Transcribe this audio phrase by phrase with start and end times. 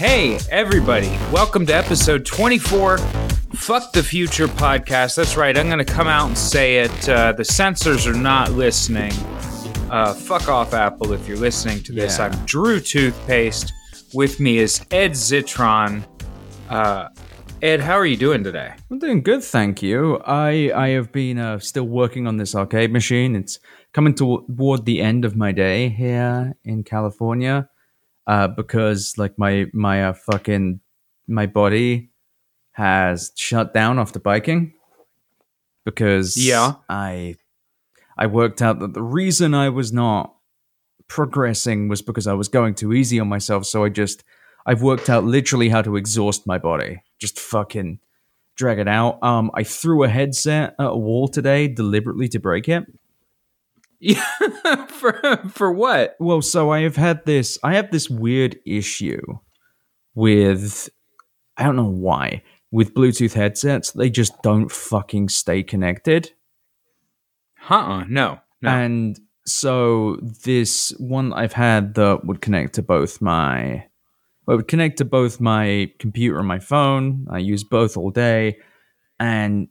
[0.00, 5.16] Hey, everybody, welcome to episode 24 Fuck the Future podcast.
[5.16, 7.06] That's right, I'm going to come out and say it.
[7.06, 9.12] Uh, the censors are not listening.
[9.90, 12.16] Uh, fuck off, Apple, if you're listening to this.
[12.16, 12.28] Yeah.
[12.28, 13.74] I'm Drew Toothpaste.
[14.14, 16.02] With me is Ed Zitron.
[16.70, 17.10] Uh,
[17.60, 18.72] Ed, how are you doing today?
[18.90, 20.16] I'm doing good, thank you.
[20.24, 23.36] I I have been uh, still working on this arcade machine.
[23.36, 23.58] It's
[23.92, 27.68] coming toward the end of my day here in California,
[28.26, 30.80] uh, because like my my uh, fucking
[31.26, 32.10] my body
[32.72, 34.72] has shut down after biking
[35.84, 36.74] because Yeah.
[36.88, 37.36] I
[38.16, 40.34] I worked out that the reason I was not
[41.08, 43.66] progressing was because I was going too easy on myself.
[43.66, 44.24] So I just
[44.66, 47.02] I've worked out literally how to exhaust my body.
[47.18, 47.98] Just fucking
[48.56, 49.22] drag it out.
[49.22, 52.84] Um, I threw a headset at a wall today deliberately to break it.
[54.00, 54.24] Yeah,
[54.88, 55.20] for,
[55.50, 56.16] for what?
[56.18, 57.58] Well, so I have had this.
[57.62, 59.20] I have this weird issue
[60.14, 60.88] with.
[61.56, 62.42] I don't know why
[62.72, 63.92] with Bluetooth headsets.
[63.92, 66.32] They just don't fucking stay connected.
[67.68, 68.38] Uh-uh, no.
[68.62, 68.70] No.
[68.70, 73.84] And so this one I've had that would connect to both my
[74.46, 77.26] well, it would connect to both my computer and my phone.
[77.30, 78.58] I use both all day.
[79.18, 79.68] And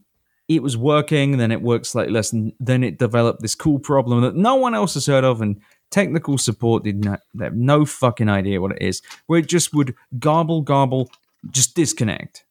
[0.50, 4.22] it was working, then it worked slightly less, and then it developed this cool problem
[4.22, 5.62] that no one else has heard of, and
[5.92, 9.74] technical support did not they have no fucking idea what it is, where it just
[9.74, 11.10] would garble garble,
[11.52, 12.44] just disconnect.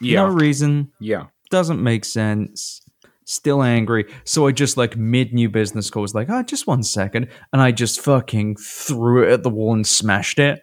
[0.00, 0.20] yeah.
[0.20, 1.26] No reason, yeah.
[1.50, 2.80] doesn't make sense.
[3.24, 4.12] Still angry.
[4.24, 7.28] So I just like mid new business call was like, oh, just one second.
[7.52, 10.60] And I just fucking threw it at the wall and smashed it.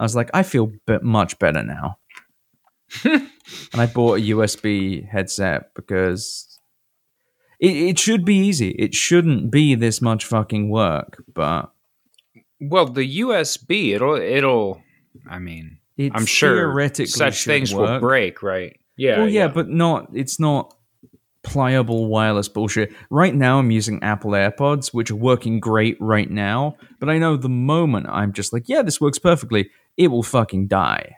[0.00, 1.98] I was like, I feel bit much better now.
[3.04, 3.30] and
[3.74, 6.58] I bought a USB headset because
[7.60, 8.70] it, it should be easy.
[8.70, 11.72] It shouldn't be this much fucking work, but
[12.60, 14.82] Well, the USB, it'll it'll
[15.28, 18.78] I mean, it I'm sure such things will break, right?
[18.96, 19.18] Yeah.
[19.18, 20.10] well, yeah, but not.
[20.12, 20.74] It's not
[21.42, 22.92] pliable wireless bullshit.
[23.10, 26.76] Right now, I'm using Apple AirPods, which are working great right now.
[27.00, 30.68] But I know the moment I'm just like, yeah, this works perfectly, it will fucking
[30.68, 31.16] die,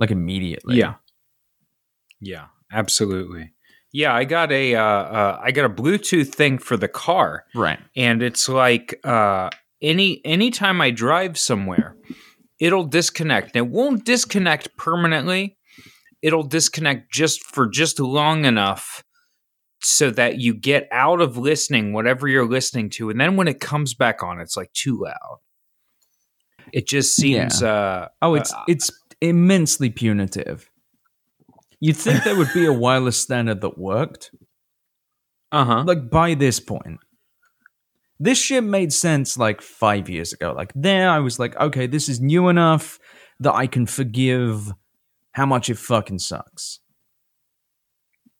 [0.00, 0.78] like immediately.
[0.78, 0.94] Yeah.
[2.20, 3.52] Yeah, absolutely.
[3.92, 7.78] Yeah, I got a uh, uh, I got a Bluetooth thing for the car, right.
[7.96, 9.50] and it's like uh,
[9.82, 11.96] any anytime I drive somewhere,
[12.60, 13.56] it'll disconnect.
[13.56, 15.56] It won't disconnect permanently.
[16.22, 19.02] It'll disconnect just for just long enough
[19.82, 23.60] so that you get out of listening whatever you're listening to, and then when it
[23.60, 25.38] comes back on, it's like too loud.
[26.72, 27.62] It just seems.
[27.62, 28.90] Uh, Oh, it's uh, it's
[29.20, 30.70] immensely punitive.
[31.80, 34.30] You'd think there would be a wireless standard that worked,
[35.52, 35.84] uh huh.
[35.86, 37.00] like by this point.
[38.18, 40.52] This shit made sense like five years ago.
[40.54, 42.98] Like there, I was like, okay, this is new enough
[43.40, 44.72] that I can forgive
[45.32, 46.80] how much it fucking sucks.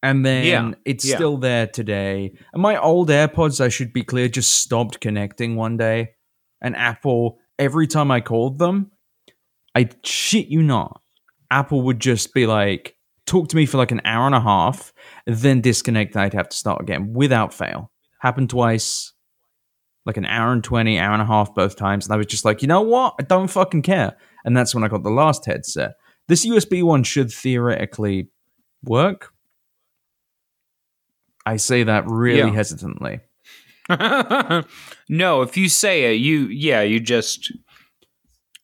[0.03, 1.17] And then Yeah, it's yeah.
[1.17, 2.33] still there today.
[2.53, 6.11] And my old AirPods, I should be clear, just stopped connecting one day.
[6.61, 8.91] And Apple, every time I called them,
[9.75, 11.01] I shit you not,
[11.51, 14.93] Apple would just be like, talk to me for like an hour and a half,
[15.27, 17.91] then disconnect, and I'd have to start again without fail.
[18.21, 19.13] Happened twice,
[20.05, 22.07] like an hour and 20, hour and a half both times.
[22.07, 23.15] And I was just like, you know what?
[23.21, 24.17] I don't fucking care.
[24.45, 25.93] And that's when I got the last headset.
[26.27, 28.29] This USB one should theoretically
[28.83, 29.33] work.
[31.47, 32.55] I say that really Yeah.
[32.55, 33.21] hesitantly.
[35.09, 37.53] no, if you say it, you yeah, you just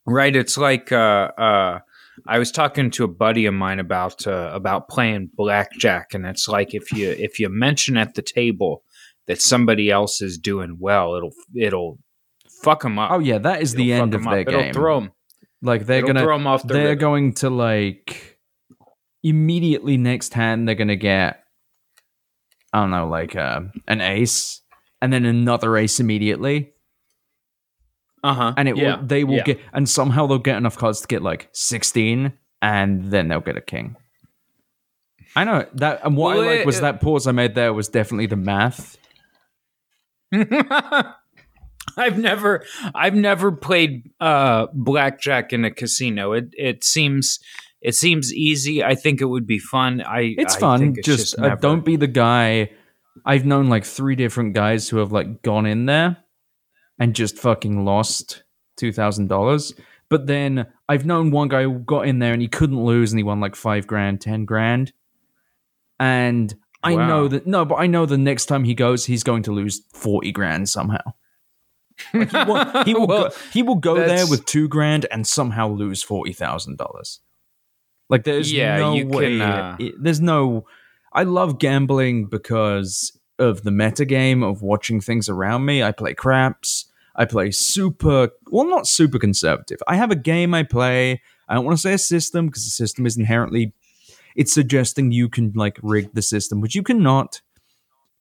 [0.07, 0.35] right.
[0.35, 1.79] It's like uh, uh,
[2.27, 6.49] I was talking to a buddy of mine about uh, about playing blackjack, and it's
[6.49, 8.83] like if you if you mention at the table
[9.27, 11.99] that somebody else is doing well, it'll it'll
[12.63, 13.11] fuck them up.
[13.11, 14.49] Oh, yeah, that is the It'll end of their up.
[14.49, 14.73] It'll game.
[14.73, 15.13] throw them.
[15.63, 16.99] like they're it'll gonna throw 'em off the they're rhythm.
[16.99, 18.39] going to like
[19.23, 21.43] immediately next hand they're gonna get
[22.73, 24.61] I don't know like uh, an ace
[25.03, 26.73] and then another ace immediately
[28.27, 28.55] Uh huh.
[28.57, 28.97] and it yeah.
[28.97, 29.43] will they will yeah.
[29.45, 32.33] get and somehow they'll get enough cards to get like 16
[32.63, 33.97] and then they'll get a king
[35.35, 37.73] I know that and what Well, I like was it- that pause I made there
[37.73, 38.97] was definitely the math
[41.97, 42.65] I've never
[42.95, 46.33] I've never played uh blackjack in a casino.
[46.33, 47.39] It it seems
[47.81, 48.83] it seems easy.
[48.85, 50.03] I think it would be fun.
[50.03, 52.71] I it's I fun think it's just, uh, never- don't be the guy
[53.25, 56.19] I've known like three different guys who have like gone in there
[56.99, 58.43] and just fucking lost
[58.77, 59.75] two thousand dollars.
[60.09, 63.19] But then I've known one guy who got in there and he couldn't lose and
[63.19, 64.93] he won like five grand, ten grand.
[65.99, 67.09] And I Wow.
[67.09, 69.83] know that no, but I know the next time he goes, he's going to lose
[69.93, 71.01] forty grand somehow.
[72.13, 75.27] Like he, will, he will Well, go, he will go there with two grand and
[75.27, 77.21] somehow lose forty thousand dollars.
[78.09, 79.39] Like there's Yeah, no way.
[79.39, 80.67] can, uh, it- there's no.
[81.13, 85.83] I love gambling because of the metagame of watching things around me.
[85.83, 86.87] I play craps.
[87.15, 88.31] I play super.
[88.51, 89.79] Well, not super conservative.
[89.87, 91.23] I have a game I play.
[91.49, 93.73] I don't want to say a system because the system is inherently.
[94.35, 97.41] It's suggesting you can like rig the system, which you cannot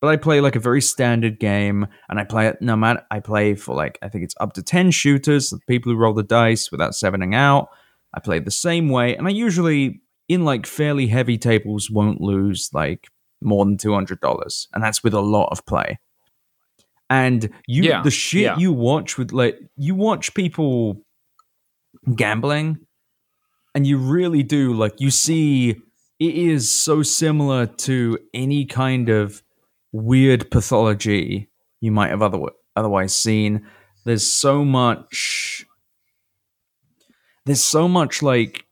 [0.06, 3.04] but I play like a very standard game, and I play it no matter.
[3.10, 6.14] I play for like I think it's up to ten shooters, the people who roll
[6.14, 7.70] the dice without sevening out.
[8.14, 12.70] I play the same way, and I usually in like fairly heavy tables won't lose
[12.72, 13.08] like
[13.46, 16.00] more than two hundred dollars, and that's with a lot of play.
[17.10, 18.58] And you, Yeah, the shit yeah.
[18.58, 21.02] you watch with like you watch people
[22.16, 22.80] gambling,
[23.76, 25.72] and you really do like you see
[26.20, 29.44] it is so similar to any kind of
[29.92, 31.50] weird pathology
[31.82, 33.66] you might have other- otherwise seen.
[34.06, 35.66] There's so much.
[37.46, 38.66] There's so much like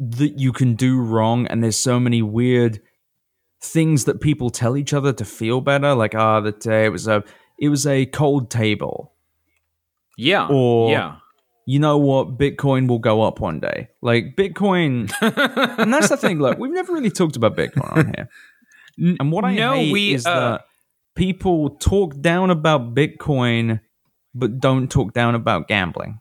[0.00, 2.80] that you can do wrong, and there's so many weird
[3.62, 5.94] things that people tell each other to feel better.
[5.94, 7.22] Like, ah, that uh, it was a
[7.58, 9.12] it was a cold table.
[10.18, 10.48] Yeah.
[10.48, 11.16] Or- yeah.
[11.64, 12.38] You know what?
[12.38, 13.88] Bitcoin will go up one day.
[14.00, 15.12] Like Bitcoin,
[15.78, 16.40] and that's the thing.
[16.40, 18.28] Look, we've never really talked about Bitcoin on here.
[19.20, 20.64] And what I No, hate we, is uh, that
[21.14, 23.80] people talk down about Bitcoin,
[24.34, 26.18] but don't talk down about gambling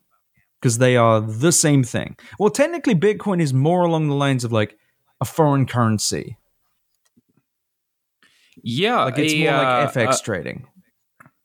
[0.62, 2.18] because they are the same thing.
[2.38, 4.78] Well, technically, Bitcoin is more along the lines of like
[5.22, 6.38] a foreign currency.
[8.64, 9.06] Yeah.
[9.06, 10.68] Like it's a, more uh, like FX uh, trading.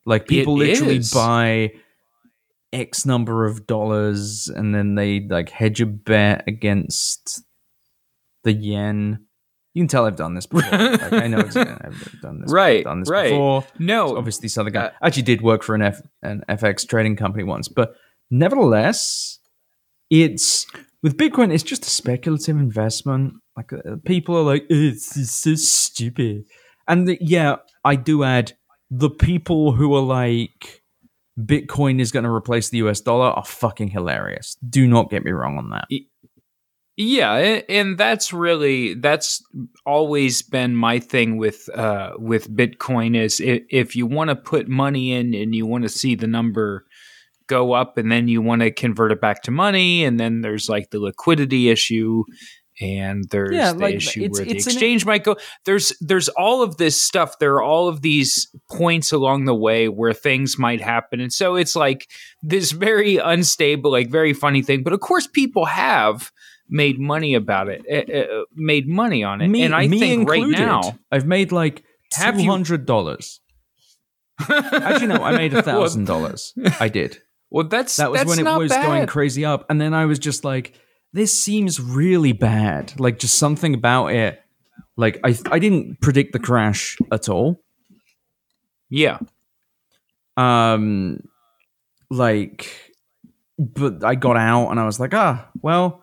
[0.04, 1.12] Like people literally is.
[1.12, 1.72] buy
[2.72, 7.42] X number of dollars and then they like hedge a bet against
[8.44, 9.26] the yen.
[9.74, 10.78] You can tell I've done this before.
[10.78, 12.52] like, I know it's, I've done this.
[12.52, 13.30] Right, done this right.
[13.30, 13.64] before.
[13.78, 14.16] no.
[14.16, 17.44] obviously this other guy uh, actually did work for an F an FX trading company
[17.44, 17.94] once, but
[18.30, 19.38] nevertheless,
[20.10, 20.66] it's
[21.02, 21.52] with Bitcoin.
[21.52, 23.34] It's just a speculative investment.
[23.56, 26.44] Like uh, people are like, it's, it's so stupid,
[26.88, 28.56] and the, yeah, I do add
[28.90, 30.82] the people who are like.
[31.38, 34.56] Bitcoin is going to replace the US dollar are fucking hilarious.
[34.66, 35.84] Do not get me wrong on that.
[36.96, 39.44] Yeah, and that's really that's
[39.84, 44.66] always been my thing with uh with Bitcoin is if, if you want to put
[44.66, 46.86] money in and you want to see the number
[47.48, 50.70] go up and then you want to convert it back to money and then there's
[50.70, 52.24] like the liquidity issue
[52.80, 55.92] and there's Yeah, the like, issue it's- where the it's an- exchange might go there's
[56.00, 60.12] there's all of this stuff there are all of these points along the way where
[60.12, 62.08] things might happen and so it's like
[62.42, 66.30] this very unstable like very funny thing but of course people have
[66.68, 70.28] made money about it uh, uh, made money on it Me, and i me think
[70.28, 70.60] right included.
[70.60, 71.82] now I've made like
[72.14, 73.40] Have two you- hundred dollars.
[74.50, 76.52] Actually, no, I made a thousand dollars.
[76.78, 77.18] I did.
[77.50, 78.84] well that's That was that's when it was bad.
[78.86, 80.74] going crazy up, and then I was just like,
[81.16, 84.40] "This seems really bad." Like, just something about it.
[84.96, 87.60] Like, I I didn't predict the crash at all.
[88.88, 89.18] yeah
[90.36, 91.20] Um,
[92.10, 92.92] like,
[93.58, 96.02] but I got out, and I was like, "Ah, well."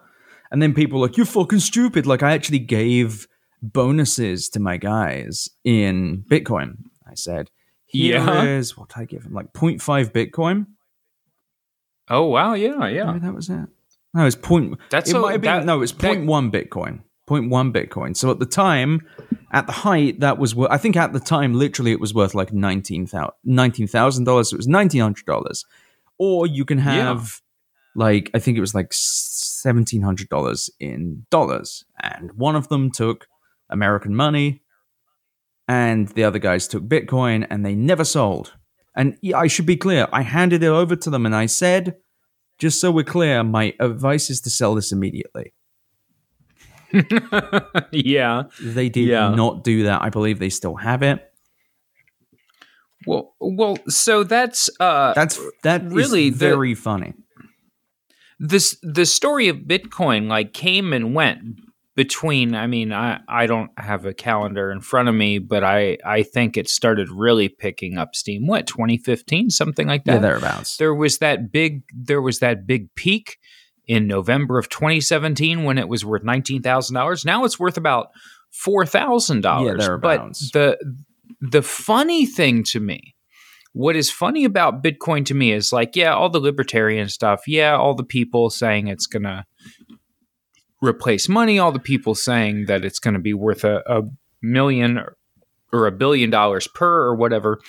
[0.51, 3.28] And then people were like, "You're fucking stupid." Like, I actually gave
[3.61, 6.69] bonuses to my guys in Bitcoin.
[7.07, 7.49] I said,
[7.85, 8.44] "Here Yeah.
[8.59, 10.68] is what I give them, like 0.5 Bitcoin."
[12.09, 13.69] oh wow yeah yeah Maybe that was it.
[14.14, 14.78] No, it's point.
[14.90, 17.02] That's it a- might have been that- no, it was that- point one Bitcoin.
[17.26, 18.16] Point one Bitcoin.
[18.18, 19.02] So at the time,
[19.52, 20.70] at the height, that was worth.
[20.70, 24.52] I think at the time, literally, it was worth like nineteen thousand dollars.
[24.52, 25.66] It was nineteen hundred dollars,
[26.18, 27.42] or you can have
[27.96, 32.92] like I think it was like seventeen hundred dollars in dollars, and one of them
[32.92, 33.28] took
[33.70, 34.62] American money,
[35.68, 38.54] and the other guys took Bitcoin, and they never sold.
[38.96, 40.08] And I should be clear.
[40.12, 41.96] I handed it over to them, and I said,
[42.60, 45.54] just so we're clear, my advice is to sell this immediately.
[47.92, 49.30] yeah They did Yeah.
[49.33, 50.02] not do that.
[50.02, 51.19] I believe they still have it.
[53.07, 57.14] well well so that's uh That's that Really, really the- very funny.
[58.40, 61.40] this the story of bitcoin like came and went
[61.95, 65.97] between i mean i i don't have a calendar in front of me but i
[66.06, 68.47] i think it started really picking up steam.
[68.47, 70.16] What 2015 something like that?
[70.16, 70.78] Yeah, thereabouts.
[70.78, 73.38] there was that big there was that big peak
[73.85, 78.07] in november of 2017 when it was worth $19000 now it's worth about
[78.66, 80.78] $4000 Yeah, but the
[81.42, 83.16] the funny thing to me
[83.73, 87.76] what is funny about Bitcoin to me is like, yeah, all the libertarian stuff, yeah,
[87.76, 89.45] all the people saying it's gonna
[90.83, 94.02] replace money, all the people saying that it's gonna be worth a, a
[94.42, 94.99] million
[95.71, 97.59] or a billion dollars per or whatever.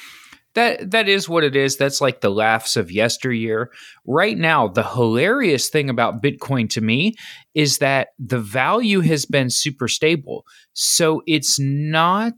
[0.55, 1.77] that that is what it is.
[1.77, 3.71] That's like the laughs of yesteryear.
[4.07, 7.15] Right now, the hilarious thing about Bitcoin to me
[7.55, 10.45] is that the value has been super stable.
[10.73, 12.35] So it's not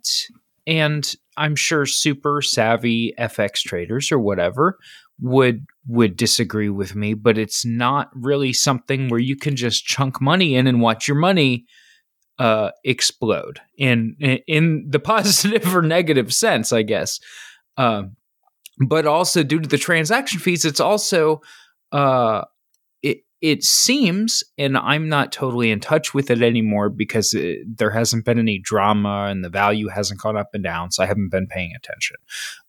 [0.66, 4.78] and I'm sure super savvy FX traders or whatever
[5.20, 10.20] would would disagree with me, but it's not really something where you can just chunk
[10.20, 11.64] money in and watch your money
[12.38, 17.20] uh, explode in in the positive or negative sense, I guess.
[17.76, 18.16] Um,
[18.86, 21.40] but also due to the transaction fees, it's also
[21.92, 22.42] uh,
[23.42, 28.24] it seems, and I'm not totally in touch with it anymore because it, there hasn't
[28.24, 31.46] been any drama and the value hasn't gone up and down, so I haven't been
[31.46, 32.16] paying attention.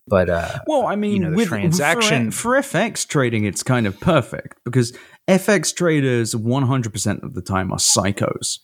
[0.06, 3.86] But uh, well, I mean, you know, with transaction for, for FX trading, it's kind
[3.86, 4.96] of perfect because
[5.26, 8.58] FX traders 100% of the time are psychos.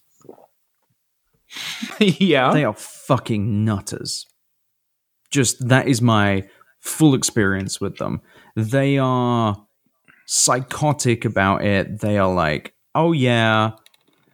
[1.98, 4.26] yeah, They are fucking nutters.
[5.30, 6.48] Just that is my
[6.80, 8.20] full experience with them.
[8.56, 9.56] They are
[10.26, 12.00] psychotic about it.
[12.00, 13.72] They are like, oh yeah,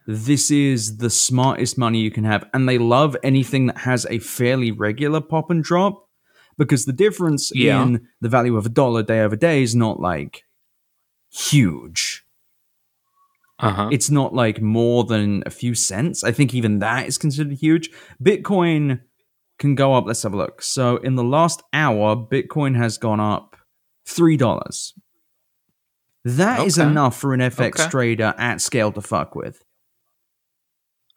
[0.07, 2.47] this is the smartest money you can have.
[2.53, 6.07] And they love anything that has a fairly regular pop and drop
[6.57, 7.81] because the difference Yeah.
[7.83, 10.43] in the value of a dollar day over day is not like
[11.31, 12.23] huge.
[13.59, 13.89] uh-huh.
[13.91, 16.23] It's not like more than a few cents.
[16.23, 17.89] I think even that is considered huge.
[18.21, 19.01] Bitcoin
[19.59, 20.05] can go up.
[20.07, 20.61] Let's have a look.
[20.63, 23.55] So in the last hour, Bitcoin has gone up
[24.05, 24.93] three dollars.
[26.23, 26.87] That is Okay.
[26.87, 27.89] enough for an FX Okay.
[27.89, 29.63] trader at scale to fuck with.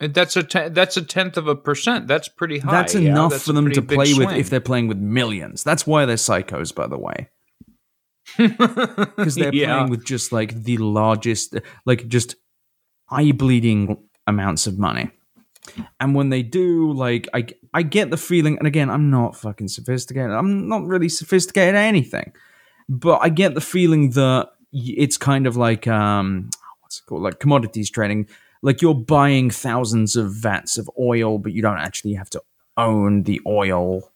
[0.01, 2.09] That's a te- that's a tenth of a percent.
[2.09, 2.71] That's pretty high.
[2.73, 3.11] That's yeah.
[3.11, 5.63] enough That's for them to play with if they're playing with millions.
[5.63, 7.29] That's why they're psychos, by the way.
[8.39, 9.77] Because they're yeah.
[9.77, 11.57] playing with just like the largest,
[11.87, 12.37] like just
[13.11, 15.11] eye bleeding amounts of money.
[16.01, 19.69] And when they do, like, I, I get the feeling, and again, I'm not fucking
[19.69, 20.31] sophisticated.
[20.31, 22.33] I'm not really sophisticated at anything,
[22.89, 26.51] but I get the feeling that it's kind of like, um,
[26.81, 27.23] what's it called?
[27.23, 28.29] Like commodities trading.
[28.63, 32.43] Like you're buying thousands of vats of oil, but you don't actually have to
[32.77, 34.11] own the oil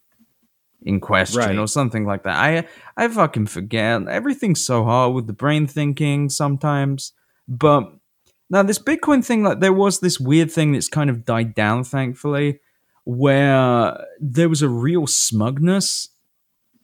[0.83, 1.59] in question Right.
[1.59, 2.37] or something like that.
[2.37, 4.07] I I fucking forget.
[4.09, 7.13] Everything's so hard with the brain thinking sometimes.
[7.47, 7.93] But
[8.51, 11.85] now this Bitcoin thing, like there was this weird thing that's kind of died down,
[11.85, 12.61] thankfully,
[13.05, 16.09] where there was a real smugness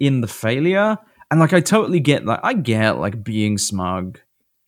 [0.01, 0.99] in the failure.
[1.35, 4.21] And like I totally get like I get like being smug.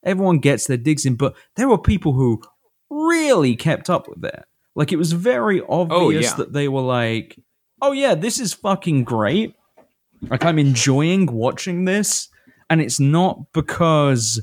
[0.02, 2.42] Everyone gets their digs in, but there were people who
[2.90, 4.44] really kept up with it.
[4.75, 6.35] Like it was very oh, obvious yeah.
[6.38, 7.38] that they were like,
[7.80, 9.54] "Oh yeah, this is fucking great."
[10.23, 12.30] Like I'm enjoying watching this,
[12.68, 14.42] and it's not because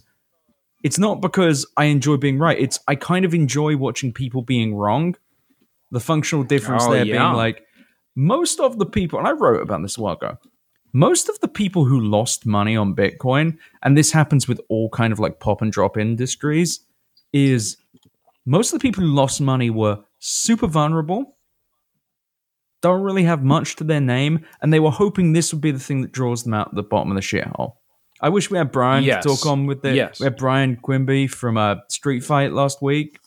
[0.82, 2.58] it's not because I enjoy being right.
[2.58, 5.18] It's I kind of enjoy watching people being wrong.
[5.92, 7.18] The functional difference Oh, there yeah.
[7.18, 7.66] being like
[8.16, 10.38] most of the people, and I wrote about this a while ago.
[10.94, 15.12] Most of the people who lost money on Bitcoin, and this happens with all kind
[15.12, 16.82] of like pop and drop industries,
[17.34, 17.78] is
[18.46, 21.36] most of the people who lost money were super vulnerable,
[22.82, 25.80] don't really have much to their name, and they were hoping this would be the
[25.80, 27.74] thing that draws them out at the bottom of the shithole.
[28.22, 29.24] I wish we had Brian Yes.
[29.24, 29.96] to talk on with it.
[29.96, 30.20] Yes.
[30.20, 33.20] We had Brian Quimby from uh, Street Fight last week,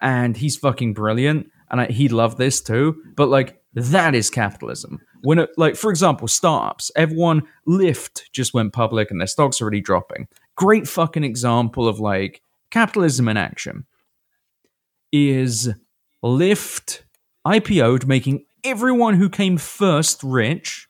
[0.00, 3.02] and he's fucking brilliant, and I, he loved this too.
[3.16, 5.00] But like, that is capitalism.
[5.22, 9.64] When it, like, for example, startups, everyone Lyft just went public and their stocks are
[9.64, 10.28] already dropping.
[10.56, 13.86] Great fucking example of like capitalism in action
[15.12, 15.70] is
[16.24, 17.02] Lyft
[17.46, 20.88] IPO'd, making everyone who came first rich,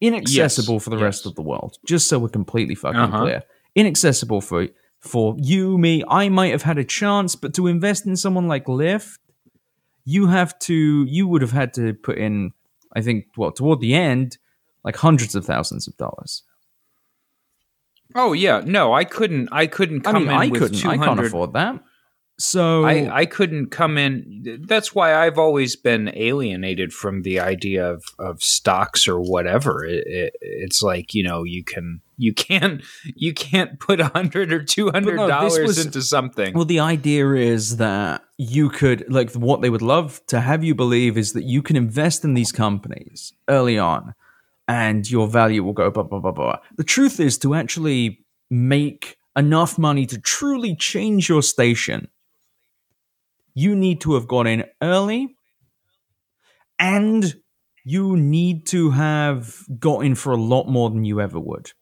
[0.00, 1.02] inaccessible Yes, for the yes.
[1.02, 1.78] rest of the world.
[1.86, 3.20] Just so we're completely fucking Uh-huh.
[3.22, 3.42] clear,
[3.74, 4.68] inaccessible for
[5.00, 6.02] for you, me.
[6.08, 9.18] I might have had a chance, but to invest in someone like Lyft,
[10.04, 11.04] you have to.
[11.04, 12.52] You would have had to put in.
[12.94, 14.38] I think well toward the end,
[14.84, 16.42] like hundreds of thousands of dollars.
[18.14, 19.48] Oh yeah, no, I couldn't.
[19.52, 20.78] I couldn't I come mean, in I with couldn't.
[20.78, 21.82] two I can't afford that.
[22.40, 24.60] So I, I couldn't come in.
[24.66, 29.84] That's why I've always been alienated from the idea of, of stocks or whatever.
[29.84, 34.52] It, it, it's like you know you can you can't you can't put a hundred
[34.52, 36.54] or two hundred dollars was- into something.
[36.54, 40.74] Well, the idea is that you could, like, what they would love to have you
[40.74, 44.14] believe is that you can invest in these companies early on
[44.68, 46.58] and your value will go blah, blah, blah, blah.
[46.76, 52.08] The truth is to actually make enough money to truly change your station,
[53.62, 55.22] you need to have got in early
[56.78, 57.34] and
[57.84, 61.72] you need to have got in for a lot more than you ever would.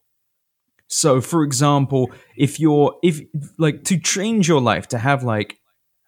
[0.89, 3.21] So, for example, if you're if
[3.59, 5.59] like to change your life to have like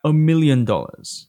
[0.05, 1.29] a million dollars,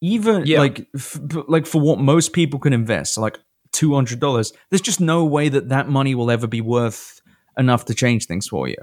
[0.00, 0.60] even Yeah.
[0.60, 1.18] like f-
[1.48, 3.38] like for what most people can invest, so like
[3.72, 4.52] two hundred dollars.
[4.70, 7.20] There's just no way that that money will ever be worth
[7.58, 8.76] enough to change things for you.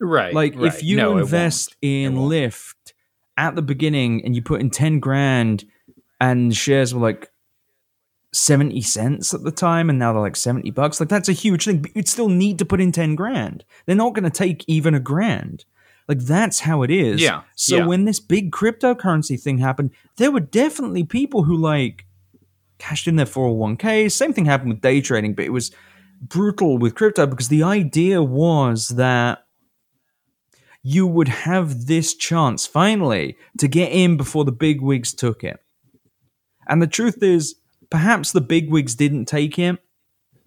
[0.00, 0.32] Right.
[0.34, 0.66] Like right.
[0.66, 2.14] if you No, invest in.
[2.14, 2.74] Lyft
[3.36, 5.64] at the beginning and you put in ten grand,
[6.20, 7.30] and shares were like
[8.32, 11.00] seventy cents at the time, and now they're like seventy bucks.
[11.00, 13.64] Like that's a huge thing, but you'd still need to put in ten grand.
[13.86, 15.64] They're not going to take even a grand.
[16.08, 17.20] Like that's how it is.
[17.20, 17.86] Yeah, So yeah.
[17.86, 22.06] when this big cryptocurrency thing happened, there were definitely people who like
[22.78, 24.10] cashed in their 401k.
[24.10, 25.70] Same thing happened with day trading, but it was
[26.22, 29.44] brutal with crypto because the idea was that
[30.82, 35.60] you would have this chance finally to get in before the big wigs took it.
[36.66, 37.56] And the truth is,
[37.90, 39.78] perhaps the big wigs didn't take it.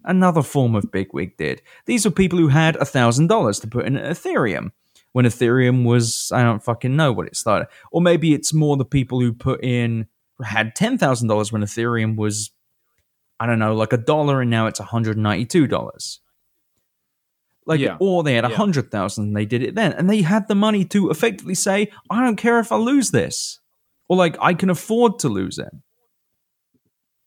[0.04, 1.62] Another form of bigwig did.
[1.86, 4.72] These were people who had $1,000 to put in Ethereum
[5.12, 7.68] when Ethereum was, I don't fucking know what it started.
[7.92, 10.08] Or maybe it's more the people who put in,
[10.42, 12.50] had $10,000 when Ethereum was,
[13.38, 16.18] I don't know, like a dollar and now it's $192.
[17.64, 17.96] Like, Yeah.
[18.00, 18.56] or they had a Yeah.
[18.56, 19.92] hundred thousand and they did it then.
[19.92, 23.60] And they had the money to effectively say, I don't care if I lose this.
[24.08, 25.70] Or like, I can afford to lose it.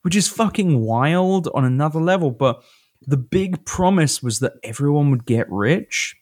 [0.01, 2.31] Which is fucking wild on another level.
[2.31, 2.61] But
[3.01, 6.15] the big promise was that everyone would get rich.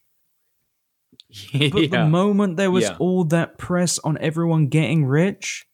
[1.53, 2.97] But the moment there was Yeah.
[2.99, 5.65] all that press on everyone getting rich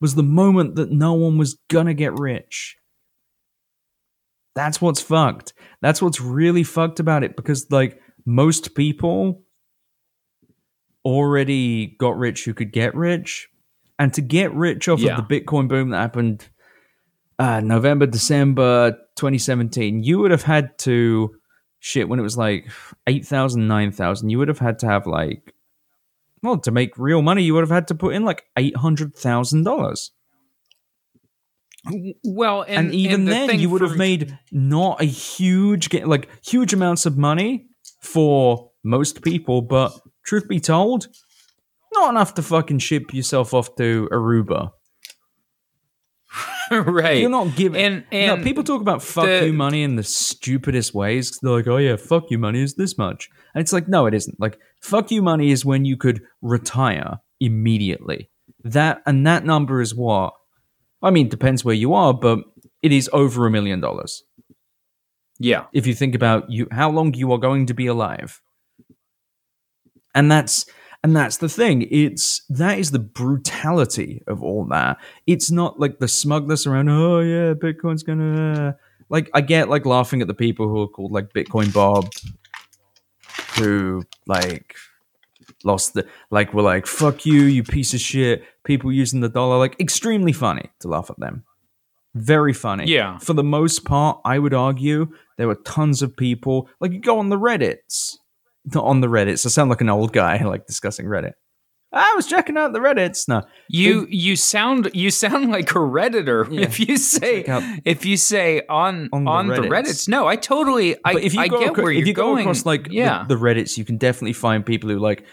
[0.00, 2.76] was the moment that no one was gonna get rich.
[4.56, 5.52] That's what's fucked.
[5.82, 9.42] That's what's really fucked about it because, like, most people
[11.04, 13.48] already got rich who could get rich.
[13.98, 15.16] And to get rich off Yeah.
[15.16, 16.48] of the Bitcoin boom that happened
[17.38, 21.36] uh, November, December 2017, you would have had to
[21.80, 22.66] shit when it was like
[23.06, 25.54] 8,000, 9,000, you would have had to have like,
[26.42, 30.10] well, to make real money, you would have had to put in like $800,000.
[32.24, 36.28] Well, and, And, even the then, you would for- have made not a huge, like
[36.44, 37.66] huge amounts of money
[38.00, 39.92] for most people, but
[40.24, 41.08] truth be told,
[41.94, 44.70] not enough to fucking ship yourself off to Aruba.
[46.70, 47.18] right.
[47.20, 47.80] You're not giving.
[47.80, 51.38] and no, people talk about fuck the- you money in the stupidest ways.
[51.40, 53.28] They're like, oh yeah, fuck you money is this much.
[53.54, 54.38] And it's like, no, it isn't.
[54.40, 58.30] Like, fuck you money is when you could retire immediately.
[58.64, 60.34] That and that number is what?
[61.06, 62.40] I mean, depends where you are, but
[62.82, 64.24] it is over a million dollars.
[65.38, 68.40] yeah, If you think about you how long you are going to be alive.
[70.14, 70.66] And that's
[71.04, 71.86] and that's the thing.
[71.90, 74.96] It's that is the brutality of all that.
[75.26, 76.88] It's not like the smugness around.
[76.88, 78.76] Oh yeah, Bitcoin's gonna
[79.08, 79.30] like.
[79.32, 82.10] I get like laughing at the people who are called like Bitcoin Bob,
[83.58, 84.74] who like
[85.66, 88.42] lost the like were like fuck you, you piece of shit.
[88.64, 91.44] People using the dollar like extremely funny to laugh at them.
[92.14, 92.86] Very funny.
[92.86, 93.18] Yeah.
[93.18, 97.18] For the most part, I would argue there were tons of people like you go
[97.18, 98.16] on the Reddits
[98.74, 99.46] not on the Reddits.
[99.46, 101.32] I sound like an old guy like discussing Reddit.
[101.92, 103.28] Ah, I was checking out the Reddits.
[103.28, 106.62] No, you you sound you sound like a redditor Yeah.
[106.62, 109.70] if you say out- if you say on On on the the, Reddits.
[109.70, 110.08] Reddits.
[110.08, 112.22] No, I totally I, if you I go get acro- where if you're you go
[112.32, 112.40] going.
[112.40, 115.24] across like yeah, the, the Reddits, you can definitely find people who like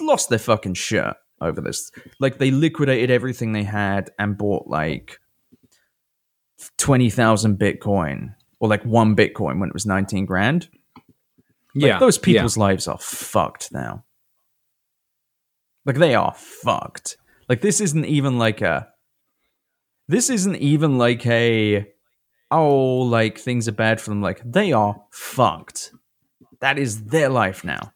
[0.00, 1.90] lost their fucking shit over this.
[2.18, 5.20] Like they liquidated everything they had and bought like
[6.78, 10.68] twenty thousand Bitcoin or like one Bitcoin when it was nineteen grand.
[11.74, 12.24] Like, yeah, those yeah.
[12.24, 14.04] people's lives are fucked now.
[15.84, 17.16] Like they are fucked.
[17.48, 18.88] Like this isn't even like a
[20.08, 21.86] this isn't even like a
[22.50, 25.92] oh like things are bad for them like they are fucked.
[26.60, 27.92] That is their life now.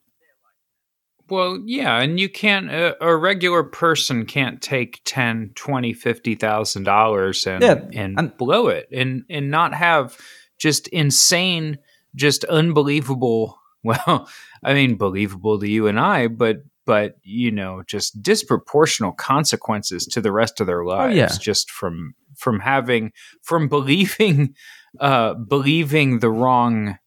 [1.31, 7.47] Well, yeah, and you can't a, a regular person can't take 10, 20, 50,000 dollars
[7.47, 10.16] and Yeah, and, and- blow it and and not have
[10.59, 11.79] just insane
[12.14, 14.29] just unbelievable well,
[14.62, 20.21] I mean believable to you and I, but but you know, just disproportional consequences to
[20.21, 21.29] the rest of their lives Oh, yeah.
[21.40, 23.12] just from from having
[23.43, 24.55] from believing
[24.99, 26.99] uh believing the wrong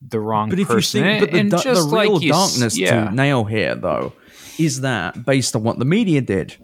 [0.00, 2.32] the wrong But if you person think, but the, and just the like real you
[2.32, 3.04] darkness yeah.
[3.04, 4.12] to nail here, though,
[4.58, 6.56] is that based on what the media did,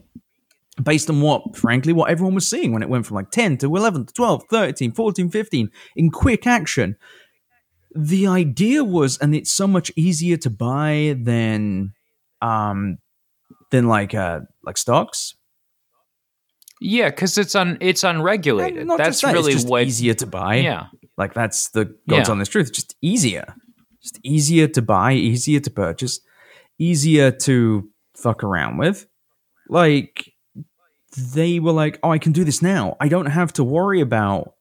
[0.82, 3.76] based on what, frankly, what everyone was seeing when it went from like 10 to
[3.76, 6.96] 11 to 12, 13, 14, 15 in quick action.
[7.94, 11.94] The idea was, and it's so much easier to buy than,
[12.42, 12.98] um,
[13.70, 15.34] than like, uh, like stocks.
[16.78, 18.86] Yeah, because it's un it's unregulated.
[18.98, 19.84] That's that, really it's what.
[19.84, 20.56] easier to buy.
[20.56, 22.32] Yeah, Like that's the God's Yeah.
[22.32, 22.72] honest truth.
[22.72, 23.54] Just easier.
[24.02, 26.20] Just easier to buy, easier to purchase,
[26.78, 29.06] easier to fuck around with.
[29.68, 30.32] Like
[31.16, 32.96] they were like, oh, I can do this now.
[33.00, 34.54] I don't have to worry about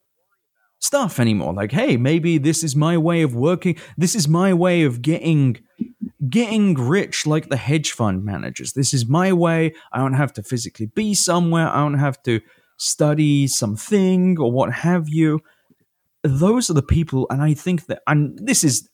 [0.79, 1.53] stuff anymore.
[1.53, 3.77] Like, hey, maybe this is my way of working.
[3.97, 5.57] This is my way of getting
[6.29, 8.73] getting rich like the hedge fund managers.
[8.73, 9.73] This is my way.
[9.91, 11.67] I don't have to physically be somewhere.
[11.69, 12.39] I don't have to
[12.77, 15.41] study something or what have you.
[16.25, 18.89] Those are the people, and I think that, and this is,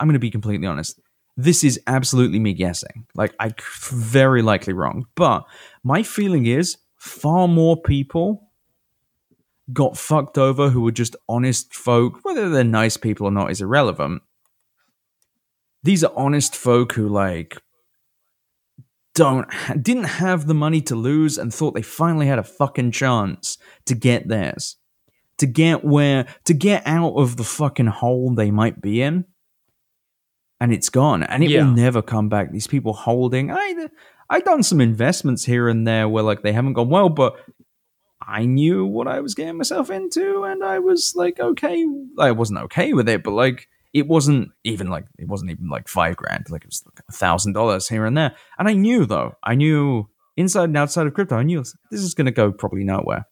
[0.00, 0.98] I'm going to be completely honest.
[1.36, 3.06] This is absolutely me guessing.
[3.14, 3.54] Like, I
[3.90, 5.44] very likely wrong, but
[5.84, 8.48] my feeling is far more people
[9.72, 12.20] got fucked over who were just honest folk.
[12.22, 14.22] Whether they're nice people or not is irrelevant.
[15.82, 17.58] These are honest folk who like
[19.14, 19.46] don't
[19.80, 23.94] didn't have the money to lose and thought they finally had a fucking chance to
[23.94, 24.76] get theirs.
[25.42, 29.24] To get where to get out of the fucking hole they might be in.
[30.60, 31.24] And it's gone.
[31.24, 31.64] And it Yeah.
[31.64, 32.52] will never come back.
[32.52, 33.88] These people holding I
[34.30, 37.34] I done some investments here and there where like they haven't gone well, but
[38.24, 41.84] I knew what I was getting myself into, and I was like, okay,
[42.18, 45.88] I wasn't okay with it, but like, it wasn't even like it wasn't even like
[45.88, 48.34] five grand, like it was like a thousand dollars here and there.
[48.58, 51.58] And I knew though, I knew inside and outside of crypto, I knew
[51.90, 53.26] this is going to go probably nowhere.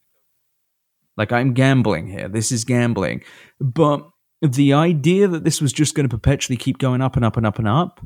[1.20, 2.28] Like I'm gambling here.
[2.28, 3.22] This is gambling,
[3.60, 4.08] but
[4.40, 7.44] the idea that this was just going to perpetually keep going up and up and
[7.46, 8.00] up and up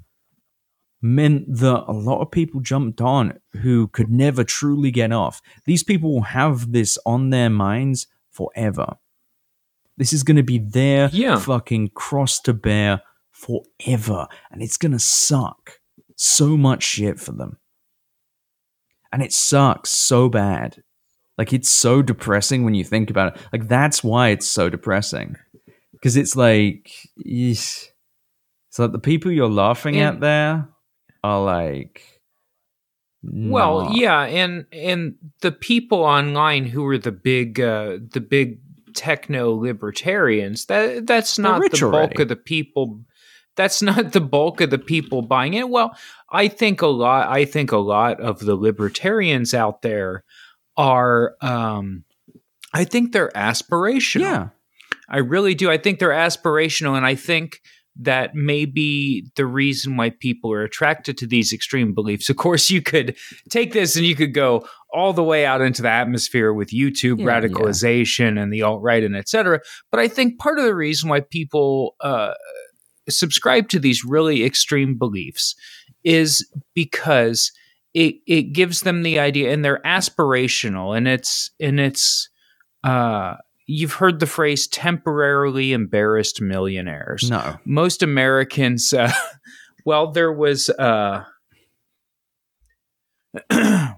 [1.01, 5.41] meant that a lot of people jumped on who could never truly get off.
[5.65, 8.97] These people will have this on their minds forever.
[9.97, 11.39] This is going to be their Yeah.
[11.39, 14.27] fucking cross to bear forever.
[14.51, 15.79] And it's going to suck
[16.17, 17.59] so much shit for them.
[19.13, 20.83] And it sucks so bad.
[21.39, 23.43] Like, it's so depressing when you think about it.
[23.53, 25.37] Like, that's why it's so depressing.
[25.93, 26.91] Because it's like,
[27.27, 27.87] yeesh.
[28.69, 30.69] it's like the people you're laughing And- at there
[31.25, 32.03] are like,
[33.23, 38.61] Well, not- yeah, and and the people online who are the big uh, the big
[38.95, 43.01] techno libertarians that that's not the bulk of the people.
[43.57, 45.71] That's not the bulk of the people buying it.
[45.71, 45.97] Well,
[46.31, 47.29] I think a lot.
[47.29, 50.23] I think a lot of the libertarians out there
[50.77, 51.35] are.
[51.41, 52.05] Um,
[52.73, 54.21] I think they're aspirational.
[54.23, 54.49] yeah,
[55.09, 55.71] I really do.
[55.71, 57.61] I think they're aspirational, and I think
[57.97, 62.29] that may be the reason why people are attracted to these extreme beliefs.
[62.29, 63.17] Of course, you could
[63.51, 67.21] take this and you could go all the way out into the atmosphere with YouTube
[67.21, 69.61] Yeah, radicalization and the alt right and etc.
[69.91, 72.35] But I think part of the reason why people uh,
[73.09, 75.55] subscribe to these really extreme beliefs
[76.03, 77.53] is because
[77.95, 82.29] it it gives them the idea, and they're aspirational, and it's and it's.
[82.83, 87.31] Uh, you've heard the phrase temporarily embarrassed millionaires.
[87.31, 89.11] no, Most Americans, uh,
[89.87, 90.69] well, there was.
[90.71, 91.25] Uh,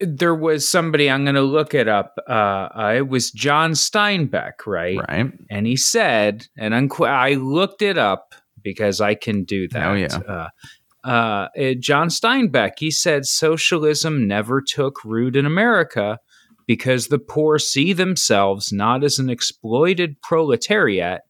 [0.00, 4.52] there was somebody i'm going to look it up uh, uh, it was john steinbeck
[4.66, 4.96] right?
[5.08, 5.32] right?
[5.50, 9.94] and he said and unqu- i looked it up because i can do that Oh,
[9.94, 10.06] yeah.
[10.26, 10.48] uh,
[11.04, 16.18] uh, uh, john steinbeck he said socialism never took root in america
[16.66, 21.22] because the poor see themselves not as an exploited proletariat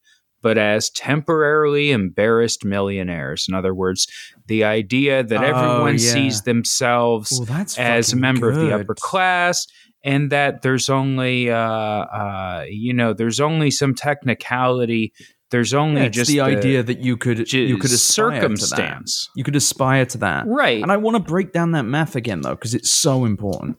[0.43, 4.07] but as temporarily embarrassed millionaires in other words
[4.47, 6.13] the idea that Oh, everyone yeah.
[6.13, 7.47] sees themselves Well,
[7.79, 9.67] as a member of the upper class
[10.03, 15.13] and that there's only uh, uh, you know there's only some technicality
[15.51, 19.39] there's only Yeah, just the idea that you could you could aspire circumstance To that.
[19.39, 22.41] You could aspire to that, right And I want to break down that math again
[22.41, 23.79] though, because it's so important.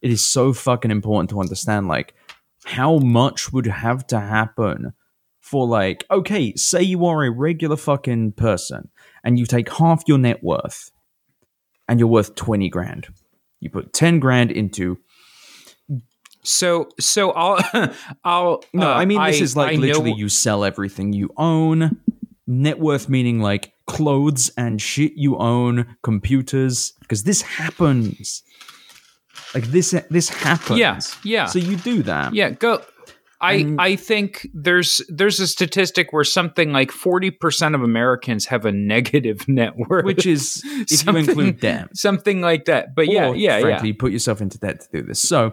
[0.00, 2.14] It is so fucking important to understand like
[2.64, 4.92] how much would have to happen
[5.40, 8.90] for like okay, say you are a regular fucking person
[9.24, 10.90] and you take half your net worth
[11.88, 13.08] and you're worth twenty grand.
[13.60, 14.98] You put ten grand into
[16.42, 17.58] so so i'll
[18.24, 21.30] i'll No, uh, I mean this is like I know- literally you sell everything you
[21.36, 21.98] own.
[22.50, 28.42] Net worth meaning like clothes and shit you own, computers, because this happens.
[29.54, 30.78] Like this, this happens.
[30.78, 32.34] yeah yeah So you do that.
[32.34, 32.82] yeah go
[33.40, 38.64] I, And- I think there's there's a statistic where something like 40% of Americans have
[38.64, 40.04] a negative net worth.
[40.06, 41.96] Which is if you include debt.
[41.96, 42.94] something like that.
[42.96, 45.20] But yeah, Or, yeah, frankly, you put yourself into debt to do this.
[45.20, 45.52] So,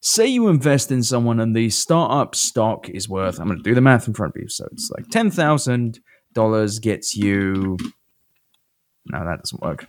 [0.00, 3.74] say you invest in someone and the startup stock is worth, I'm going to do
[3.74, 4.48] the math in front of you.
[4.48, 7.76] So, it's like $10,000 gets you.
[9.10, 9.86] No, that doesn't work.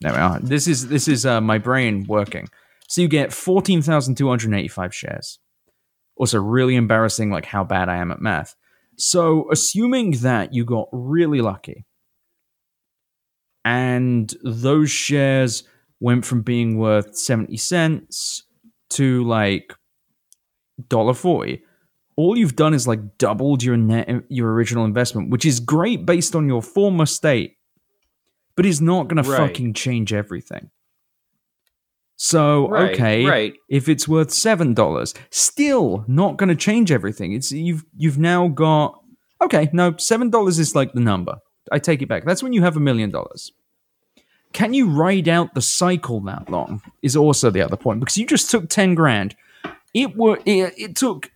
[0.00, 0.38] There we are.
[0.38, 2.48] This is this is uh, my brain working.
[2.88, 5.38] So you get 14,285 shares.
[6.16, 8.54] Also, really embarrassing, like how bad I am at math.
[8.96, 11.86] So, assuming that you got really lucky
[13.64, 15.64] and those shares
[16.00, 18.43] went from being worth 70 cents
[18.94, 19.72] to like
[20.88, 21.60] $1.40,
[22.16, 26.34] all you've done is like doubled your net your original investment, which is great based
[26.36, 27.56] on your former state,
[28.56, 29.38] but is not going to Right.
[29.38, 30.70] fucking change everything.
[32.16, 33.54] So Right, okay, right.
[33.68, 37.32] if it's worth seven dollars, still not going to change everything.
[37.32, 39.00] It's you've you've now got
[39.42, 39.68] okay.
[39.72, 41.36] No, seven dollars is like the number.
[41.72, 42.24] I take it back.
[42.24, 43.50] That's when you have a million dollars.
[44.54, 46.80] Can you ride out the cycle that long?
[47.02, 49.36] Is also the other point because you just took ten grand.
[49.92, 51.30] It were it, it took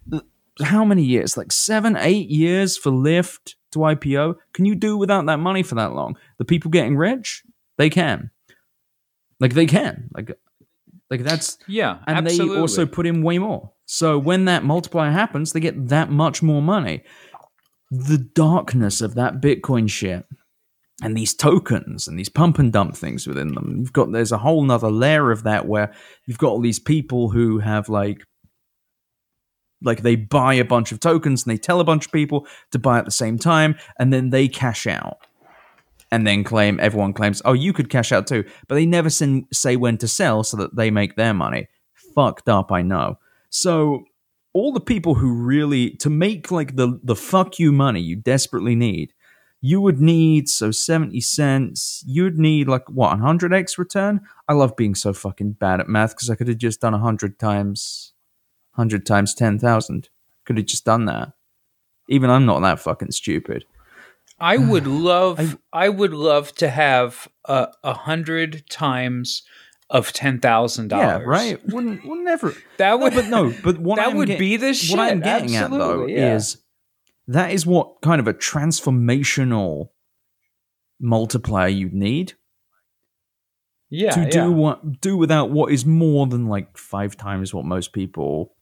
[0.62, 1.36] how many years?
[1.36, 4.36] Like seven, eight years for Lyft to IPO.
[4.54, 6.16] Can you do without that money for that long?
[6.38, 7.44] The people getting rich,
[7.76, 8.30] they can.
[9.40, 10.08] Like they can.
[10.14, 10.38] Like
[11.10, 12.54] like that's Yeah, and absolutely.
[12.54, 13.72] they also put in way more.
[13.86, 17.02] So when that multiplier happens, they get that much more money.
[17.90, 20.26] The darkness of that Bitcoin shit
[21.02, 23.76] and these tokens and these pump and dump things within them.
[23.78, 25.92] You've got there's a whole nother layer of that where
[26.26, 28.24] you've got all these people who have like
[29.82, 32.78] like they buy a bunch of tokens and they tell a bunch of people to
[32.78, 35.18] buy at the same time and then they cash out
[36.10, 39.46] and then claim everyone claims oh you could cash out too but they never sin-
[39.52, 41.68] say when to sell so that they make their money
[42.14, 43.16] fucked up i know
[43.50, 44.02] so
[44.52, 48.74] all the people who really to make like the the fuck you money you desperately
[48.74, 49.12] need
[49.60, 54.94] you would need so 70 cents you'd need like what 100x return i love being
[54.94, 58.12] so fucking bad at math because i could have just done 100 times
[58.74, 60.08] 100 times 10000
[60.44, 61.32] could have just done that
[62.08, 63.64] even i'm not that fucking stupid
[64.40, 69.42] I would love I, would love to have a, a hundred times
[69.90, 71.22] of ten thousand dollars.
[71.22, 74.28] yeah right wouldn't wouldn't never That No, would but no, but what that I'm would
[74.28, 74.96] get- be the shit.
[74.96, 76.36] What I'm getting at though yeah.
[76.36, 76.58] is
[77.28, 79.90] that is what kind of a transformational
[81.00, 82.32] multiplier you'd need
[83.90, 84.30] yeah, to yeah.
[84.30, 88.54] do what do without what is more than like five times what most people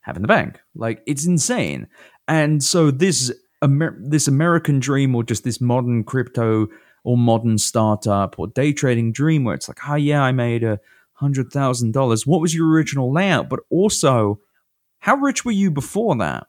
[0.00, 0.60] have in the bank.
[0.74, 1.86] Like it's insane.
[2.26, 6.68] And so this Amer- this American dream or just this modern crypto
[7.02, 10.80] or modern startup or day trading dream where it's like, oh yeah, I made a
[11.14, 12.26] hundred thousand dollars.
[12.26, 13.48] What was your original layout?
[13.48, 14.40] But also,
[14.98, 16.46] how rich were you before that?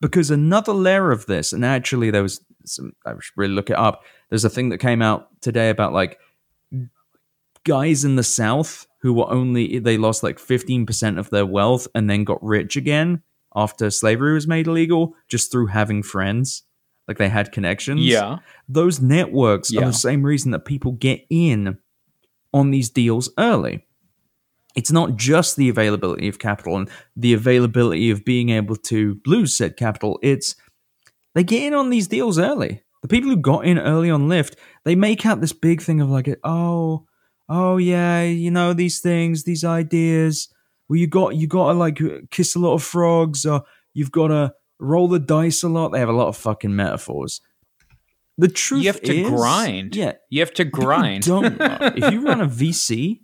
[0.00, 3.76] Because another layer of this, and actually there was some I should really look it
[3.76, 4.04] up.
[4.28, 6.18] There's a thing that came out today about like
[7.64, 12.08] guys in the South who were only they lost like 15% of their wealth and
[12.08, 13.22] then got rich again
[13.54, 16.62] after slavery was made illegal just through having friends.
[17.08, 18.02] Like they had connections.
[18.02, 18.38] Yeah.
[18.68, 21.78] Those networks are the same reason that people get in
[22.52, 23.86] on these deals early.
[24.76, 29.56] It's not just the availability of capital and the availability of being able to lose
[29.56, 30.18] said capital.
[30.22, 30.54] It's
[31.34, 32.82] they get in on these deals early.
[33.02, 34.54] The people who got in early on Lyft,
[34.84, 37.06] they make out this big thing of like, oh,
[37.48, 40.48] oh yeah, you know these things, these ideas.
[40.88, 43.62] Well, you got you got to like kiss a lot of frogs, or
[43.94, 45.88] you've got to roll the dice a lot.
[45.90, 47.40] They have a lot of fucking metaphors.
[48.38, 49.96] The truth is, You have to is- grind.
[49.96, 51.24] Yeah, You have to grind.
[51.24, 53.20] Don't if you run a VC,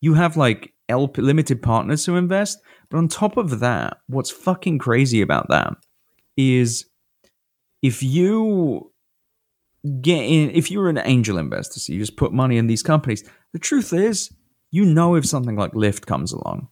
[0.00, 2.60] you have like LP, limited partners who invest.
[2.90, 5.74] But on top of that, what's fucking crazy about that
[6.36, 6.86] is
[7.82, 8.92] if you
[10.00, 13.24] get in, if you're an angel investor, so you just put money in these companies.
[13.52, 14.32] The truth is,
[14.70, 16.68] you know if something like Lyft comes along,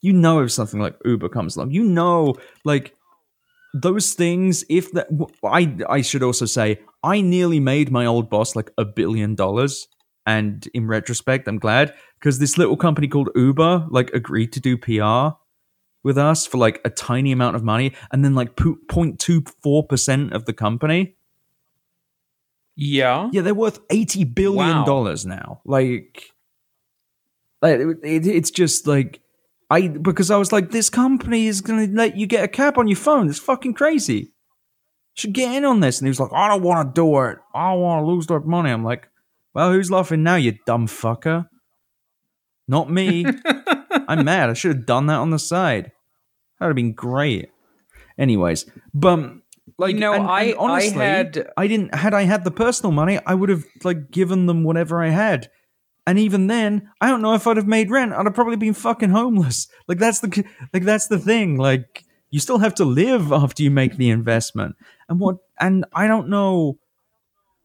[0.00, 2.94] you know if something like Uber comes along, you know like
[3.74, 4.64] those things.
[4.68, 5.08] If that,
[5.44, 9.88] I I should also say, I nearly made my old boss like a billion dollars.
[10.26, 14.76] And in retrospect, I'm glad because this little company called Uber like agreed to do
[14.76, 15.36] PR
[16.04, 20.52] with us for like a tiny amount of money and then like 0.24% of the
[20.52, 21.16] company.
[22.76, 23.28] yeah.
[23.32, 24.84] Yeah, they're worth 80 billion Wow.
[24.84, 25.60] dollars now.
[25.64, 26.22] Like
[27.60, 29.20] like it, it- it's just like
[29.70, 32.78] I because I was like this company is going to let you get a cap
[32.78, 33.28] on your phone.
[33.28, 34.14] It's fucking crazy.
[34.14, 37.18] You should get in on this and he was like, "I don't want to do
[37.24, 37.38] it.
[37.54, 39.08] I don't want to lose that money." I'm like,
[39.52, 41.48] "Well, who's laughing now, you dumb fucker?"
[42.68, 43.24] Not me.
[44.08, 44.50] I'm mad.
[44.50, 45.92] I should have done that on the side.
[46.60, 47.50] That would have been great.
[48.18, 49.18] Anyways, but
[49.78, 52.50] like You know, and- and I- I honestly, had- I didn't had I had the
[52.50, 55.48] personal money, I would have like given them whatever I had.
[56.06, 58.12] And even then, I don't know if I'd have made rent.
[58.12, 59.68] I'd have probably been fucking homeless.
[59.86, 61.56] Like that's the like that's the thing.
[61.58, 64.74] Like you still have to live after you make the investment.
[65.08, 66.78] And what and I don't know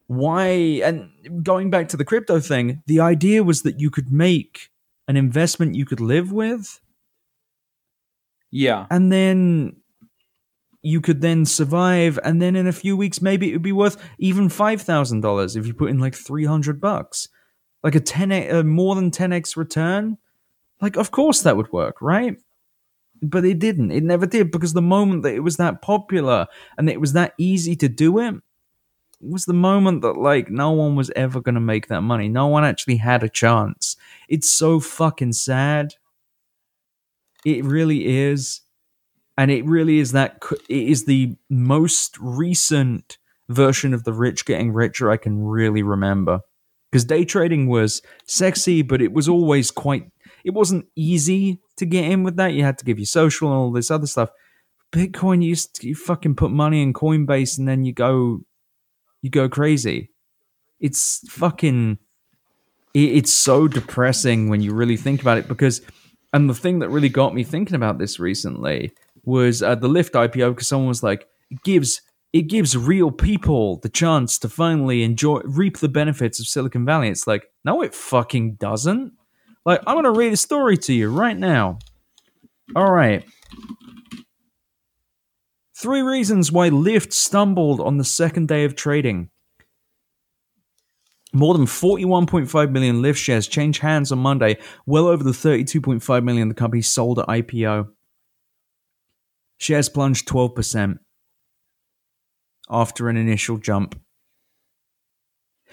[0.06, 0.44] why
[0.84, 1.10] and
[1.42, 4.70] going back to the crypto thing, the idea was that you could make
[5.08, 6.80] an investment you could live with
[8.50, 8.86] Yeah.
[8.90, 9.76] and then
[10.82, 13.96] you could then survive and then in a few weeks maybe it would be worth
[14.18, 17.28] even $5000 if you put in like 300 bucks
[17.82, 20.18] like a 10 a more than 10x return
[20.80, 22.36] like of course that would work right
[23.22, 23.90] but it didn't.
[23.90, 27.32] It never did because the moment that it was that popular and it was that
[27.38, 28.42] easy to do it, it
[29.30, 32.28] was the moment that like no one was ever going to make that money.
[32.28, 33.96] No one actually had a chance.
[34.28, 35.94] It's so fucking sad.
[37.44, 38.62] It really is.
[39.36, 44.72] And it really is that it is the most recent version of the rich getting
[44.72, 46.40] richer I can really remember.
[46.90, 50.10] Because day trading was sexy, but it was always quite
[50.44, 52.52] it wasn't easy to get in with that.
[52.52, 54.30] You had to give your social and all this other stuff.
[54.92, 58.40] Bitcoin, you, you fucking put money in Coinbase and then you go,
[59.22, 60.10] you go crazy.
[60.78, 61.98] It's fucking,
[62.94, 65.82] it's so depressing when you really think about it because,
[66.32, 68.92] and the thing that really got me thinking about this recently
[69.24, 72.00] was uh, the Lyft IPO because someone was like, it gives
[72.32, 77.08] it gives real people the chance to finally enjoy reap the benefits of Silicon Valley.
[77.08, 79.12] It's like, no, it fucking doesn't.
[79.64, 81.78] Like, I'm to read a story to you right now.
[82.74, 83.24] All right.
[85.76, 89.30] Three reasons why Lyft stumbled on the second day of trading.
[91.34, 96.48] More than 41.5 million Lyft shares changed hands on Monday, well over the 32.5 million
[96.48, 97.88] the company sold at IPO.
[99.58, 100.98] Shares plunged 12%
[102.70, 104.00] after an initial jump.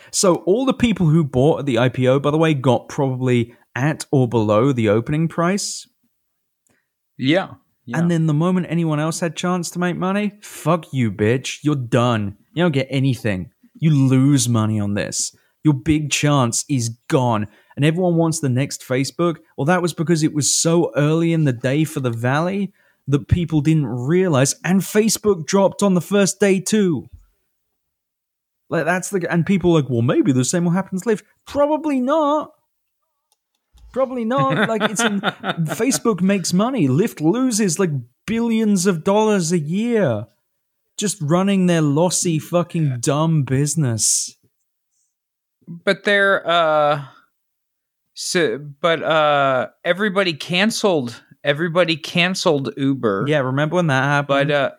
[0.10, 4.06] So, all the people who bought at the IPO, by the way, got probably at
[4.12, 5.88] or below the opening price.
[7.20, 7.52] Yeah.
[7.86, 8.00] yeah.
[8.00, 11.60] And then the moment anyone else had chance to make money, fuck you, bitch.
[11.62, 12.38] You're done.
[12.54, 13.52] You don't get anything.
[13.76, 15.36] You lose money on this.
[15.64, 17.48] Your big chance is gone.
[17.76, 19.38] And everyone wants the next Facebook.
[19.58, 22.74] Well, that was because it was so early in the day for the Valley
[23.08, 24.56] that people didn't realize.
[24.64, 27.08] And Facebook dropped on the first day too.
[28.70, 31.24] Like that's the and people are like, well, maybe the same will happen to Lyft.
[31.46, 32.52] Probably not.
[33.92, 34.70] Probably not.
[34.70, 36.88] Like it's in Facebook makes money.
[36.88, 37.90] Lyft loses like
[38.26, 40.28] billions of dollars a year
[40.98, 44.38] just running their lossy fucking dumb business.
[45.68, 47.06] But they're uh
[48.14, 53.26] so but uh everybody canceled everybody canceled Uber.
[53.28, 54.50] Yeah, remember when that happened?
[54.50, 54.72] But uh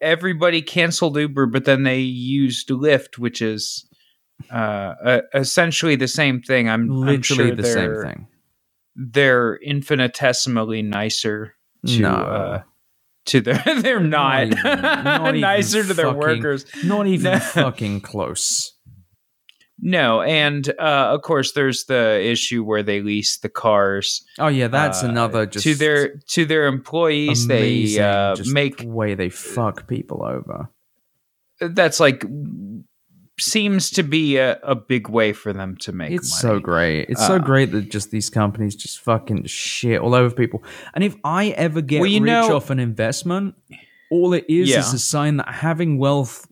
[0.00, 3.88] everybody canceled Uber, but then they used Lyft, which is
[4.50, 6.68] uh, uh, essentially the same thing.
[6.68, 8.28] I'm literally I'm sure the same thing.
[8.94, 11.54] They're infinitesimally nicer
[11.86, 12.08] to no.
[12.08, 12.62] uh,
[13.26, 13.62] to their.
[13.80, 16.66] They're not, not, even, not nicer to their fucking, workers.
[16.84, 18.74] Not even fucking close.
[19.84, 24.24] No, and uh, of course, there's the issue where they lease the cars.
[24.38, 27.46] Oh yeah, that's uh, another just to their to their employees.
[27.46, 30.70] Amazing, they uh, make the way they fuck people over.
[31.60, 32.24] That's like
[33.40, 36.54] seems to be a, a big way for them to make it's money.
[36.54, 40.32] so great it's uh, so great that just these companies just fucking shit all over
[40.32, 40.62] people
[40.94, 43.54] and if i ever get well, rich know, off an investment
[44.10, 44.78] all it is yeah.
[44.78, 46.46] is a sign that having wealth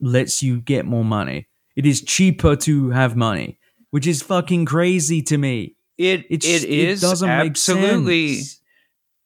[0.00, 3.58] lets you get more money it is cheaper to have money
[3.90, 8.60] which is fucking crazy to me it it's, it is it doesn't absolutely make sense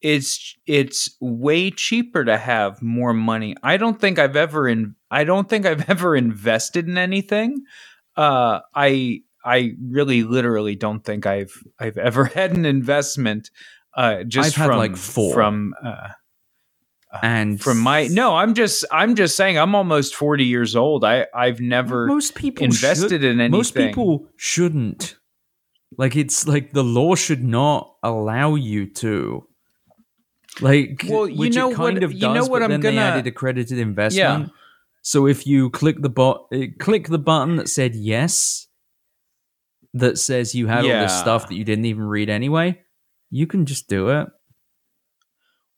[0.01, 3.55] it's it's way cheaper to have more money.
[3.63, 7.63] I don't think I've ever in I don't think I've ever invested in anything.
[8.15, 13.49] Uh, I I really literally don't think I've I've ever had an investment.
[13.93, 16.07] Uh, just I've from like four from uh, uh,
[17.23, 21.25] and from my no i'm just i'm just saying i'm almost 40 years old i
[21.33, 25.17] i've never most people invested should, in anything most people shouldn't
[25.97, 29.47] like it's like the law should not allow you to
[30.61, 33.27] like, well, you know kind what, of does, you know what I'm gonna they added
[33.27, 34.47] accredited investment.
[34.47, 34.53] Yeah.
[35.01, 38.67] So if you click the bot, uh, click the button that said yes,
[39.93, 40.95] that says you had yeah.
[40.95, 42.81] all this stuff that you didn't even read anyway,
[43.29, 44.27] you can just do it.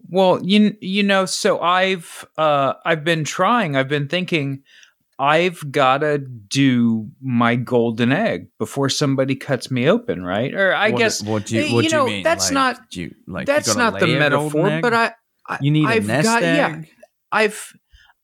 [0.09, 3.75] Well, you you know, so I've uh I've been trying.
[3.75, 4.63] I've been thinking
[5.21, 10.51] I've got to do my golden egg before somebody cuts me open, right?
[10.51, 12.23] Or I what, guess what do you, eh, what you know mean?
[12.23, 15.13] that's like, not you, like, that's not the metaphor, but I,
[15.47, 16.57] I you need I've a nest got, egg.
[16.57, 17.71] Yeah, I've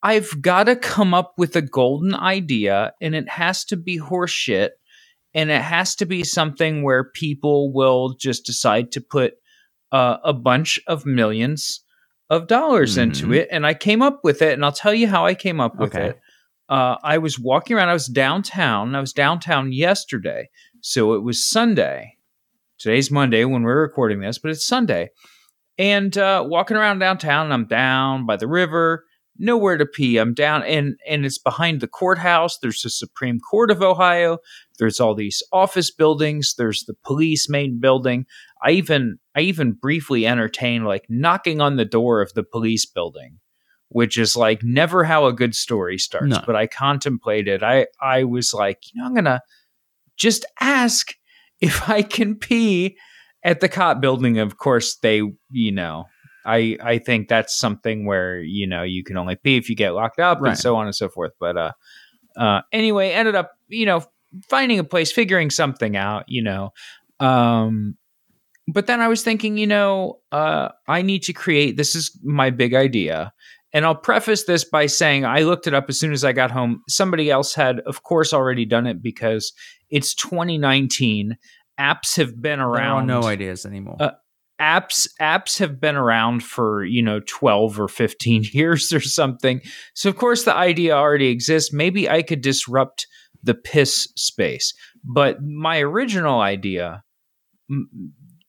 [0.02, 4.70] I've got to come up with a golden idea, and it has to be horseshit,
[5.36, 9.36] and it has to be something where people will just decide to put
[9.92, 11.84] uh, a bunch of millions
[12.30, 13.04] of dollars mm-hmm.
[13.04, 13.48] into it.
[13.52, 15.96] And I came up with it, and I'll tell you how I came up with
[15.96, 16.10] okay.
[16.10, 16.20] it
[16.70, 17.90] uh, I was walking around.
[17.90, 18.96] I was downtown.
[18.96, 20.50] I was downtown yesterday,
[20.82, 22.16] so it was Sunday.
[22.78, 25.10] Today's Monday when we're recording this, but it's Sunday.
[25.78, 29.06] And uh, walking around downtown, and I'm down by the river.
[29.40, 30.18] Nowhere to pee.
[30.18, 32.58] I'm down and and it's behind the courthouse.
[32.60, 34.40] There's the Supreme Court of Ohio.
[34.78, 36.56] There's all these office buildings.
[36.58, 38.26] There's the police main building.
[38.64, 43.40] I even I even briefly entertained like knocking on the door of the police building,
[43.90, 46.28] which is like never how a good story starts.
[46.28, 46.44] No.
[46.46, 47.64] But I contemplated.
[47.64, 49.42] I I was like, you know, I'm gonna
[50.16, 51.14] just ask
[51.60, 52.98] if I can pee
[53.44, 54.38] at the cop building.
[54.40, 56.06] Of course, they you know.
[56.48, 59.92] I, I think that's something where you know you can only pee if you get
[59.92, 60.52] locked up Right.
[60.52, 61.34] and so on and so forth.
[61.40, 61.72] But uh,
[62.38, 64.04] uh, anyway, ended up you know
[64.50, 66.24] finding a place, figuring something out.
[66.28, 66.74] You know,
[67.20, 67.98] um,
[68.68, 71.78] but then I was thinking, you know, uh, I need to create.
[71.78, 73.34] This is my big idea,
[73.74, 76.52] and I'll preface this by saying I looked it up as soon as I got
[76.52, 76.82] home.
[76.88, 79.54] Somebody else had, of course, already done it because
[79.90, 81.38] it's 2019.
[81.80, 83.06] Apps have been around.
[83.06, 83.98] no ideas anymore.
[84.00, 84.12] Uh,
[84.60, 89.62] apps apps have been around for you know 12 or 15 years or something.
[89.94, 91.74] So of course the idea already exists.
[91.74, 93.08] Maybe i could disrupt
[93.44, 94.74] the piss space.
[95.04, 97.04] But my original idea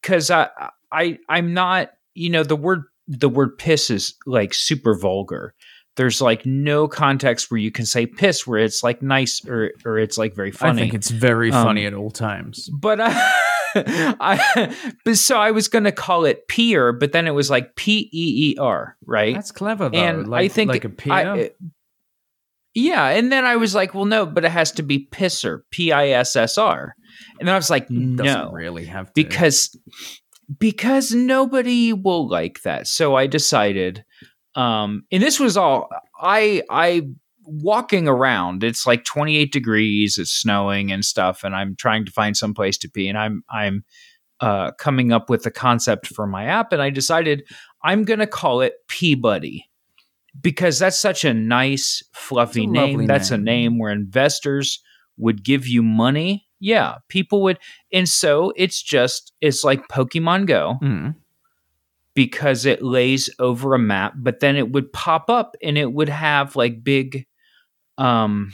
[0.00, 0.48] because i
[0.92, 5.54] i i'm not you know the word the word piss is like super vulgar
[5.99, 9.99] there's like no context where you can say piss where it's like nice or or
[9.99, 10.80] it's like very funny.
[10.80, 12.70] I think it's very Um, funny at all times.
[12.70, 13.32] but I,
[13.76, 14.74] I
[15.05, 18.09] but so I was going to call it peer, but then it was like P
[18.12, 19.34] E E R, right?
[19.34, 19.99] That's clever though.
[19.99, 21.12] and like, I think like a peer.
[21.12, 21.51] I-
[22.74, 25.90] yeah, and then I was like, well, no, but it has to be pisser, P
[25.90, 26.94] I S S R,
[27.40, 29.12] and then I was like, doesn't no, really have to.
[29.14, 29.76] because
[30.61, 32.86] because nobody will like that.
[32.86, 34.05] So I decided,
[34.59, 35.88] um, and this was all
[36.20, 37.02] I I
[37.44, 38.64] walking around.
[38.64, 40.18] It's like 28 degrees.
[40.18, 43.44] It's snowing and stuff, and I'm trying to find some place to pee, and I'm
[43.48, 43.84] I'm
[44.40, 47.44] uh, coming up with the concept for my app, and I decided
[47.84, 49.64] I'm gonna call it Peabody
[50.40, 53.06] Because that's such a nice, fluffy a name.
[53.06, 53.44] That's a name.
[53.44, 54.82] name where investors
[55.16, 56.46] would give you money.
[56.61, 57.61] Yeah, people would
[57.92, 61.14] and so it's just it's like Pokemon Go Mm.
[62.19, 66.09] Because it lays over a map, but then it would pop up and it would
[66.09, 67.29] have like big
[67.97, 68.53] um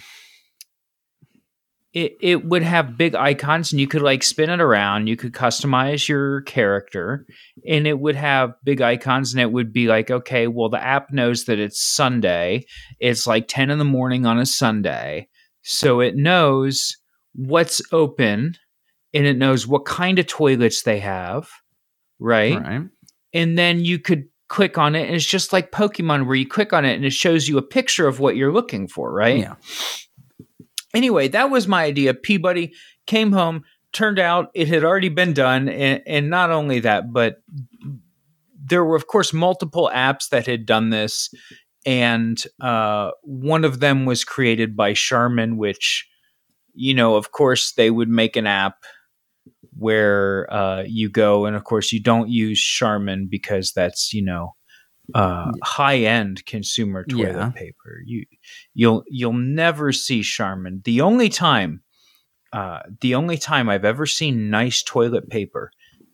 [1.95, 5.33] it, it would have big icons and you could like spin it around you could
[5.33, 7.25] customize your character
[7.67, 11.11] and it would have big icons and it would be like okay well the app
[11.11, 12.67] knows that it's sunday.
[13.01, 15.27] It's like 10 in the morning on a sunday.
[15.62, 16.99] So it knows
[17.35, 18.59] what's open
[19.15, 21.49] and it knows what kind of toilets they have
[22.19, 22.61] right?
[22.61, 22.83] Right.
[23.35, 26.72] And then you could click on it and it's just like pokemon where you click
[26.72, 29.55] on it and it shows you a picture of what you're looking for right Yeah.
[30.95, 32.72] anyway that was my idea peabody
[33.07, 37.43] came home turned out it had already been done and, and not only that but
[38.66, 41.30] there were of course multiple apps that had done this
[41.87, 46.07] and uh, one of them was created by charmin which
[46.74, 48.85] you know of course they would make an app
[49.77, 54.55] where uh, you go and of course you don't use charmin because that's you know
[55.15, 57.51] uh, high end consumer toilet Yeah.
[57.55, 58.25] paper you
[58.75, 61.83] you'll you'll never see charmin the only time
[62.53, 65.71] uh, the only time i've ever seen nice toilet paper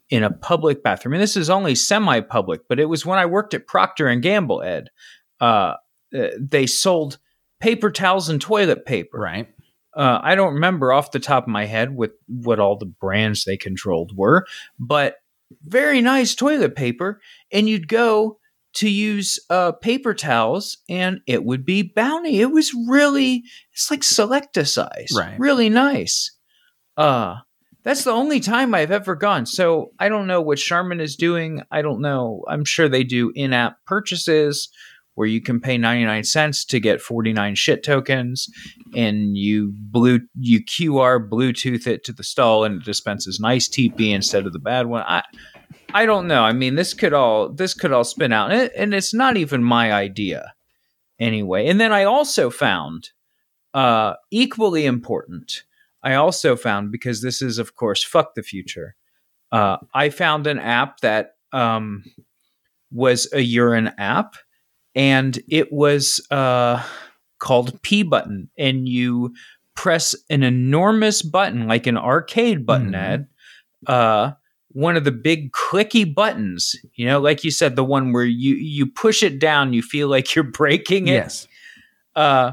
[0.09, 3.55] in a public bathroom and this is only semi-public but it was when i worked
[3.55, 4.89] at procter and gamble ed
[5.41, 5.75] uh,
[6.19, 7.19] uh, they sold
[7.61, 9.49] paper towels and toilet paper Right.
[9.95, 13.45] Uh, I don't remember off the top of my head with what all the brands
[13.45, 14.47] they controlled were,
[14.79, 15.17] but
[15.65, 17.21] very nice toilet paper.
[17.53, 18.39] And you'd go
[18.75, 22.41] to use uh, paper towels, and it would be Bounty.
[22.41, 25.39] It was really it's like Select-A-Size, Right.
[25.39, 26.37] Really nice.
[26.97, 27.37] Uh
[27.83, 29.47] that's the only time I've ever gone.
[29.47, 31.63] So I don't know what Charmin is doing.
[31.71, 32.45] I don't know.
[32.47, 34.69] I'm sure they do in-app purchases
[35.21, 38.49] where you can pay 99 cents to get 49 shit tokens
[38.97, 44.15] and you blue you QR Bluetooth it to the stall and it dispenses nice TP
[44.15, 45.05] instead of the bad one.
[45.07, 45.23] I
[45.93, 46.43] I don't know.
[46.43, 49.37] I mean, this could all this could all spin out, and, it, and it's not
[49.37, 50.55] even my idea
[51.19, 51.67] anyway.
[51.67, 53.11] And then I also found
[53.75, 55.65] uh, equally important.
[56.03, 58.97] I also found because this is, of course, fuck the future.
[59.53, 62.05] Uh, I found an app that um,
[62.91, 64.37] was a urine app,
[64.95, 66.83] and it was uh,
[67.39, 69.35] called P button, and you
[69.77, 72.97] press an enormous button like an arcade button Mhm.
[72.97, 73.27] ad.
[73.87, 74.33] Uh,
[74.73, 78.55] one of the big clicky buttons, you know, like you said, the one where you
[78.55, 81.13] you push it down, you feel like you're breaking it.
[81.13, 81.49] Yes.
[82.15, 82.53] Uh,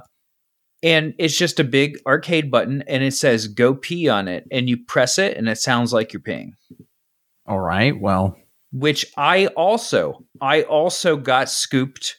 [0.84, 4.70] and it's just a big arcade button, and it says "Go pee" on it, and
[4.70, 6.52] you press it, and it sounds like you're peeing.
[7.46, 8.00] All right.
[8.00, 8.38] Well,
[8.72, 12.18] Which I also, I also got scooped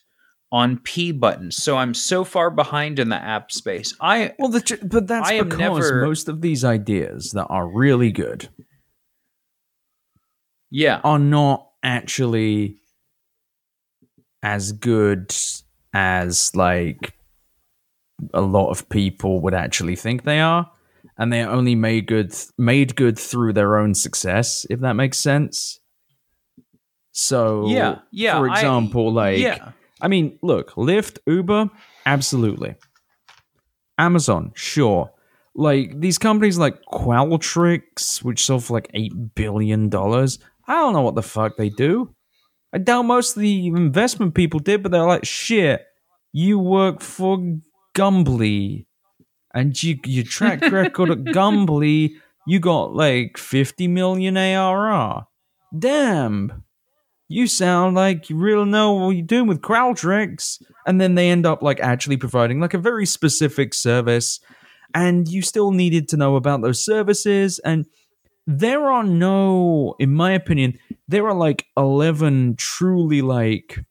[0.50, 1.56] on P buttons.
[1.56, 3.94] So I'm so far behind in the app space.
[4.00, 8.10] I Well, the, but that's I because never- most of these ideas that are really
[8.12, 8.48] good
[10.70, 11.00] yeah.
[11.04, 12.76] are not actually
[14.42, 15.34] as good
[15.92, 17.14] as like
[18.34, 20.70] a lot of people would actually think they are
[21.16, 25.80] and they're only made good made good through their own success if that makes sense
[27.12, 29.72] so Yeah, yeah, for I- example like yeah.
[30.00, 31.70] I mean, look, Lyft, Uber,
[32.06, 32.76] absolutely.
[33.98, 35.10] Amazon, sure.
[35.54, 40.38] Like these companies like Qualtrics, which sold for like eight billion dollars.
[40.66, 42.14] I don't know what the fuck they do.
[42.72, 45.84] I doubt most of the investment people did, but they're like, shit,
[46.32, 47.38] you work for
[47.96, 48.86] Gumbly.
[49.54, 52.12] And you your track record at Gumbly,
[52.46, 55.26] you got like 50 million ARR.
[55.76, 56.64] Damn
[57.28, 60.62] you sound like you really know what you're doing with Qualtrics.
[60.86, 64.40] And then they end up like actually providing like a very specific service.
[64.94, 67.58] And you still needed to know about those services.
[67.58, 67.86] And
[68.46, 73.84] there are no, in my opinion, there are like 11 truly like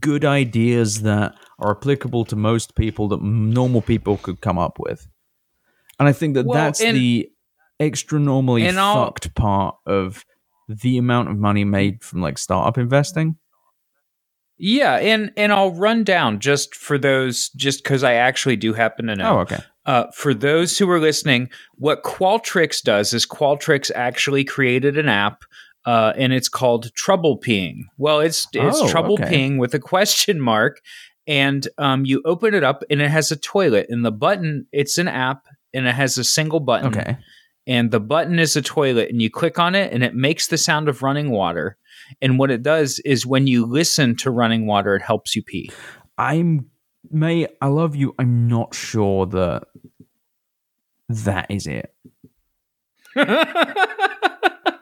[0.00, 5.06] good ideas that are applicable to most people that normal people could come up with.
[6.00, 7.30] And I think that Well, that's and- the
[7.78, 10.24] extra normally fucked part of
[10.68, 13.36] the amount of money made from like startup investing.
[14.56, 19.06] Yeah, and and I'll run down just for those just cuz I actually do happen
[19.06, 19.38] to know.
[19.38, 19.58] Oh, okay.
[19.84, 25.42] Uh, for those who are listening, what Qualtrics does is Qualtrics actually created an app,
[25.84, 27.82] uh, and it's called Trouble Peeing.
[27.98, 29.24] Well, it's it's Oh, Trouble okay.
[29.24, 30.80] Peeing with a question mark,
[31.26, 34.66] and um, you open it up, and it has a toilet, and the button.
[34.72, 37.18] It's an app, and it has a single button, Okay.
[37.66, 40.58] And the button is a toilet, and you click on it, and it makes the
[40.58, 41.76] sound of running water.
[42.20, 45.70] And what it does is when you listen to running water, it helps you pee.
[46.18, 46.70] I'm
[47.10, 48.14] May, I love you.
[48.18, 49.64] I'm not sure that
[51.08, 51.94] that is it.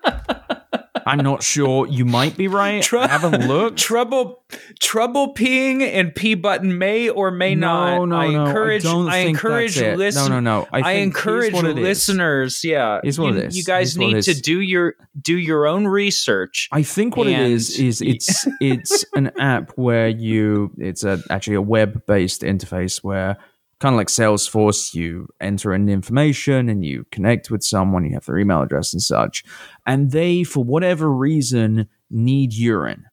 [1.07, 1.87] I'm not sure.
[1.87, 2.83] You might be right.
[2.83, 3.79] Tru- I haven't looked.
[3.79, 4.43] trouble
[4.81, 8.07] trouble peeing and pee button may or may no, not.
[8.07, 8.47] no, I no.
[8.47, 9.99] encourage I, I encourage that's it.
[9.99, 10.69] listen No, no, no.
[10.73, 11.75] I, I, encourage it is.
[11.75, 13.01] listeners, yeah.
[13.03, 13.57] Here's what you, it is.
[13.57, 16.69] you guys need to do your do your own research.
[16.73, 21.57] I think what it is is it's it's an app where you it's a actually
[21.57, 23.39] a web based interface where
[23.83, 28.27] kind of like Salesforce, you enter in information and you connect with someone, you have
[28.27, 29.43] their email address and such,
[29.85, 33.07] and they for whatever reason need urine,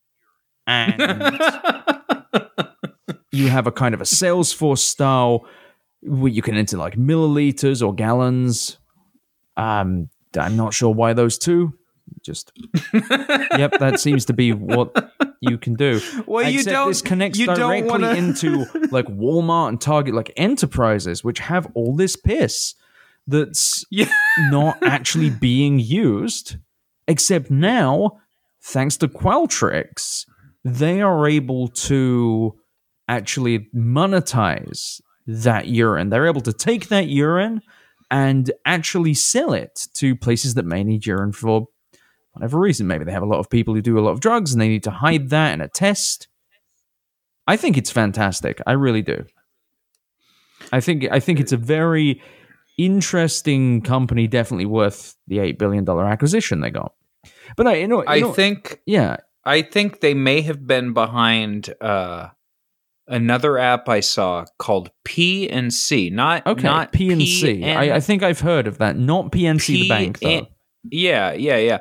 [0.68, 1.02] and
[3.32, 5.44] you have a kind of a Salesforce style
[6.04, 8.78] where you can enter like milliliters or gallons.
[9.58, 11.74] Um, I'm not sure why those two.
[12.22, 12.52] Just
[12.94, 15.12] yep, that seems to be what
[15.42, 16.02] you can do.
[16.28, 20.14] Well, you Except don't- This connects you don't directly wanna- into like Walmart and Target,
[20.16, 22.76] like enterprises, which have all this piss
[23.28, 24.12] that's Yeah.
[24.52, 26.58] not actually being used.
[27.08, 28.20] Except now,
[28.62, 30.26] thanks to Qualtrics,
[30.64, 32.56] they are able to
[33.08, 36.10] actually monetize that urine.
[36.10, 37.62] They're able to take that urine
[38.12, 41.68] and actually sell it to places that may need urine for
[42.40, 42.88] whatever reason.
[42.88, 44.68] Maybe they have a lot of people who do a lot of drugs and they
[44.70, 46.28] need to hide that in a test.
[47.48, 48.62] I think it's fantastic.
[48.66, 49.26] I really do.
[50.72, 52.22] I think I think it's a very
[52.78, 56.94] interesting company, definitely worth the eight billion dollar acquisition they got.
[57.58, 60.94] But no, you know, you I know- think yeah, I think they may have been
[60.94, 62.30] behind uh,
[63.08, 66.10] another app I saw called P and C.
[66.10, 67.64] Not okay, not PNC.
[67.66, 68.96] I, I think I've heard of that.
[68.98, 70.42] Not PNC the bank though.
[70.42, 70.50] P-
[70.92, 71.80] Yeah, yeah, yeah.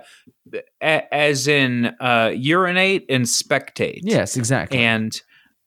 [0.81, 4.01] As in uh, urinate and spectate.
[4.03, 4.79] yes, exactly.
[4.79, 5.21] And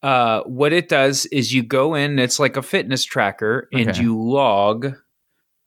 [0.04, 4.02] uh, what it does is you go in, it's like a fitness tracker, and Okay.
[4.02, 4.96] you log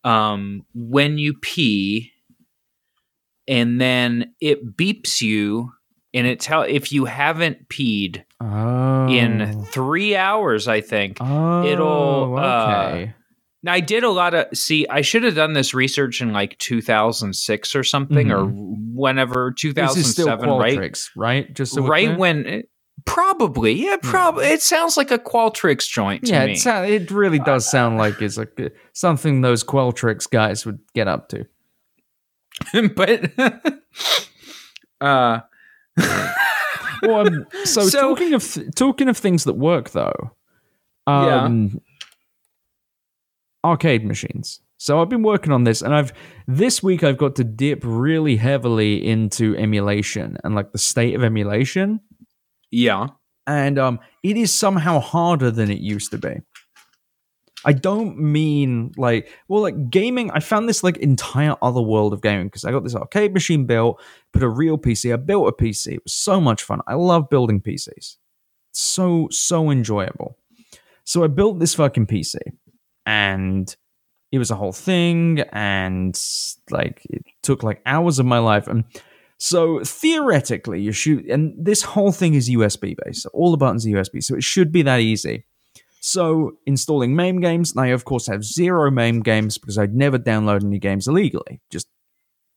[0.03, 2.11] um, when you pee,
[3.47, 5.73] and then it beeps you,
[6.13, 9.09] and it tell if you haven't peed oh.
[9.09, 11.19] in three hours, I think.
[11.21, 13.15] oh, it'll, uh, okay.
[13.65, 14.87] Now, I did a lot of see.
[14.89, 19.99] I should have done this research in like 2006 or something, or whenever Mm-hmm.
[19.99, 20.79] is still 2007, right?
[20.79, 21.53] Qualtrics, right?
[21.55, 22.65] Just so right when
[23.07, 27.39] probably yeah probably it sounds like a qualtrics joint to yeah, it, sou- it really
[27.39, 31.45] does sound like it's like uh, something those Qualtrics guys would get up to.
[32.95, 33.31] but
[35.01, 35.41] uh
[37.03, 40.33] Well, um, so, So- talking of th- talking of things that work though,
[41.07, 41.81] um,
[43.65, 44.61] arcade machines.
[44.77, 46.13] So I've been working on this, and I've
[46.47, 51.25] this week I've got to dip really heavily into emulation and like the state of
[51.25, 52.01] emulation.
[52.71, 53.09] yeah
[53.47, 56.37] and um, it is somehow harder than it used to be.
[57.67, 60.31] I don't mean like well like gaming.
[60.33, 63.65] I found this like entire other world of gaming because I got this arcade machine
[63.65, 64.03] built,
[64.33, 65.13] put a real PC.
[65.13, 65.95] I built a PC.
[65.95, 66.81] It was so much fun.
[66.87, 68.17] I love building PCs.
[68.73, 70.37] So so enjoyable.
[71.05, 72.37] So I built this fucking PC,
[73.07, 73.75] and
[74.33, 76.21] it was a whole thing, and
[76.71, 78.67] like it took like hours of my life.
[78.67, 78.85] And
[79.39, 83.23] so theoretically, you shoot, and this whole thing is USB based.
[83.23, 85.45] So all the buttons are USB, so it should be that easy.
[86.01, 90.19] So installing MAME games, and I of course have zero MAME games because I'd never
[90.19, 91.61] download any games illegally.
[91.71, 91.89] Just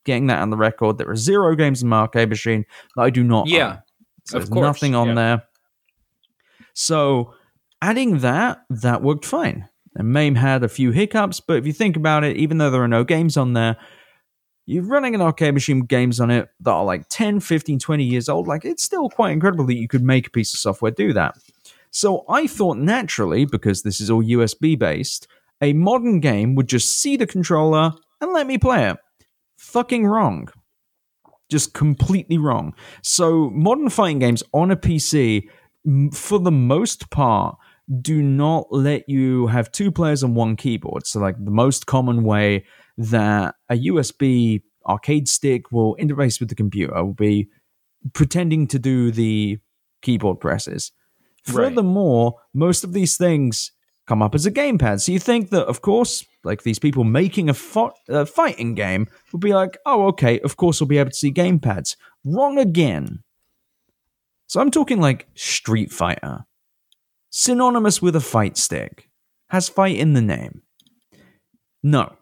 [0.04, 0.98] getting that on the record.
[0.98, 2.64] There are zero games in my arcade machine
[2.96, 3.46] that I do not.
[3.46, 3.78] Yeah, own.
[4.24, 5.14] So of there's course, nothing on yeah.
[5.14, 5.42] there.
[6.74, 7.34] So
[7.80, 9.68] adding that, that worked fine.
[9.98, 12.82] And MAME had a few hiccups, but if you think about it, even though there
[12.82, 13.76] are no games on there,
[14.64, 18.28] you're running an arcade machine games on it that are like 10, 15, 20 years
[18.28, 18.46] old.
[18.46, 21.34] Like, it's still quite incredible that you could make a piece of software do that.
[21.90, 25.26] So I thought naturally, because this is all USB based,
[25.60, 28.98] a modern game would just see the controller and let me play it.
[29.56, 30.48] Fucking wrong.
[31.50, 32.74] Just completely wrong.
[33.02, 35.48] So modern fighting games on a PC,
[36.12, 37.56] for the most part,
[38.00, 41.06] do not let you have two players on one keyboard.
[41.06, 42.64] So, like the most common way
[42.98, 47.48] that a USB arcade stick will interface with the computer will be
[48.12, 49.58] pretending to do the
[50.02, 50.92] keyboard presses.
[51.46, 51.54] Right.
[51.54, 53.72] Furthermore, most of these things
[54.06, 55.00] come up as a gamepad.
[55.00, 59.06] So you think that, of course, like these people making a fo- uh, fighting game
[59.32, 61.96] would be like, oh, okay, of course we'll be able to see gamepads.
[62.24, 63.22] Wrong again.
[64.46, 66.46] So I'm talking like Street Fighter,
[67.30, 69.08] synonymous with a fight stick,
[69.50, 70.62] has fight in the name.
[71.82, 72.14] No.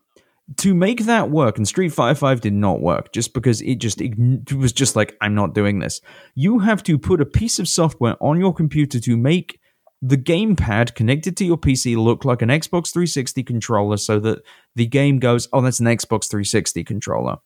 [0.58, 4.00] To make that work, and Street Fighter 5 did not work just because it just
[4.00, 6.00] it was just like, I'm not doing this.
[6.36, 9.58] You have to put a piece of software on your computer to make
[10.02, 14.38] the gamepad connected to your PC look like an Xbox 360 controller so that
[14.76, 17.38] the game goes, oh, that's an Xbox 360 controller.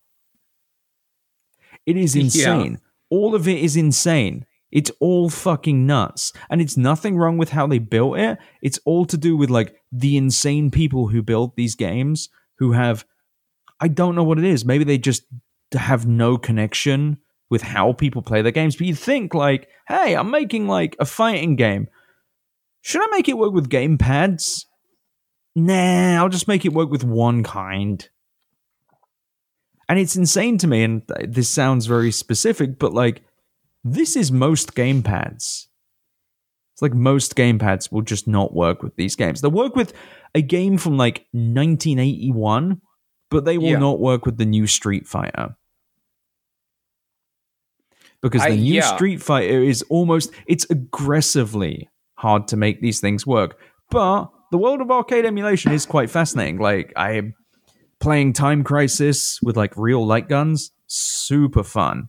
[1.87, 2.25] It is Yeah.
[2.25, 2.81] insane.
[3.09, 4.45] All of it is insane.
[4.73, 6.33] It's all fucking nuts.
[6.49, 8.39] And it's nothing wrong with how they built it.
[8.63, 13.05] It's all to do with like the insane people who build these games who have
[13.81, 14.65] I don't know what it is.
[14.65, 15.25] Maybe they just
[15.73, 17.19] have no connection
[17.49, 18.77] with how people play their games.
[18.77, 21.89] But you think like, hey, I'm making like a fighting game.
[22.83, 24.67] Should I make it work with game pads?
[25.57, 28.09] Nah, I'll just make it work with one kind.
[29.89, 33.23] And it's insane to me, and this sounds very specific, but like,
[33.85, 35.67] this is most gamepads.
[36.73, 39.41] It's like most gamepads will just not work with these games.
[39.41, 39.93] They'll work with
[40.35, 42.81] a game from like 1981,
[43.31, 43.79] but they will Yeah.
[43.79, 45.57] not work with the new Street Fighter.
[48.23, 48.95] Because the I- new yeah.
[48.95, 53.59] Street Fighter is almost, it's aggressively hard to make these things work.
[53.91, 56.59] But the world of arcade emulation is quite fascinating.
[56.59, 57.35] Like, I'm
[57.99, 62.09] playing Time Crisis with like real light guns, super fun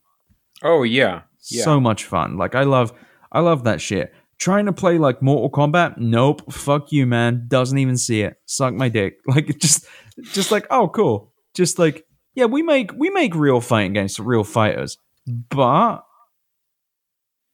[0.64, 1.64] Oh yeah, yeah.
[1.64, 2.38] so much fun.
[2.38, 2.94] Like I love
[3.32, 4.14] I love that shit.
[4.38, 7.46] Trying to play like Mortal Kombat, nope, fuck you, man.
[7.48, 8.38] Doesn't even see it.
[8.46, 9.18] Suck my dick.
[9.28, 9.86] Like just
[10.34, 11.32] just like, oh cool.
[11.54, 16.04] Just like, yeah, we make we make real fighting games for real fighters, but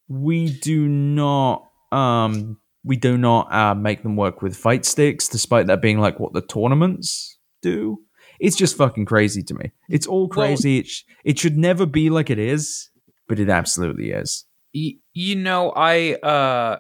[0.08, 5.68] we do not um we do not uh, make them work with fight sticks, despite
[5.68, 8.00] that being like what the tournaments do.
[8.40, 9.72] It's just fucking crazy to me.
[9.90, 10.80] It's all Well- crazy.
[10.80, 12.90] it, sh- it should never be like it is,
[13.28, 14.46] but it absolutely is.
[14.74, 16.78] Y- you know, I uh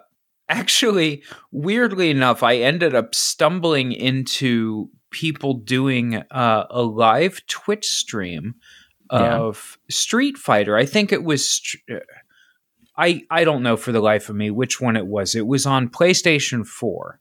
[0.49, 8.55] actually weirdly enough, I ended up stumbling into people doing uh, a live Twitch stream
[9.11, 9.37] Yeah.
[9.37, 10.75] of Street Fighter.
[10.77, 11.99] I think it was str- uh,
[12.97, 15.35] I I don't know for the life of me which one it was.
[15.35, 17.19] It was on PlayStation 4.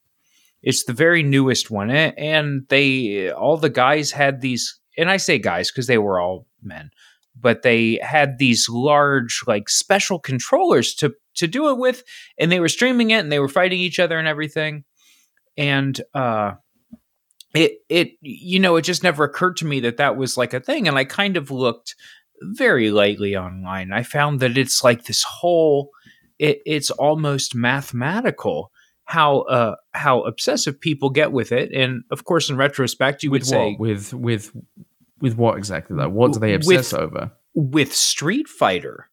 [0.62, 5.38] It's the very newest one and they all the guys had these and I say
[5.38, 6.90] guys cuz they were all men
[7.39, 12.03] but they had these large like special controllers to to do it with
[12.39, 14.84] and they were streaming it and they were fighting each other and everything
[15.57, 16.53] and uh
[17.55, 20.61] it it you know it just never occurred to me that that was like a
[20.61, 21.95] thing and i kind of looked
[22.43, 25.91] very lightly online i found that it's like this whole
[26.39, 28.70] it, it's almost mathematical
[29.05, 33.43] how uh how obsessive people get with it and of course in retrospect you would
[33.43, 33.76] with say?
[33.78, 34.53] With with
[35.20, 36.08] with what exactly though?
[36.08, 37.32] What do they With- obsess over?
[37.54, 39.08] with Street Fighter,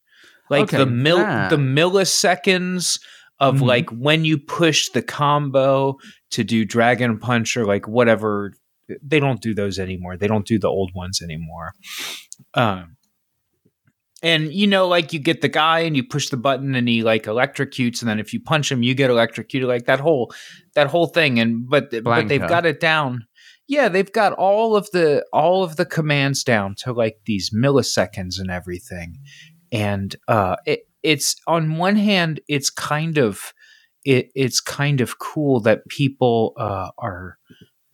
[0.49, 1.49] like Okay, the mil that.
[1.49, 2.99] the milliseconds
[3.39, 3.61] of Mhm.
[3.61, 5.97] like when you push the combo
[6.31, 8.53] to do Dragon Punch or like whatever.
[9.01, 10.17] They don't do those anymore.
[10.17, 11.71] They don't do the old ones anymore.
[12.53, 12.97] Um,
[14.21, 17.01] and you know, like you get the guy and you push the button and he
[17.01, 19.67] like electrocutes, and then if you punch him, you get electrocuted.
[19.69, 20.33] Like that whole
[20.75, 21.39] that whole thing.
[21.39, 23.25] And but but they've got it down.
[23.67, 28.39] Yeah, they've got all of the all of the commands down to like these milliseconds
[28.39, 29.19] and everything.
[29.71, 33.53] And uh, it, it's on one hand, it's kind of
[34.05, 37.37] it, it's kind of cool that people uh, are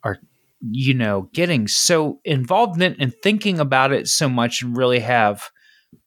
[0.04, 0.18] are
[0.62, 5.00] you know getting so involved in it and thinking about it so much and really
[5.00, 5.50] have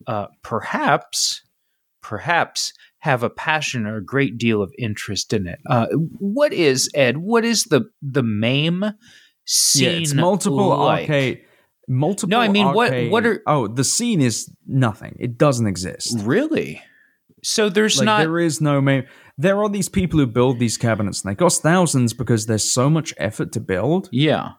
[0.07, 1.43] uh, perhaps
[2.03, 5.59] perhaps have a passion or a great deal of interest in it.
[5.67, 5.87] Uh,
[6.19, 7.19] what is Ed?
[7.19, 8.93] What is the the MAME
[9.45, 9.85] scene?
[9.85, 11.03] yeah, it's multiple like?
[11.03, 11.43] arcade.
[11.89, 12.31] Multiple.
[12.31, 15.17] No, I mean, what- what are- Oh, the scene is nothing.
[15.19, 16.17] It doesn't exist.
[16.21, 16.81] Really?
[17.45, 18.19] So there's Like not.
[18.21, 19.05] there is no main.
[19.37, 22.89] There are these people who build these cabinets, and they cost thousands because there's so
[22.89, 24.51] much effort to build, yeah.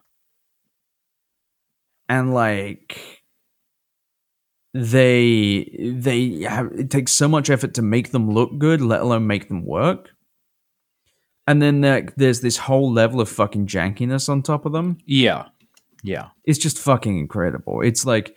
[2.10, 3.22] and like
[4.74, 9.26] they they have it takes so much effort to make them look good, let alone
[9.26, 10.10] make them work.
[11.46, 14.98] And then there, there's this whole level of fucking jankiness on top of them.
[15.06, 15.46] Yeah.
[16.02, 16.28] Yeah.
[16.44, 17.80] it's just fucking incredible.
[17.80, 18.36] It's like,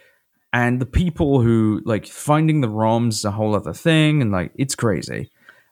[0.53, 4.51] and the people who like finding the ROMs is a whole other thing, and like
[4.55, 5.30] it's crazy.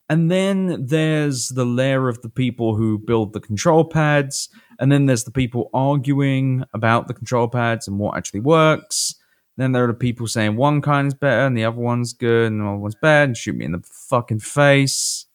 [0.09, 5.05] And then there's the layer of the people who build the control pads, and then
[5.05, 9.15] there's the people arguing about the control pads and what actually works.
[9.57, 12.51] Then there are the people saying one kind is better and the other one's good
[12.51, 15.27] and the other one's bad and shoot me in the fucking face.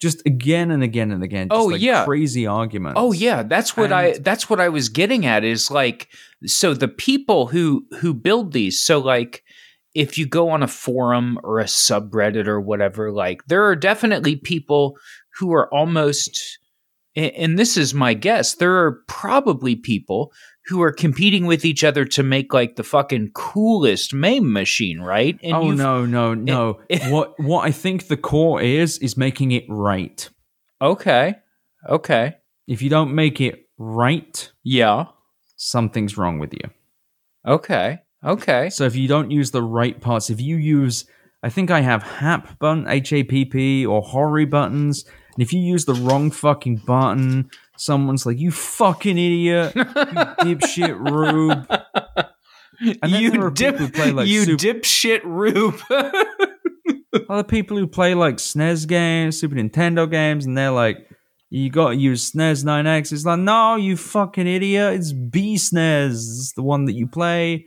[0.00, 1.48] Just again and again and again.
[1.48, 2.04] Just Oh, like yeah.
[2.04, 2.98] crazy arguments.
[2.98, 6.08] Oh yeah, that's what I that's what I was getting at is like
[6.46, 9.42] so the people who who build these so like
[9.94, 14.36] if you go on a forum or a subreddit or whatever like there are definitely
[14.36, 14.98] people
[15.38, 16.58] who are almost
[17.16, 20.32] and this is my guess there are probably people
[20.66, 25.38] who are competing with each other to make like the fucking coolest MAME machine, right?
[25.42, 26.80] And oh no, no, no!
[27.08, 30.28] what what I think the core is is making it right.
[30.80, 31.36] Okay.
[31.88, 32.34] Okay.
[32.66, 35.06] If you don't make it right, Yeah.
[35.56, 36.70] something's wrong with you.
[37.46, 37.98] Okay.
[38.24, 38.70] Okay.
[38.70, 41.04] So if you don't use the right parts, if you use,
[41.42, 45.04] I think I have Happ button, H A P P, or Hori buttons,
[45.34, 50.98] and if you use the wrong fucking button, someone's like, "You fucking idiot, you dipshit
[50.98, 51.66] rube."
[53.02, 55.80] And then you dip, who play like you Super- dipshit Rube.
[57.28, 61.08] other people who play like SNES games, Super Nintendo games, and they're like,
[61.50, 63.12] you got to use SNES 9X.
[63.12, 64.94] It's like, no, you fucking idiot.
[64.94, 66.10] It's B SNES.
[66.10, 67.66] It's the one that you play.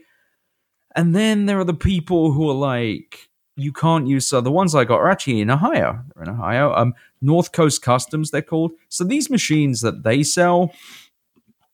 [0.94, 4.28] And then there are the people who are like, you can't use.
[4.28, 6.00] So the ones I got are actually in Ohio.
[6.14, 6.72] They're in Ohio.
[6.74, 8.72] Um, North Coast Customs, they're called.
[8.88, 10.72] So these machines that they sell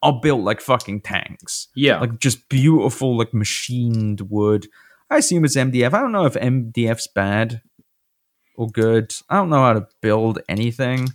[0.02, 1.98] are built like fucking tanks yeah.
[1.98, 4.66] like just beautiful, like machined wood.
[5.10, 5.92] I assume it's MDF.
[5.94, 7.62] I don't know if MDF's bad
[8.56, 9.14] or good.
[9.28, 11.08] I don't know how to build anything.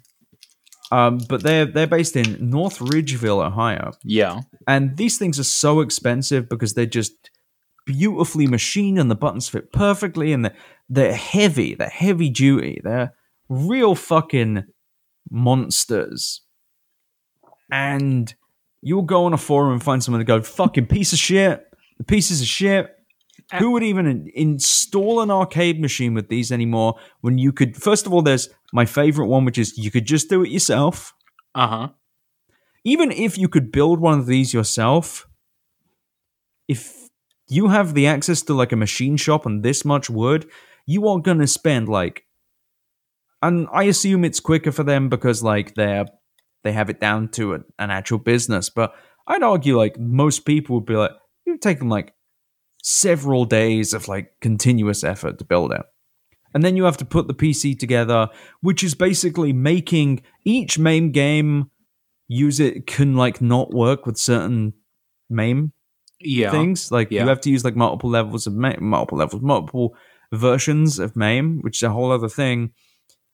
[0.91, 4.41] Um, but they're they're based in North Ridgeville, Ohio, yeah.
[4.67, 7.29] and these things are so expensive because they're just
[7.85, 10.55] beautifully machined and the buttons fit perfectly and they're,
[10.89, 11.75] they're heavy.
[11.75, 12.81] They're heavy duty.
[12.83, 13.13] They're
[13.49, 14.63] real fucking
[15.29, 16.41] monsters.
[17.71, 18.33] And
[18.81, 21.65] you'll go on a forum and find someone to go, fucking piece of shit.
[21.97, 22.95] The pieces of shit.
[23.57, 27.75] Who would even install an arcade machine with these anymore when you could?
[27.75, 31.15] First of all, there's my favorite one, which is you could just do it yourself.
[31.55, 31.87] Uh huh.
[32.83, 35.27] Even if you could build one of these yourself,
[36.67, 37.09] if
[37.47, 40.47] you have the access to like a machine shop and this much wood,
[40.85, 42.25] you are gonna spend like,
[43.41, 46.05] and I assume it's quicker for them because like they're
[46.63, 48.69] they have it down to a, an actual business.
[48.69, 48.93] But
[49.27, 51.11] I'd argue like most people would be like,
[51.45, 52.13] it would take them like
[52.83, 55.81] several days of like continuous effort to build it.
[56.53, 58.27] And then you have to put the PC together,
[58.61, 61.69] which is basically making each MAME game
[62.27, 64.73] use it can like not work with certain
[65.29, 65.71] MAME
[66.19, 66.51] Yeah.
[66.51, 66.91] things.
[66.91, 67.23] Like Yeah.
[67.23, 69.95] you have to use like multiple levels of MAME, multiple levels, multiple
[70.33, 72.71] versions of MAME, which is a whole other thing.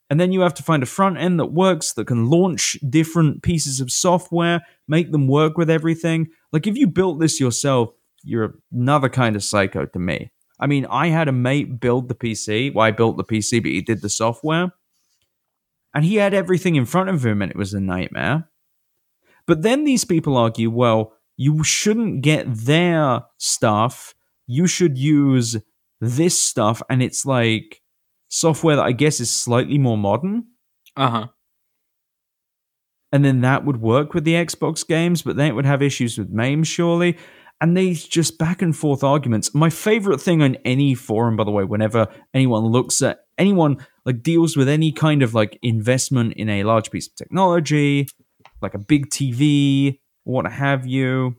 [0.08, 3.42] And then you have to find a front end that works, that can launch different
[3.42, 6.28] pieces of software, make them work with everything.
[6.52, 7.90] Like if you built this yourself,
[8.22, 10.30] you're another kind of psycho to me.
[10.58, 12.72] I mean, I had a mate build the PC.
[12.72, 14.72] Well, I built the PC, but he did the software.
[15.94, 18.48] And he had everything in front of him, and it was a nightmare.
[19.46, 24.14] But then these people argue, well, you shouldn't get their stuff.
[24.46, 25.56] You should use
[26.00, 26.82] this stuff.
[26.90, 27.82] And it's like
[28.28, 30.44] software that I guess is slightly more modern.
[30.96, 31.26] Uh huh.
[33.12, 36.18] And then that would work with the Xbox games, but then it would have issues
[36.18, 37.16] with MAME, surely.
[37.60, 39.54] and these just back and forth arguments.
[39.54, 44.22] My favorite thing on any forum, by the way, whenever anyone looks at anyone like
[44.22, 48.08] deals with any kind of like investment in a large piece of technology,
[48.60, 51.36] like a big TV, what have you,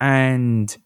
[0.00, 0.76] and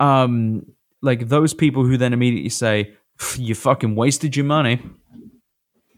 [0.00, 0.66] um,
[1.00, 2.94] like those people who then immediately say,
[3.38, 4.80] "You fucking wasted your money."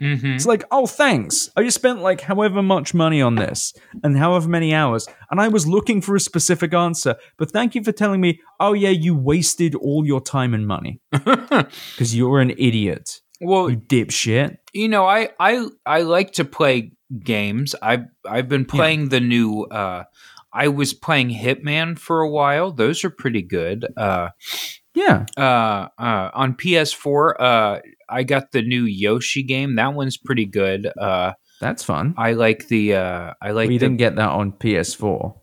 [0.00, 0.32] Mm-hmm.
[0.34, 1.50] It's like, oh, thanks.
[1.56, 3.72] I just spent like however much money on this
[4.02, 7.14] and however many hours, and I was looking for a specific answer.
[7.38, 11.00] But thank you for telling me, oh, yeah, you wasted all your time and money
[11.12, 13.20] because you're an idiot.
[13.40, 14.56] well, You dipshit.
[14.72, 16.90] you know, I I I like to play
[17.22, 17.74] games.
[17.80, 19.62] I've I've been playing the new.
[19.70, 20.04] uh
[20.52, 22.72] I was playing Hitman for a while.
[22.72, 23.86] Those are pretty good.
[23.96, 24.28] Uh,
[24.94, 25.26] Yeah.
[25.36, 29.76] uh, uh, on PS4, uh, I got the new Yoshi game.
[29.76, 30.90] That one's pretty good.
[30.98, 32.14] Uh, That's fun.
[32.16, 32.94] I like the.
[32.94, 33.86] Uh, I like we the.
[33.86, 35.34] didn't get that on PS4.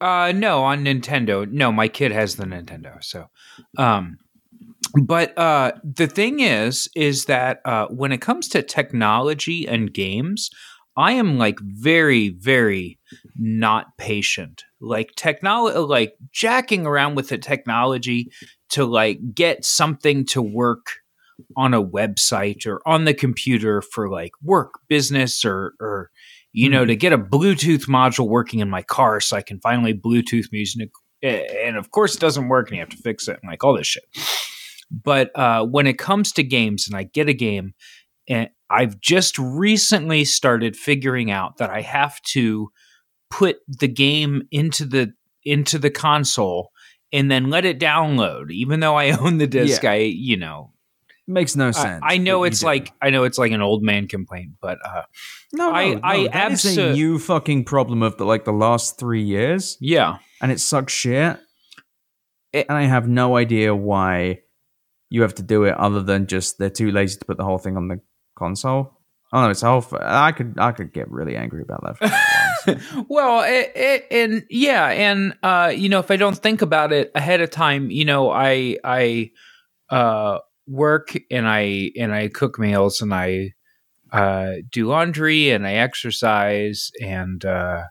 [0.00, 1.50] Uh, no, on Nintendo.
[1.50, 3.02] No, my kid has the Nintendo.
[3.02, 3.26] So,
[3.78, 4.18] um,
[5.02, 10.50] but uh, the thing is, is that uh, when it comes to technology and games,
[10.96, 12.98] I am like very, very
[13.36, 14.64] not patient.
[14.80, 18.30] Like technology, like jacking around with the technology
[18.70, 20.86] to like get something to work
[21.56, 26.10] on a website or on the computer for like work, business, or or
[26.52, 29.94] you know to get a Bluetooth module working in my car so I can finally
[29.94, 30.90] Bluetooth music.
[31.22, 33.76] And of course, it doesn't work, and you have to fix it, and like all
[33.76, 34.04] this shit.
[34.90, 37.74] But uh, when it comes to games, and I get a game,
[38.28, 42.70] and I've just recently started figuring out that I have to
[43.30, 45.12] put the game into the
[45.44, 46.70] into the console
[47.12, 48.50] and then let it download.
[48.50, 49.92] Even though I own the disc, Yeah.
[49.92, 50.72] I you know
[51.28, 52.02] Makes no sense.
[52.06, 55.02] I know it's like I know it's like an old man complaint, but uh,
[55.52, 58.44] no, no, I- no, I that is abso- a new fucking problem of the like
[58.44, 59.76] the last three years.
[59.80, 61.36] yeah, and it sucks shit.
[62.52, 64.42] It- and I have no idea why
[65.10, 67.58] you have to do it other than just they're too lazy to put the whole
[67.58, 68.00] thing on the
[68.38, 68.92] console.
[69.32, 69.78] Oh no, it's a whole.
[69.78, 71.96] F- I could I could get really angry about that.
[72.66, 73.06] For a while.
[73.08, 77.10] well, it, it, and yeah, and uh, you know, if I don't think about it
[77.14, 79.30] ahead of time, you know, I I
[79.90, 83.54] uh, work and I and I cook meals and I
[84.12, 87.84] uh, do laundry and I exercise and uh,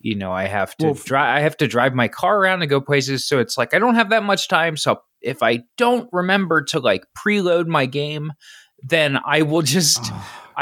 [0.00, 1.36] you know I have to Well, drive.
[1.36, 3.26] I have to drive my car around and go places.
[3.26, 4.76] So it's like I don't have that much time.
[4.76, 8.32] So if I don't remember to like preload my game,
[8.82, 10.12] then I will just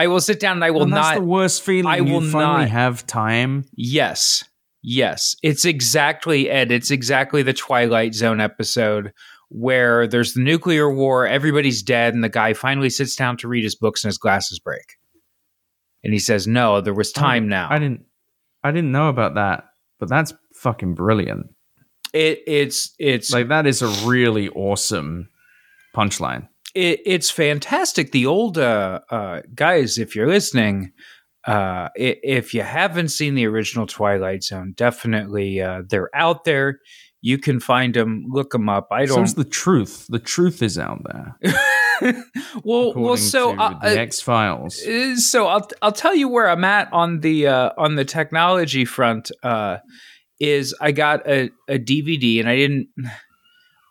[0.01, 1.87] I will sit down and I will And that's not the worst feeling.
[1.87, 3.67] I you will finally not- have time.
[3.77, 4.45] Yes.
[4.83, 5.37] Yes.
[5.43, 6.73] It's exactly Ed.
[6.73, 9.13] It's exactly the Twilight Zone episode
[9.51, 13.63] where there's the nuclear war, everybody's dead, and the guy finally sits down to read
[13.65, 14.97] his books and his glasses break.
[16.03, 17.69] And he says, No, there was time now.
[17.71, 18.07] I didn't.
[18.65, 19.65] I didn't know about that,
[19.99, 21.47] but that's fucking brilliant.
[22.15, 25.29] It it's it's Like that is a really awesome
[25.95, 26.49] punchline.
[26.75, 28.13] It, it's fantastic.
[28.13, 30.93] The old uh, uh, guys, if you're listening,
[31.47, 36.79] uh, if you haven't seen the original Twilight Zone, definitely uh, they're out there.
[37.23, 38.89] You can find them, look them up.
[38.91, 39.27] I don't.
[39.27, 40.07] So's the truth.
[40.09, 41.37] The truth is out there.
[42.65, 44.81] well, well, so uh, the X Files.
[44.87, 48.87] uh, so I'll I'll tell you where I'm at on the uh, on the technology
[48.87, 49.31] front.
[49.43, 49.79] Uh,
[50.41, 52.89] is I got a, a DVD and I didn't.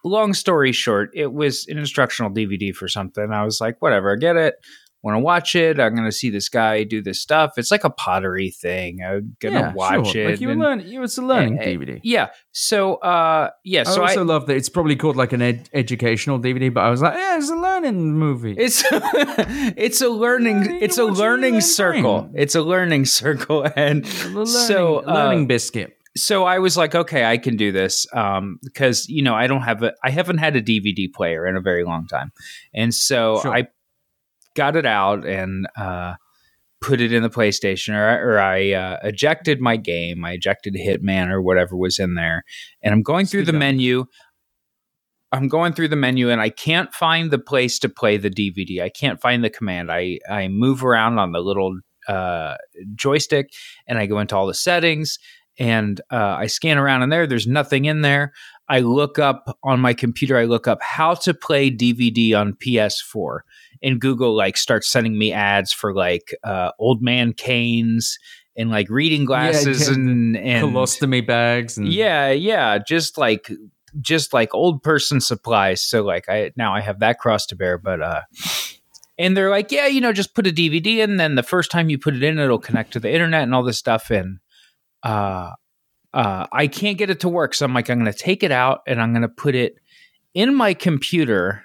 [0.04, 3.32] Long story short, it was an instructional DVD for something.
[3.32, 4.56] I was like, whatever, I get it.
[5.02, 5.80] Want to watch it?
[5.80, 7.54] I'm going to see this guy do this stuff.
[7.56, 9.00] It's like a pottery thing.
[9.02, 10.30] I'm gonna watch it.
[10.32, 10.82] Like you and- learn.
[10.82, 12.02] It's a learning uh, DVD.
[12.04, 12.28] yeah.
[12.52, 13.82] So, uh, yeah.
[13.82, 16.82] I So I, also love that it's probably called like an ed- educational DVD, but
[16.84, 18.56] I was like, yeah, it's a learning movie.
[18.58, 22.22] It's it's a learning Yeah, it's a watch it in learning circle.
[22.24, 22.34] brain.
[22.36, 25.96] It's a learning circle, and learning, so uh, learning biscuit.
[26.18, 29.62] So I was like, okay, I can do this um, because you know I don't
[29.62, 32.32] have a I haven't had a DVD player in a very long time,
[32.74, 33.54] and so Sure.
[33.54, 33.68] I
[34.56, 36.16] got it out and uh,
[36.82, 40.26] put it in the PlayStation, or, or I uh, ejected my game.
[40.26, 42.44] I ejected Hitman or whatever was in there,
[42.82, 43.60] and I'm going through Sweet the dog.
[43.60, 44.06] menu.
[45.32, 48.82] I'm going through the menu and I can't find the place to play the DVD.
[48.82, 49.92] I can't find the command.
[49.92, 52.56] I I move around on the little uh,
[52.96, 53.52] joystick
[53.88, 55.20] and I go into all the settings
[55.60, 57.28] and uh, I scan around in there.
[57.28, 58.34] There's nothing in there.
[58.70, 60.38] I look up on my computer.
[60.38, 63.42] I look up how to play DVD on PS4,
[63.84, 68.18] and Google like starts sending me ads for like uh, old man canes
[68.56, 73.52] and like reading glasses yeah, and and Colostomy bags and yeah, yeah, just like
[74.00, 75.82] just like old person supplies.
[75.82, 78.22] So like I now I have that cross to bear, but uh
[79.18, 81.90] and they're like, yeah, you know, just put a DVD in, then the first time
[81.90, 84.10] you put it in, it'll connect to the internet and all this stuff.
[84.10, 84.40] And
[85.04, 85.52] uh
[86.14, 87.54] uh, I can't get it to work.
[87.54, 89.76] So I'm like, I'm going to take it out and I'm going to put it
[90.34, 91.64] in my computer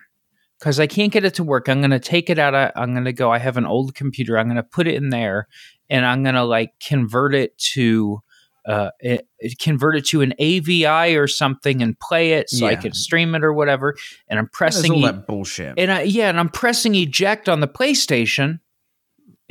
[0.59, 1.69] because I can't get it to work.
[1.69, 2.73] I'm going to take it out.
[2.77, 3.33] I'm going to go.
[3.33, 4.37] I have an old computer.
[4.39, 5.49] I'm going to put it in there
[5.89, 8.21] and I'm going to like convert it to.
[8.67, 12.77] Uh, it, it convert it to an AVI or something and play it so I
[12.77, 13.95] can stream it or whatever.
[14.27, 15.75] And I'm pressing all e- that bullshit.
[15.79, 18.61] and I, yeah, and I'm pressing eject on the PlayStation,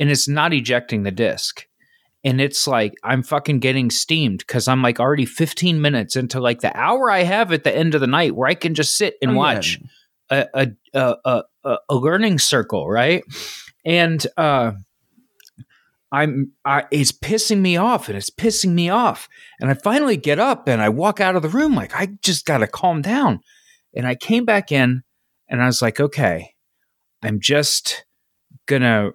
[0.00, 1.64] and it's not ejecting the disc.
[2.24, 6.60] And it's like I'm fucking getting steamed because I'm like already 15 minutes into like
[6.60, 9.16] the hour I have at the end of the night where I can just sit
[9.20, 9.78] and Oh, watch
[10.30, 13.22] a, a, a, a, a, a learning circle, right?
[13.84, 14.72] And uh,
[16.10, 19.28] I'm I, it's pissing me off, and it's pissing me off.
[19.60, 22.46] And I finally get up and I walk out of the room like I just
[22.46, 23.40] got to calm down.
[23.94, 25.02] And I came back in,
[25.48, 26.54] and I was like, okay,
[27.22, 28.06] I'm just
[28.66, 29.10] gonna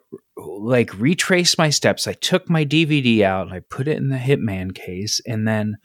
[0.48, 2.08] like retrace my steps.
[2.08, 5.78] I took my DVD out and I put it in the Hitman case, and then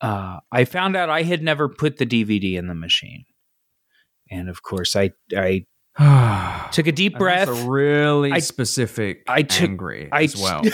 [0.00, 3.24] uh, I found out I had never put the DVD in the machine.
[4.30, 5.66] And of course, I I
[6.72, 7.48] took a deep breath.
[7.48, 10.62] That's a really I- specific I took- angry I as well.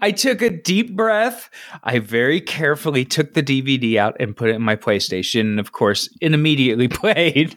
[0.00, 1.50] I took a deep breath.
[1.84, 5.40] I very carefully took the DVD out and put it in my PlayStation.
[5.42, 7.56] And of course, it immediately played.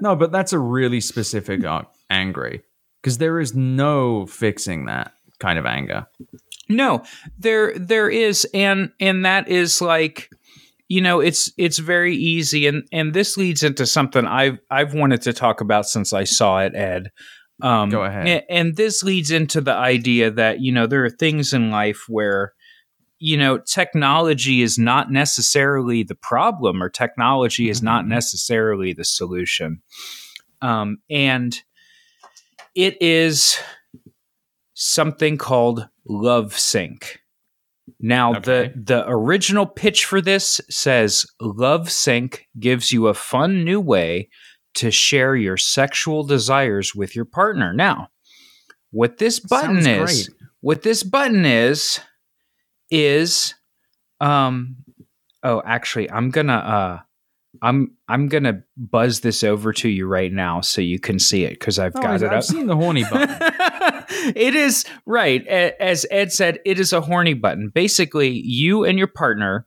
[0.00, 2.62] no, but that's a really specific uh, angry
[3.02, 6.06] because there is no fixing that kind of anger.
[6.68, 7.02] No,
[7.38, 10.30] there there is, and and that is like,
[10.88, 15.22] you know, it's it's very easy, and and this leads into something I've I've wanted
[15.22, 17.10] to talk about since I saw it, Ed.
[17.62, 18.26] Um, Go ahead.
[18.26, 22.04] And, and this leads into the idea that you know there are things in life
[22.08, 22.54] where
[23.18, 28.08] you know technology is not necessarily the problem, or technology is not Mhm.
[28.08, 29.82] necessarily the solution,
[30.62, 31.62] um, and
[32.74, 33.58] it is
[34.74, 37.20] something called Love Sync.
[37.98, 38.40] Now, Okay.
[38.40, 44.28] the the original pitch for this says Love Sync gives you a fun new way
[44.74, 47.72] to share your sexual desires with your partner.
[47.74, 48.08] Now,
[48.92, 50.38] what this button Sounds is, great.
[50.60, 51.98] what this button is,
[52.90, 53.54] is,
[54.20, 54.76] um,
[55.42, 56.98] oh, actually, I'm gonna, uh,
[57.62, 61.58] I'm I'm gonna buzz this over to you right now so you can see it
[61.58, 63.28] because I've Oh, got I've, it I've seen the horny button.
[64.36, 66.58] it is right as Ed said.
[66.64, 67.70] It is a horny button.
[67.74, 69.66] Basically, you and your partner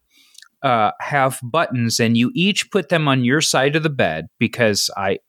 [0.64, 4.90] uh, have buttons, and you each put them on your side of the bed because
[4.98, 5.20] I.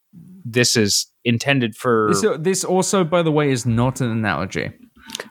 [0.47, 4.71] This is intended for this, this also, by the way, is not an analogy.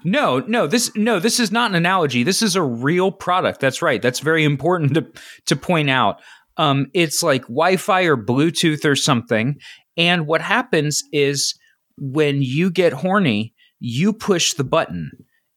[0.03, 0.67] no, no.
[0.67, 1.19] This no.
[1.19, 2.23] This is not an analogy.
[2.23, 3.59] This is a real product.
[3.59, 4.01] That's right.
[4.01, 5.05] That's very important to
[5.45, 6.19] to point out.
[6.57, 9.57] Um, it's like Wi-Fi or Bluetooth or something.
[9.97, 11.57] And what happens is
[11.97, 15.11] when you get horny, you push the button,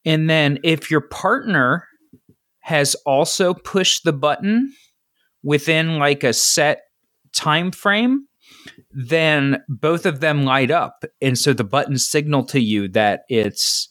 [0.05, 1.87] and then if your partner
[2.61, 4.73] has also pushed the button
[5.43, 6.81] within like a set
[7.33, 8.27] time frame
[8.91, 11.03] then both of them light up.
[11.21, 13.89] And so the buttons signal to you that it's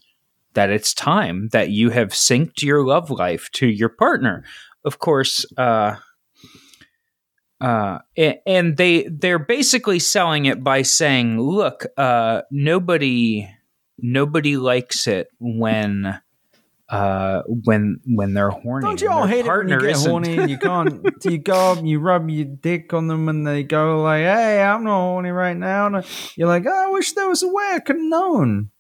[0.55, 4.45] that it's time that you have synced your love life to your partner.
[4.85, 5.97] Of course uh
[7.61, 7.99] uh
[8.47, 13.49] and they they're basically selling it by saying look uh nobody
[13.99, 16.21] nobody likes it when
[16.91, 20.11] uh when when they're horny Don't you all hate it when you get isn't.
[20.11, 21.03] horny and you can't?
[21.25, 24.85] you go up, you rub your dick on them, and they go like, "Hey, I'm
[24.85, 26.05] not horny right now." And
[26.37, 28.71] you're like, oh, "I wish there was a way I could have known."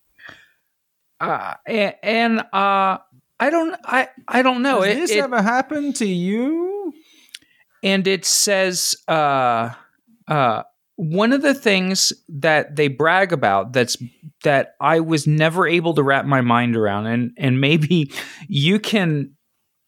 [1.19, 2.99] uh, and, and uh,
[3.41, 4.83] I don't, I, I don't know.
[4.83, 6.93] Has It, this it- ever happened to you?
[7.87, 9.71] And it says, uh,
[10.27, 10.63] uh,
[10.97, 13.97] one of the things that they brag about that's
[14.43, 18.11] that I was never able to wrap my mind around, and and maybe
[18.49, 19.37] you can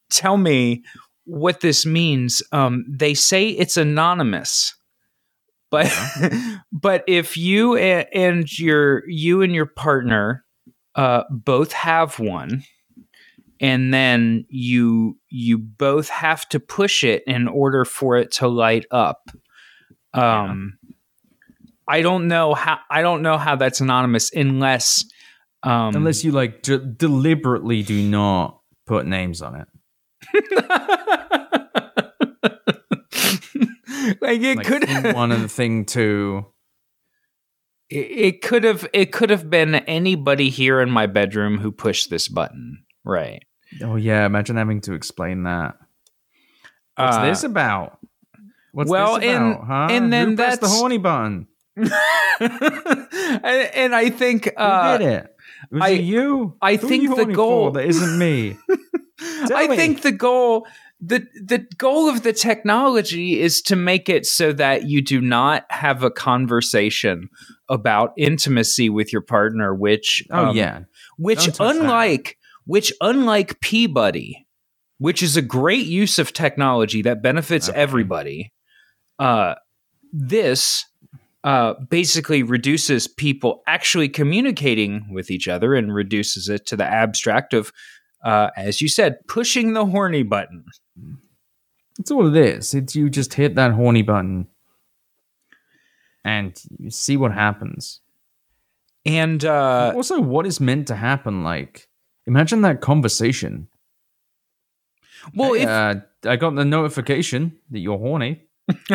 [0.09, 0.83] tell me
[1.25, 2.41] what this means.
[2.53, 4.73] Um, they say it's anonymous.
[5.69, 5.93] But
[6.71, 10.45] but if you and your you and your partner
[10.95, 12.63] uh, both have one,
[13.59, 18.85] and then you you both have to push it in order for it to light
[18.91, 19.29] up.
[20.13, 20.77] Um,
[21.87, 25.05] I don't know how I don't know how that's anonymous unless
[25.63, 29.67] um, Unless you like d- deliberately do not put names on it.
[34.21, 36.45] like it Like could one and thing two.
[37.89, 42.09] it, it could have it could have been anybody here in my bedroom who pushed
[42.09, 43.43] this button right
[43.83, 45.77] Oh yeah, imagine having to explain that.
[46.95, 47.99] What's Uh, this about?
[48.71, 49.87] What's well, this and- huh?
[49.89, 51.47] and then Who pressed the horny button.
[51.77, 51.91] and,
[53.41, 55.35] and I think Who uh, did it?
[55.71, 56.55] Was I- it you?
[56.61, 58.57] I Who think you the goal- that isn't me.
[59.53, 59.75] I me.
[59.75, 60.65] think the goal
[61.01, 65.65] the the goal of the technology is to make it so that you do not
[65.69, 67.29] have a conversation
[67.69, 70.81] about intimacy with your partner, which Oh um, yeah,
[71.17, 72.37] which unlike
[72.69, 74.45] which unlike Peabody,
[74.99, 77.75] which is a great use of technology that benefits Okay.
[77.81, 78.53] everybody,
[79.17, 79.55] uh,
[80.13, 80.85] this
[81.43, 87.55] uh, basically reduces people actually communicating with each other and reduces it to the abstract
[87.55, 87.71] of,
[88.23, 90.63] uh, as you said, pushing the horny button.
[91.97, 92.75] that's all it is.
[92.75, 94.47] It's you just hit that horny button,
[96.23, 97.99] and you see what happens.
[99.05, 101.43] And uh, also, what is meant to happen?
[101.43, 101.88] Like,
[102.29, 103.67] imagine that conversation.
[105.35, 108.43] well, Hey, if uh, I got the notification that you're horny.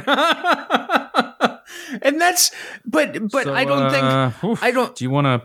[2.02, 2.52] and that's
[2.84, 5.38] but but So, I don't think uh, oof, I don't- Do you want to?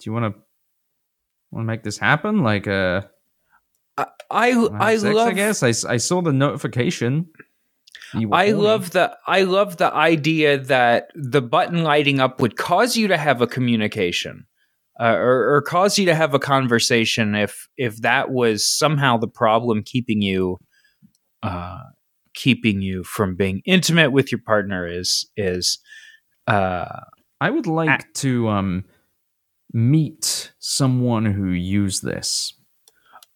[0.00, 0.40] Do you want to?
[1.50, 2.42] Want to make this happen?
[2.42, 3.02] Like, uh,
[4.30, 7.28] I wanna I sex, love I guess I, I saw the notification.
[8.32, 13.08] I love the I love the idea that the button lighting up would cause you
[13.08, 14.46] to have a communication,
[15.00, 17.34] uh, or, or cause you to have a conversation.
[17.34, 20.58] If if that was somehow the problem keeping you,
[21.42, 21.80] uh,
[22.34, 25.78] keeping you from being intimate with your partner is is,
[26.46, 27.00] uh,
[27.40, 28.84] I would like to um
[29.72, 32.54] meet someone who used this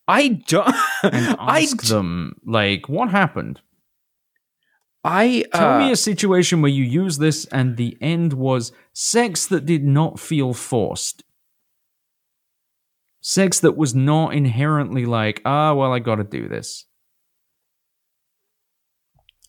[0.09, 0.75] I don't.
[1.03, 3.61] and I ask them like what happened.
[5.05, 9.47] I Tell uh, me a situation where you use this and the end was sex
[9.47, 11.25] that did not feel forced.
[13.23, 16.85] Sex that was not inherently like, ah, well, I gotta do this.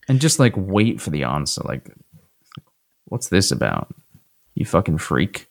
[0.08, 1.62] And just like wait for the answer.
[1.66, 1.92] Like,
[3.06, 3.94] what's this about?
[4.54, 5.48] You fucking freak.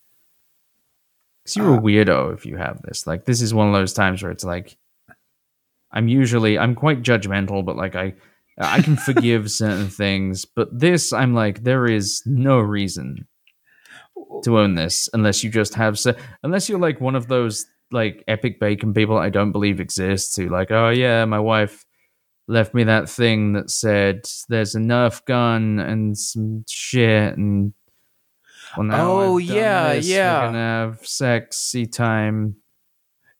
[1.42, 3.06] Because you're a Uh, weirdo if you have this.
[3.06, 4.76] Like, this is one of those times where it's like,
[5.90, 8.14] I'm usually, I'm quite judgmental, but like, I,
[8.56, 13.26] I can forgive certain things, but this I'm like there is no reason
[14.44, 18.24] to own this unless you just have se- unless you're like one of those like
[18.28, 21.84] epic bacon people I don't believe exists who like oh yeah my wife
[22.49, 27.72] left me that thing that said there's a Nerf gun and some shit and
[28.76, 30.40] well Oh, I've yeah, this, yeah.
[30.40, 32.57] we're gonna have sexy time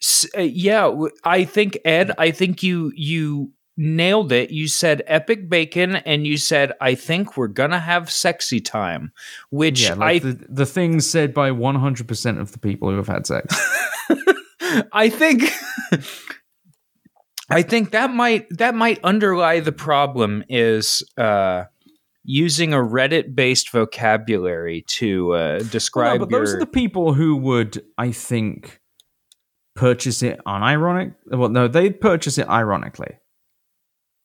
[0.01, 0.93] S- uh, yeah,
[1.25, 4.51] I think Ed, I think you you nailed it.
[4.51, 9.13] You said epic bacon, and you said I think we're gonna have sexy time,
[9.51, 13.07] which yeah like I the, the things said by 100% of the people who have
[13.07, 13.57] had sex
[14.93, 15.45] I think
[17.51, 21.65] I think that might that might underlie the problem is uh,
[22.25, 26.41] using a Reddit based vocabulary to uh, Well, no, describe but your.
[26.41, 28.81] those are the people who would, I think,
[29.75, 31.15] purchase it unironic.
[31.27, 33.19] Well, no, they'd purchase it ironically.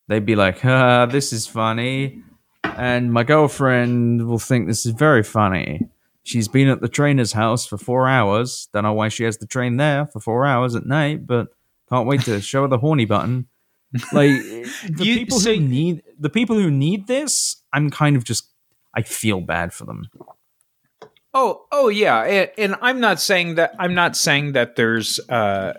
[0.08, 2.22] They'd be like, uh, "This is funny,"
[2.64, 5.88] and my girlfriend will think this is very funny.
[6.28, 8.68] She's been at the trainer's house for four hours.
[8.74, 11.46] Don't know why she has to train there for four hours at night, but
[11.88, 13.46] can't wait to show her the horny button.
[14.12, 18.24] Like the You- people so- who need the people who need this, I'm kind of
[18.24, 18.50] just
[18.94, 20.08] I feel bad for them.
[21.32, 25.72] Oh, oh yeah, and, and I'm not saying that I'm not saying that there's uh,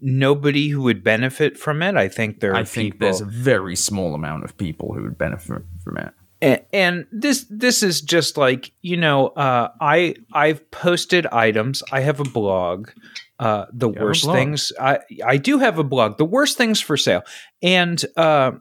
[0.00, 1.96] nobody who would benefit from it.
[1.96, 5.18] I think there I think people, there's a very small amount of people who would
[5.18, 6.12] benefit from it.
[6.40, 11.82] And, and this this is just like you know, uh, I I've posted items.
[11.90, 12.90] I have a blog.
[13.38, 16.18] Uh, the a worst things I I do have a blog.
[16.18, 17.22] The worst things for sale,
[17.62, 18.52] and uh,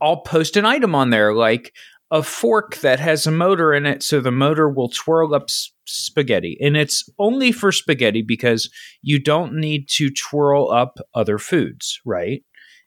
[0.00, 1.72] I'll post an item on there like
[2.10, 5.70] a fork that has a motor in it, so the motor will twirl up s-
[5.86, 8.68] spaghetti, and it's only for spaghetti because
[9.00, 12.42] you don't need to twirl up other foods, right?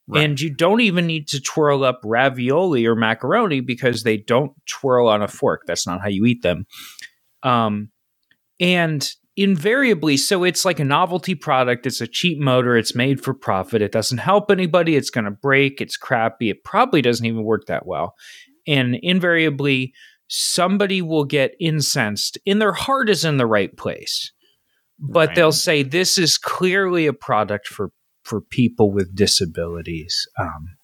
[0.07, 0.25] Right.
[0.25, 5.07] And you don't even need to twirl up ravioli or macaroni because they don't twirl
[5.07, 5.61] on a fork.
[5.65, 6.65] That's not how you eat them.
[7.41, 7.89] Um,
[8.59, 11.85] and invariably, so it's like a novelty product.
[11.85, 12.75] It's a cheap motor.
[12.77, 13.81] It's made for profit.
[13.81, 14.95] It doesn't help anybody.
[14.95, 15.79] It's going to break.
[15.81, 16.49] It's crappy.
[16.49, 18.13] It probably doesn't even work that well.
[18.67, 19.93] And invariably,
[20.27, 24.31] somebody will get incensed, and their heart is in the right place.
[24.99, 25.35] But Right.
[25.35, 27.91] they'll say this is clearly a product for
[28.23, 30.27] for people with disabilities.
[30.39, 30.75] Um,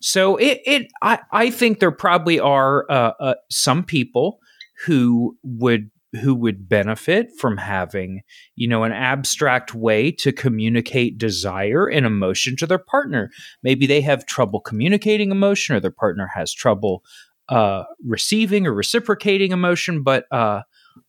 [0.00, 4.40] so it, it I, I think there probably are uh, uh, some people
[4.84, 8.20] who would who would benefit from having
[8.54, 13.30] you know an abstract way to communicate desire and emotion to their partner.
[13.62, 17.04] Maybe they have trouble communicating emotion, or their partner has trouble
[17.48, 20.02] uh, receiving or reciprocating emotion.
[20.02, 20.24] But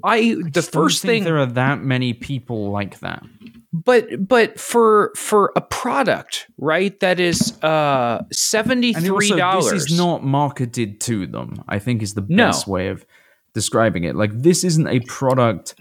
[0.03, 3.23] uh, I the first think thing there are that many people like that.
[3.72, 6.99] but but for for a product, right?
[6.99, 9.72] that is uh seventy three dollars.
[9.72, 11.64] this is not marketed to them.
[11.68, 12.47] I think is the No.
[12.47, 13.05] best way of
[13.53, 14.15] describing it.
[14.15, 15.76] Like this isn't a product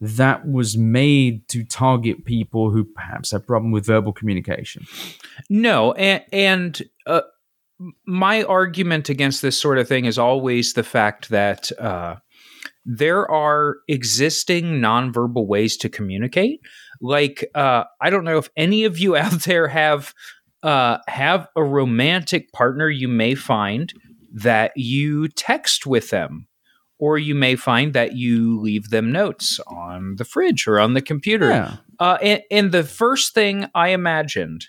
[0.00, 4.84] that was made to target people who perhaps have problem with verbal communication.
[5.48, 7.22] No, and and uh,
[8.06, 12.16] my argument against this sort of thing is always the fact that uh,
[12.86, 16.60] there are existing nonverbal ways to communicate.
[17.00, 20.14] Like uh, I don't know if any of you out there have
[20.62, 23.92] uh, have a romantic partner you may find
[24.32, 26.46] that you text with them.
[26.98, 31.02] Or you may find that you leave them notes on the fridge or on the
[31.02, 31.50] computer.
[31.50, 31.76] Yeah.
[31.98, 34.64] Uh, and, and the first thing I imagined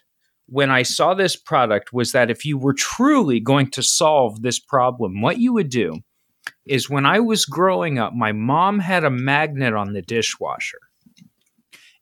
[0.47, 4.59] when I saw this product was that if you were truly going to solve this
[4.59, 6.01] problem, what you would do
[6.69, 10.79] is when I was growing up, my mom had a magnet on the dishwasher.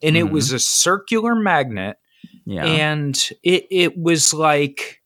[0.01, 0.31] And it Mhm.
[0.31, 1.97] was a circular magnet,
[2.45, 2.65] Yeah.
[2.65, 5.01] and it, it was like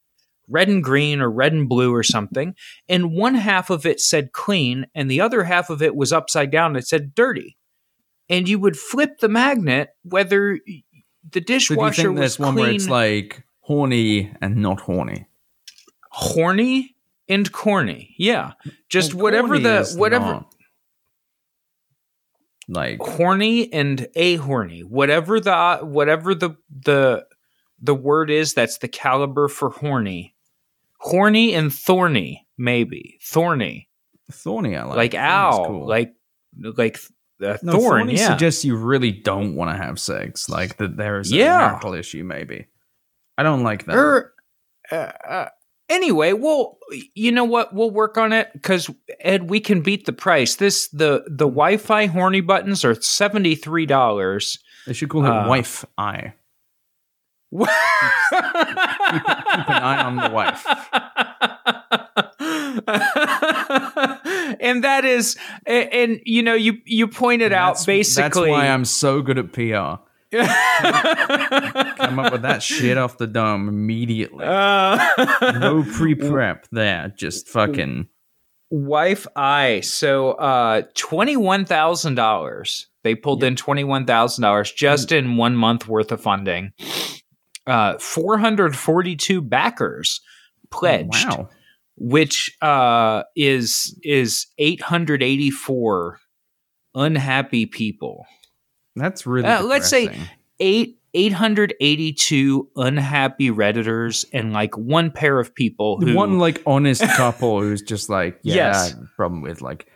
[0.50, 2.56] red and green or red and blue or something.
[2.88, 6.52] And one half of it said clean, and the other half of it was upside
[6.52, 6.76] down.
[6.76, 7.56] It said dirty.
[8.30, 10.84] And you would flip the magnet whether the
[11.24, 15.28] so do you dishwasher think was there's one where it's like horny and not horny?
[16.12, 16.96] horny
[17.30, 18.16] and corny.
[18.18, 18.54] Yeah,
[18.90, 20.46] just Well, whatever the whatever
[22.68, 27.26] like horny and a horny, whatever the whatever the the
[27.82, 28.54] the word is.
[28.54, 30.36] That's the caliber for horny.
[31.00, 33.90] Horny and thorny, maybe thorny,
[34.32, 34.76] thorny.
[34.76, 35.88] I like like, ow, cool.
[35.88, 36.14] like
[36.60, 37.00] like
[37.42, 37.82] uh, no, thorn.
[38.02, 40.50] thorny Yeah, suggests you really don't want to have sex.
[40.50, 41.58] Like that there is a Yeah.
[41.58, 42.24] marital issue.
[42.26, 42.68] Maybe
[43.38, 43.96] I don't like that.
[43.96, 44.34] Or,
[44.92, 45.50] uh, uh,
[45.90, 46.78] anyway, well,
[47.14, 47.74] you know what?
[47.74, 48.90] We'll work on it because
[49.20, 50.56] Ed, we can beat the price.
[50.56, 54.60] This the the Wi-Fi horny buttons are seventy three dollars.
[54.86, 56.34] they should call it uh, wife eye.
[57.52, 57.74] keep, keep
[59.70, 60.66] an eye on the wife.
[64.60, 65.36] and that is,
[65.66, 68.50] and, and, you know, you you pointed out basically.
[68.50, 70.04] That's why I'm so good at PR.
[70.32, 74.46] Come up with that shit off the dome immediately.
[74.46, 74.98] Uh,
[75.60, 77.14] no pre prep there.
[77.18, 78.08] Just fucking.
[78.70, 79.82] wife I.
[79.82, 82.88] So uh twenty one thousand dollars.
[83.04, 86.74] They pulled in one thousand dollars just in one month worth of funding.
[87.66, 90.22] Uh four hundred forty two backers
[90.70, 91.50] pledged, Wow.
[91.98, 96.20] which uh is is eight hundred eighty four
[96.94, 98.26] unhappy people.
[99.00, 99.48] That's really.
[99.48, 100.16] Uh, let's say-
[100.62, 107.62] Eight 882 unhappy redditors and like one pair of people who one like honest couple
[107.62, 108.76] who's just like, yeah, Yes.
[108.76, 109.88] I have a problem with like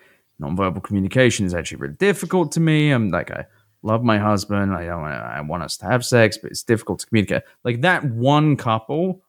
[0.42, 2.92] nonverbal communication is actually really difficult to me.
[2.92, 3.46] I'm like, I
[3.84, 4.74] love my husband.
[4.74, 5.02] I don't.
[5.02, 7.44] wanna- I want us to have sex, but it's difficult to communicate.
[7.64, 9.22] Like that one couple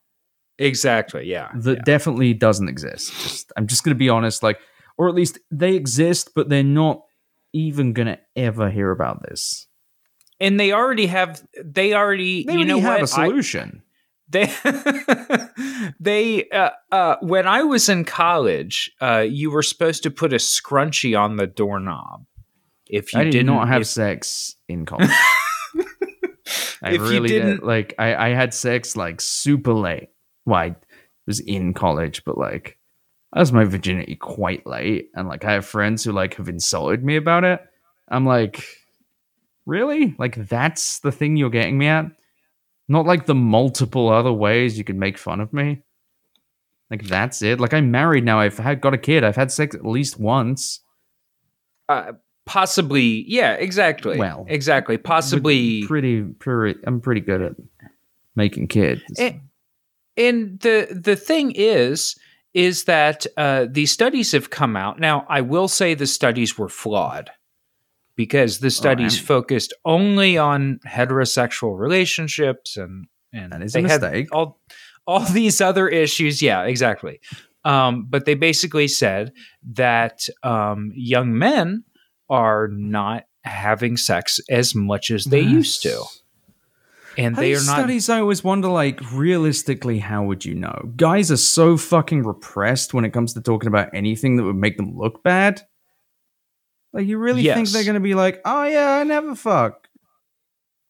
[0.56, 1.82] exactly yeah that yeah.
[1.84, 3.12] definitely doesn't exist.
[3.12, 4.58] Just, I'm just gonna be honest, like,
[4.96, 7.03] or at least they exist, but they're not
[7.54, 9.66] even gonna ever hear about this.
[10.40, 13.82] and they already have they already They you know already have what a I- solution.
[14.28, 14.46] they
[16.00, 20.36] they uh, uh, when I was in college, uh, you were supposed to put a
[20.36, 22.24] scrunchie on the doorknob.
[22.86, 25.10] If you I did didn't have if- sex in college.
[26.82, 27.42] I really did.
[27.42, 30.08] didn't- Like I, I had sex like super late.
[30.44, 30.76] Well, I
[31.26, 32.78] was in college, but like
[33.34, 37.04] I was my virginity quite late, and like I have friends who like have insulted
[37.04, 37.60] me about it.
[38.08, 38.64] I'm like,
[39.66, 40.14] really?
[40.18, 42.06] Like that's the thing you're getting me at?
[42.88, 45.82] Not like the multiple other ways you could make fun of me.
[46.90, 47.58] Like that's it.
[47.58, 48.38] Like I'm married now.
[48.38, 49.24] I've had got a kid.
[49.24, 50.80] I've had sex at least once.
[51.88, 52.12] uh,
[52.46, 56.78] possibly yeah exactly Well, exactly possibly pretty, pretty.
[56.86, 57.52] I'm pretty good at
[58.36, 59.02] making kids.
[59.18, 59.40] And,
[60.16, 62.16] and the the thing is
[62.54, 64.98] is that uh, these studies have come out.
[65.00, 67.30] Now, I will say the studies were flawed
[68.16, 73.88] because the studies I'm- focused only on heterosexual relationships and and That is a they
[73.88, 74.28] had mistake.
[74.32, 74.60] all
[75.06, 76.40] all these other issues.
[76.40, 77.20] Yeah, exactly.
[77.64, 79.32] Um, but they basically said
[79.72, 81.82] that um, young men
[82.30, 86.04] are not having sex as much as they used to,
[87.16, 88.08] and they are These not studies.
[88.08, 90.92] I always wonder, like, realistically, how would you know?
[90.96, 94.76] Guys are so fucking repressed when it comes to talking about anything that would make
[94.76, 95.62] them look bad.
[96.92, 99.88] Like, you really think they're going to be like, "Oh yeah, I never fuck."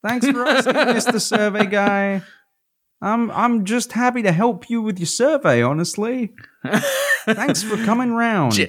[0.07, 2.23] Thanks for asking, Mister Survey Guy.
[3.01, 5.63] I'm I'm just happy to help you with your survey.
[5.63, 6.35] Honestly,
[7.25, 8.53] thanks for coming round.
[8.53, 8.69] J-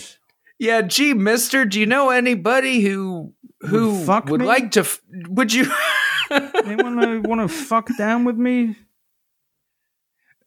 [0.59, 4.81] yeah, gee, Mister, do you know anybody who who Would fuck would like to?
[4.81, 5.65] F- would you
[6.31, 8.75] Anyone uh, want to fuck down with me?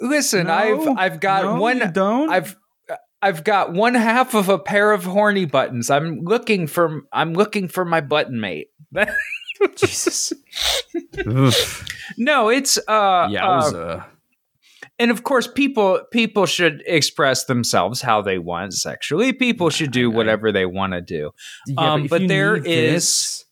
[0.00, 0.46] listen?
[0.46, 0.52] No?
[0.52, 1.78] I've I've got No, one.
[1.78, 2.30] you don't.
[2.30, 2.56] I've
[3.20, 5.90] I've got one half of a pair of horny buttons.
[5.90, 8.68] I'm looking for I'm looking for my button mate.
[9.76, 10.32] Jesus.
[12.16, 14.02] No, it's uh, uh
[15.00, 19.32] and of course people people should express themselves how they want sexually.
[19.32, 21.30] People should do I- I- whatever they want to do.
[21.66, 23.44] Yeah, um, if but you there need is- this-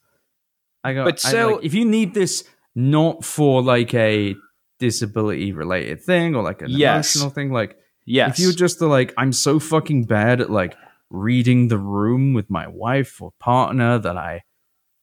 [0.86, 1.04] I got.
[1.04, 2.44] But so- like, if you need this
[2.74, 4.34] not for like a
[4.78, 7.14] disability related thing or like an Yes.
[7.16, 8.38] emotional thing, like Yes.
[8.38, 10.76] if you're just uh, like I'm so fucking bad at like
[11.10, 14.42] reading the room with my wife or partner that I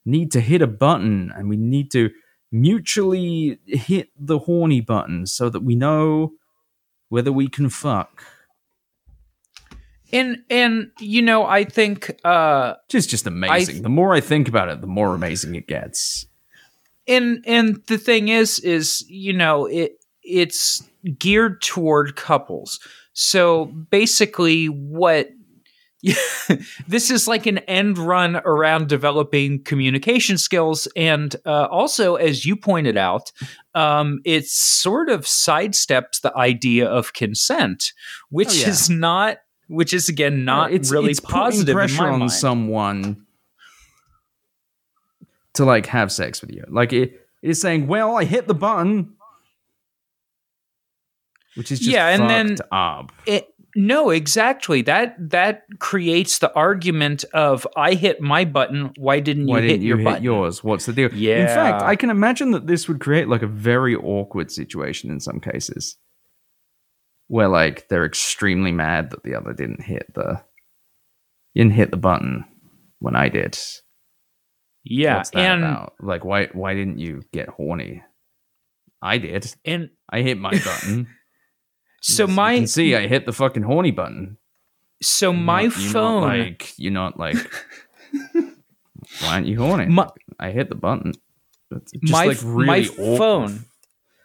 [0.05, 2.09] need to hit a button and we need to
[2.51, 6.33] mutually hit the horny button so that we know
[7.09, 8.23] whether we can fuck.
[10.13, 13.81] And and you know, I think uh Just just amazing.
[13.81, 16.25] the more I think about it, the more amazing it gets.
[17.07, 20.81] and and the thing is is you know it it's
[21.19, 22.79] geared toward couples
[23.11, 25.27] so basically what
[26.87, 32.55] this is like an end run around developing communication skills and uh, also as you
[32.55, 33.31] pointed out
[33.75, 37.91] um, it sort of sidesteps the idea of consent
[38.29, 38.69] which Oh, yeah.
[38.69, 39.37] is not
[39.67, 42.31] which is again not it's, really it's putting positive pressure on mind.
[42.31, 43.25] someone
[45.53, 46.63] to like have sex with you.
[46.67, 49.13] Like it, it is saying, "Well, I hit the button,"
[51.55, 53.11] which is just Yeah, and then- up.
[53.25, 54.83] It, no, exactly.
[54.83, 58.91] That that creates the argument of I hit my button.
[58.97, 60.23] Why didn't you Why hit didn't you your hit button?
[60.23, 60.63] yours?
[60.63, 61.11] What's the deal?
[61.11, 61.41] Yeah.
[61.41, 65.19] In fact, I can imagine that this would create like a very awkward situation in
[65.19, 65.97] some cases,
[67.33, 70.39] where like they're extremely mad that the other didn't hit the
[71.55, 72.45] didn't hit the button
[72.99, 73.57] when I did.
[74.83, 75.93] Yeah, and about?
[75.99, 78.03] Like, why why didn't you get horny?
[79.01, 79.51] I did.
[79.65, 81.07] and I hit my button.
[82.01, 84.37] so As you my see, I hit the fucking horny button.
[85.01, 87.37] so You're my not- you're not phone like you're not like.
[89.21, 89.85] why aren't you horny?
[89.87, 91.13] My- I hit the button.
[91.71, 93.17] It's just my like really my awkward.
[93.17, 93.65] phone.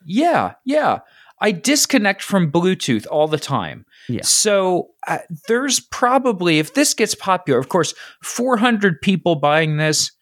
[0.05, 1.01] Yeah, yeah.
[1.41, 3.85] I disconnect from Bluetooth all the time.
[4.09, 4.23] Yeah.
[4.23, 10.13] So uh, there's probably, if this gets popular, of course, 400 people buying this.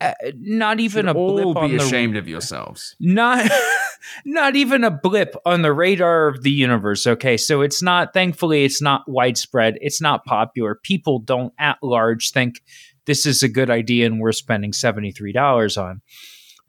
[0.00, 2.96] Uh, not even a blip all on be the ashamed of yourselves.
[2.98, 3.48] not
[4.24, 8.64] not even a blip on the radar of the universe okay so it's not thankfully
[8.64, 12.64] it's not widespread it's not popular people don't at large think
[13.04, 16.02] this is a good idea and we're spending $73 on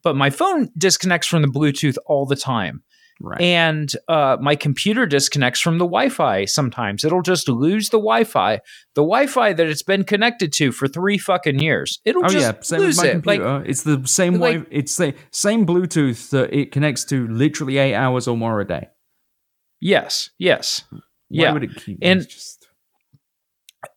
[0.03, 2.83] but my phone disconnects from the bluetooth all the time
[3.25, 3.39] Right.
[3.39, 8.57] and uh, my computer disconnects from the wi-fi sometimes it'll just lose the wi-fi
[8.95, 12.61] the wi-fi that it's been connected to for three fucking years it'll oh just yeah,
[12.61, 14.61] same with lose my it like it's the same way.
[14.69, 18.89] It's the same Bluetooth that it connects to literally eight hours or more a day.
[19.79, 21.53] yes yes Why Yeah.
[21.53, 21.99] would it keep?
[22.01, 22.67] And- just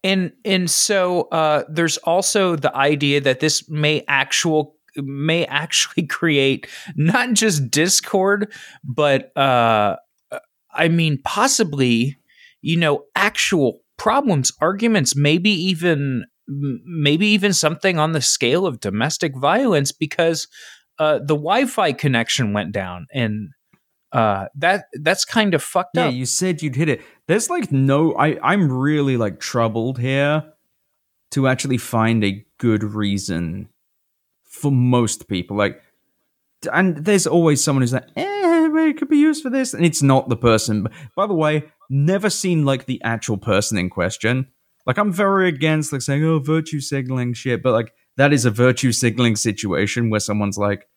[0.02, 6.66] and and so uh, there's also the idea that this may actual may actually create
[6.96, 8.52] not just discord
[8.84, 9.96] but uh
[10.72, 12.16] i mean possibly
[12.62, 19.36] you know actual problems arguments maybe even maybe even something on the scale of domestic
[19.36, 20.48] violence because
[20.98, 23.48] uh the wi-fi connection went down and
[24.12, 26.06] uh that that's kind of fucked yeah.
[26.06, 27.02] up Yeah, You said you'd hit it.
[27.26, 28.14] There's like no.
[28.16, 30.44] I I'm really like troubled here
[31.32, 33.68] to actually find a good reason
[34.66, 35.56] for most people.
[35.56, 35.80] Like,
[36.72, 40.02] and there's always someone who's like, eh, it could be used for this, and it's
[40.02, 40.88] not the person.
[41.14, 44.48] By the way, never seen like the actual person in question.
[44.86, 48.50] Like, I'm very against like saying, oh, virtue signaling shit, but like that is a
[48.50, 50.88] virtue signaling situation where someone's like,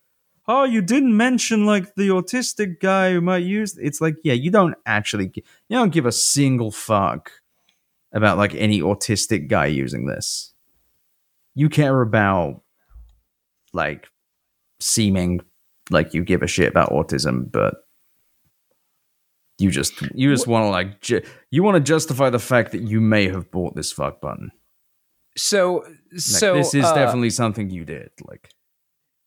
[0.48, 3.78] oh, you didn't mention like the autistic guy who might use.
[3.78, 5.44] It's like, yeah, you don't actually, you
[5.78, 7.32] don't give a single fuck
[8.12, 10.54] about like any autistic guy using this.
[11.54, 12.64] You care about
[13.74, 14.08] like
[14.80, 15.42] seeming
[15.90, 17.76] like you give a shit about autism, but
[19.58, 21.22] you just you just want to like ju-
[21.52, 24.52] you want to justify the fact that you may have bought this fuck button.
[25.36, 28.12] so Like, so this is uh, definitely something you did.
[28.28, 28.50] Like,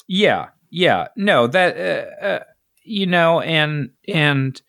[0.09, 2.44] Yeah, yeah, no, that uh, uh,
[2.82, 4.60] you know, and and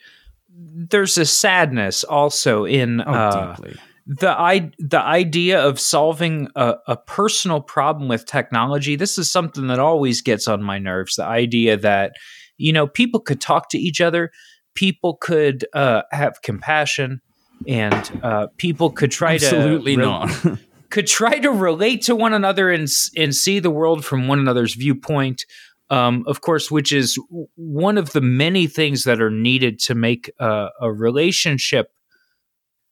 [0.50, 3.76] there's a sadness also in oh, uh, deeply.
[4.06, 8.96] The i the idea of solving a, a personal problem with technology.
[8.96, 11.16] This is something that always gets on my nerves.
[11.16, 12.14] The idea that
[12.58, 14.32] you know people could talk to each other,
[14.76, 17.22] people could uh, have compassion,
[17.68, 20.60] and uh, people could try Absolutely to re- not.
[20.90, 24.76] could try to relate to one another and and see the world from one another's
[24.76, 25.46] viewpoint.
[25.90, 27.18] Um, of course, which is
[27.56, 31.92] one of the many things that are needed to make uh, a relationship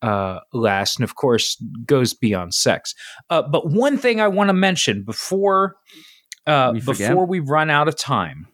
[0.01, 2.95] uh, last, and of course, goes beyond sex.
[3.29, 5.75] Uh, but one thing I want to mention before
[6.47, 8.47] uh, We before we run out of time,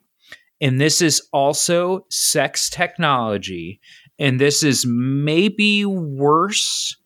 [0.60, 3.80] and this is also sex technology,
[4.20, 6.98] and this is maybe worse.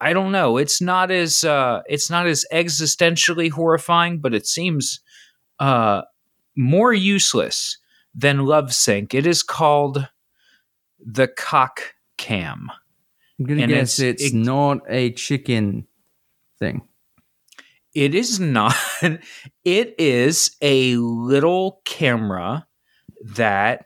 [0.00, 0.56] I don't know.
[0.58, 5.00] It's not as uh, it's not as existentially horrifying, but it seems
[5.58, 6.02] uh,
[6.56, 7.78] more useless
[8.14, 9.14] than Love Sync.
[9.14, 10.08] It is called
[11.04, 12.70] the cock cam.
[13.42, 15.86] I'm gonna And guess it's- it's, it- not a chicken
[16.58, 16.82] thing.
[17.94, 18.74] It is not.
[19.64, 22.66] It is a little camera
[23.36, 23.84] that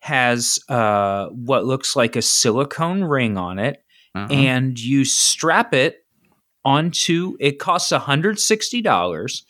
[0.00, 3.82] has uh, what looks like a silicone ring on it,
[4.14, 4.32] Uh-huh.
[4.32, 6.06] and you strap it
[6.64, 7.36] onto.
[7.40, 9.44] It costs hundred sixty dollars,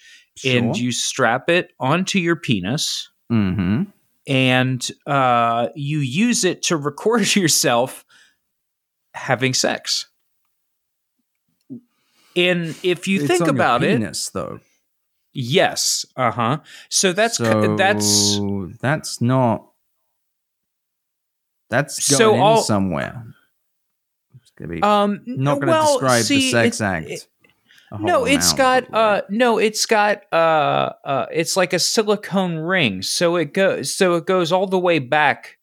[0.45, 3.83] and you strap it onto your penis, mm-hmm.
[4.27, 8.05] and uh, you use it to record yourself
[9.15, 10.07] having sex.
[12.37, 14.61] And if you It's think about it, penis, though.
[15.33, 16.07] Yes.
[16.17, 16.59] Uh huh.
[16.89, 18.39] So that's so that's
[18.81, 19.67] that's not
[21.69, 23.25] that's going So in all- somewhere.
[24.41, 27.09] It's gonna be um not going to well, describe see, the sex it- act.
[27.11, 27.27] it-
[27.99, 29.19] no, it's got probably.
[29.19, 33.03] uh no, it's got uh uh it's like a silicone ring.
[33.03, 35.59] So it goes so it goes all the way back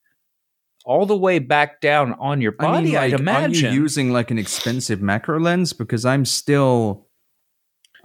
[0.87, 3.65] all the way back down on your I body, mean, like, I'd imagine.
[3.65, 5.73] Are you using like an expensive macro lens?
[5.73, 7.07] Because I'm still,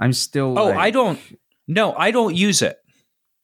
[0.01, 0.59] I'm still.
[0.59, 1.19] oh, like- I don't
[1.69, 2.79] no, I don't use it.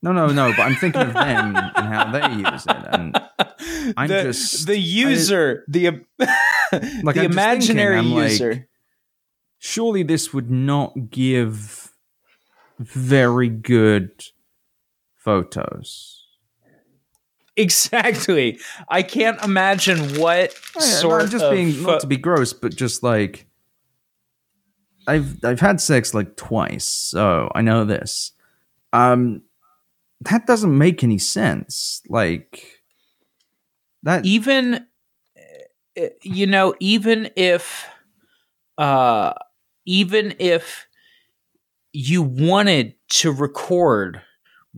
[0.02, 0.50] No, no, no.
[0.56, 3.16] But I'm thinking of them and how they use it, and
[3.96, 5.90] I'm the, just- the user, the
[6.20, 6.30] Like,
[6.70, 8.68] the I'm just thinking, imaginary I'm like, user.
[9.58, 11.92] surely this would not give
[12.78, 14.10] very good
[15.16, 16.17] photos.
[17.58, 18.58] Exactly.
[18.88, 22.74] I can't imagine what Yeah, sort I'm just of being not to be gross, but
[22.74, 23.46] just like
[25.06, 28.32] I've I've had sex like twice, so I know this.
[28.92, 29.42] Um,
[30.20, 32.02] that doesn't make any sense.
[32.08, 32.80] Like
[34.02, 34.24] that.
[34.24, 34.86] even
[35.98, 37.86] uh, you know even if
[38.76, 39.32] uh
[39.84, 40.86] even if
[41.92, 44.22] you wanted to record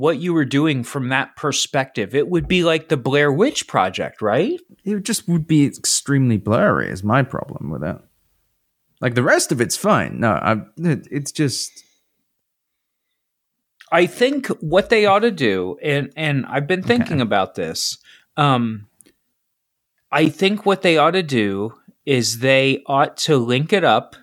[0.00, 4.22] what you were doing from that perspective it would be like the Blair Witch project
[4.22, 6.88] right it just would be extremely blurry.
[6.88, 7.98] Is my problem with it.
[9.00, 10.20] Like the rest of it's fine.
[10.20, 11.84] No, I, it, it's just
[13.92, 17.22] I think what they ought to do, and and I've been thinking Okay.
[17.22, 17.98] about this.
[18.36, 18.86] Um,
[20.12, 21.74] I think what they ought to do
[22.06, 24.16] is they ought to link it up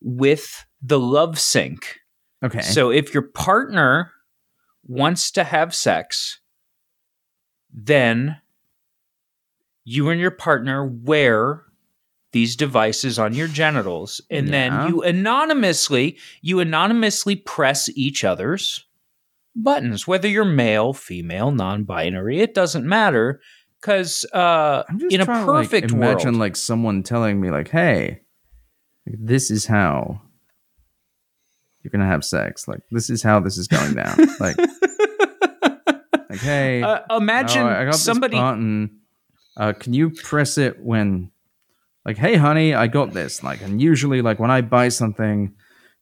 [0.00, 2.00] with the love sync.
[2.44, 2.62] okay.
[2.62, 4.10] So if your partner
[4.86, 6.40] wants to have sex,
[7.72, 8.36] then
[9.84, 11.62] you and your partner wear
[12.32, 14.52] these devices on your genitals and Yeah.
[14.52, 18.84] then you anonymously you anonymously press each other's
[19.54, 23.40] buttons whether you're male female non-binary it doesn't matter
[23.82, 27.68] cuz uh in a trying to, like, perfect imagine world like someone telling me like,
[27.68, 28.22] "Hey,
[29.06, 30.22] this is how
[31.84, 32.66] you're gonna have sex.
[32.66, 34.16] Like this is how this is going down.
[34.40, 34.56] like,
[36.30, 39.00] like hey, uh, imagine oh, I got somebody this button.
[39.56, 41.30] Uh, can you press it when,
[42.04, 43.42] like, hey, honey, I got this.
[43.44, 45.54] Like, and usually, like, when I buy something,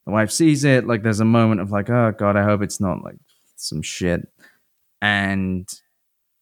[0.05, 0.87] the wife sees it.
[0.87, 3.17] Like, there's a moment of like, oh god, I hope it's not like
[3.55, 4.27] some shit.
[5.01, 5.67] And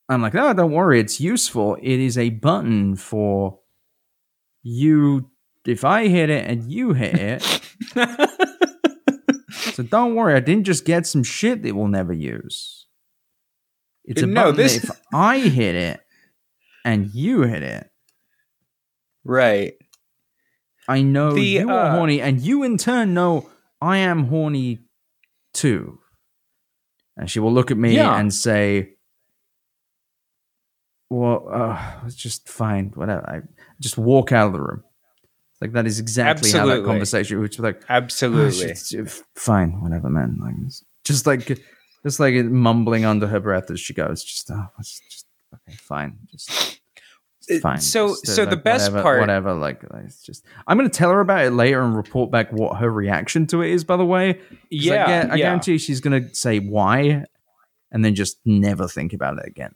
[0.08, 1.76] I'm like, oh, don't worry, it's useful.
[1.82, 3.60] It is a button for
[4.62, 5.30] you.
[5.66, 7.62] If I hit it and you hit it,
[9.82, 12.88] so don't worry, I didn't just get some shit that we'll never use.
[14.04, 16.02] It's a No, button this- if I hit it
[16.86, 17.90] and you hit it,
[19.24, 19.74] right
[20.88, 23.50] I know The, you are uh, horny, and you in turn know
[23.80, 24.80] I am horny
[25.54, 26.00] too.
[27.16, 28.18] And she will look at me Yeah.
[28.20, 28.96] and say,
[31.10, 33.42] "Well, uh, it's just fine, whatever." I
[33.80, 34.84] just walk out of the room.
[35.62, 37.40] Like that is exactly how that conversation.
[37.40, 40.38] Which was like, absolutely "Oh, shit, fine, whatever, man.
[40.42, 40.56] Like,
[41.06, 41.60] just like,
[42.04, 44.24] just like mumbling under her breath as she goes.
[44.24, 46.80] Just, oh, it's just okay, fine, just.
[47.62, 47.80] Fine.
[47.82, 49.54] so- just, uh, so the like, best whatever, part- whatever.
[49.54, 50.46] Like, it's just.
[50.68, 53.72] I'm gonna tell her about it later and report back what her reaction to it
[53.72, 53.84] is.
[53.84, 54.40] By the way,
[54.70, 55.38] yeah I, gu- I yeah.
[55.46, 57.26] guarantee she's gonna say why,
[57.92, 59.76] and then just never think about it again.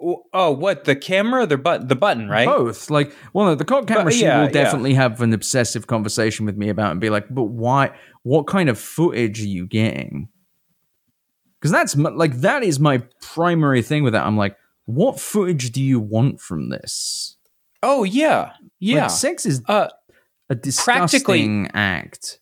[0.00, 1.44] Oh, what the camera?
[1.46, 1.88] The button?
[1.88, 2.46] The button, right?
[2.46, 2.88] Both.
[2.88, 4.50] Like, well, no, the cock camera But, she yeah, will yeah.
[4.52, 7.90] definitely have an obsessive conversation with me about and be like, but why?
[8.22, 10.28] What kind of footage are you getting?
[11.58, 14.24] Because that's m- like that is my primary thing with that.
[14.24, 17.36] I'm like, what footage do you want from this?
[17.82, 19.02] Oh yeah, yeah.
[19.02, 19.88] Like, sex is uh,
[20.48, 22.38] a disgusting act.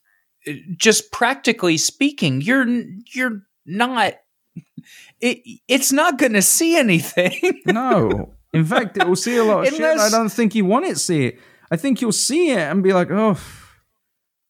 [0.77, 2.67] just practically speaking, you're
[3.15, 4.15] you're not.
[5.21, 7.63] It it's not going to see anything.
[7.67, 8.35] No.
[8.53, 9.83] In fact, it will see a lot of shit.
[9.83, 11.41] I don't think you want it to see it.
[11.71, 13.39] I think you'll see it and be like, oh,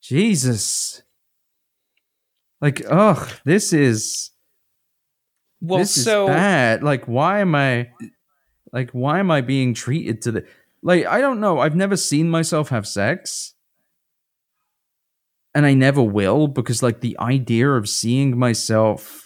[0.00, 1.02] Jesus.
[2.60, 4.30] Like, ugh, this is
[5.60, 6.82] well, this so is bad.
[6.82, 7.90] Like, why am I
[8.72, 10.46] like why am I being treated to the
[10.82, 11.58] like I don't know.
[11.58, 13.54] I've never seen myself have sex.
[15.54, 19.25] And I never will because like the idea of seeing myself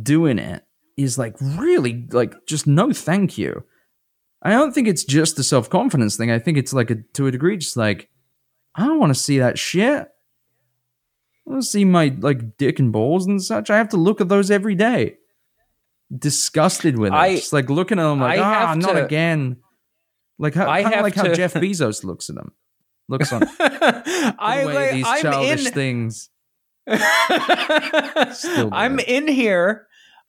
[0.00, 0.64] doing it
[0.96, 3.64] is like really like just no thank you.
[4.42, 6.30] I don't think it's just the self-confidence thing.
[6.30, 8.08] I think it's like a to a degree just like
[8.74, 10.08] I don't want to see that shit.
[11.46, 13.70] I want to see my like dick and balls and such.
[13.70, 15.16] I have to look at those every day.
[16.16, 17.16] Disgusted with it.
[17.16, 19.56] I- just like looking at them like, I ah, have not to- again.
[20.38, 22.52] Like how I kind of have like how Jeff Bezos looks at them.
[23.08, 25.72] Looks on I like, these I'm childish in.
[25.72, 26.30] things.
[28.72, 29.86] I'm in here.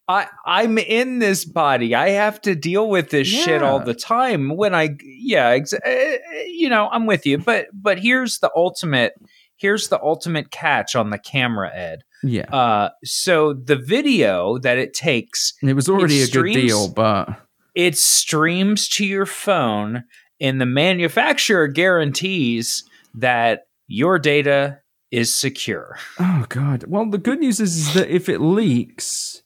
[0.07, 1.95] I I'm in this body.
[1.95, 4.55] I have to deal with this shit all the time.
[4.55, 6.17] When I yeah, ex- uh,
[6.47, 7.39] you know, I'm with you.
[7.39, 9.13] But but here's the ultimate.
[9.57, 12.03] Here's the ultimate catch on the camera, Ed.
[12.23, 12.53] Yeah.
[12.53, 17.29] Uh, so the video that it takes, it was already a good deal, but
[17.73, 20.03] it streams to your phone,
[20.39, 22.83] and the manufacturer guarantees
[23.15, 24.79] that your data
[25.11, 25.97] is secure.
[26.19, 26.85] oh god.
[26.87, 29.43] Well, the good news is, is that if it leaks,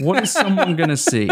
[0.00, 1.28] what is someone gonna see?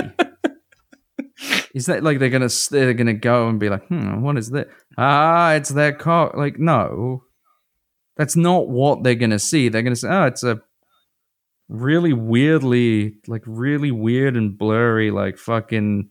[1.74, 4.68] Is that like they're gonna they're gonna go and be like, hmm, what is that?
[4.96, 6.32] Ah, it's their car.
[6.34, 7.24] Like, no,
[8.16, 9.68] that's not what they're gonna see.
[9.68, 10.62] They're gonna say, oh, it's a
[11.68, 16.08] really weirdly, like, really weird and blurry, like, fucking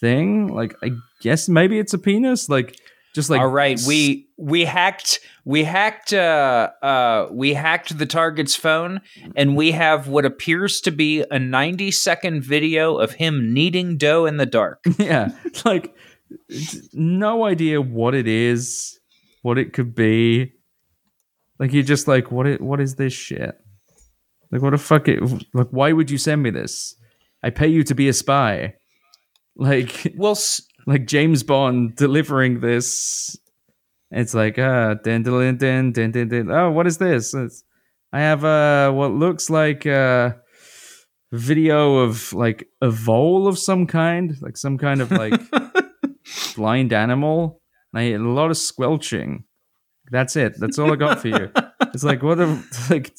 [0.00, 0.48] thing.
[0.48, 2.48] Like, I guess maybe it's a penis.
[2.48, 2.78] Like,
[3.16, 8.54] just like, All right, we we hacked we hacked uh uh we hacked the target's
[8.54, 9.00] phone
[9.34, 14.26] and we have what appears to be a 90 second video of him kneading dough
[14.26, 14.84] in the dark.
[14.98, 15.30] yeah,
[15.64, 15.94] like,
[16.92, 18.98] no idea what it is,
[19.42, 20.52] what it could be.
[21.58, 22.46] Like, you're just like, what?
[22.46, 23.58] It, what is this shit?
[24.52, 25.08] Like, what the fuck?
[25.08, 25.22] It,
[25.54, 26.94] like, why would you send me this?
[27.42, 28.74] I pay you to be a spy.
[29.56, 33.36] Like, Well, s- like James Bond delivering this.
[34.10, 36.50] It's like ah, dun, dun, dun, dun, dun, dun.
[36.50, 37.34] oh, what is this?
[37.34, 37.64] It's,
[38.12, 40.40] I have uh what looks like a
[41.32, 45.40] video of like a vole of some kind, like some kind of like
[46.56, 47.60] blind animal.
[47.92, 49.44] And I hear a lot of squelching.
[50.10, 50.54] That's it.
[50.58, 51.50] That's all I got for you.
[51.92, 53.16] It's like what a like.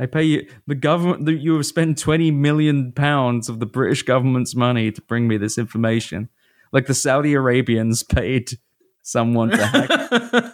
[0.00, 1.24] I pay you the government.
[1.24, 5.36] The, you have spent twenty million pounds of the British government's money to bring me
[5.36, 6.30] this information.
[6.74, 8.50] Like the Saudi Arabians paid
[9.02, 9.90] someone to hack,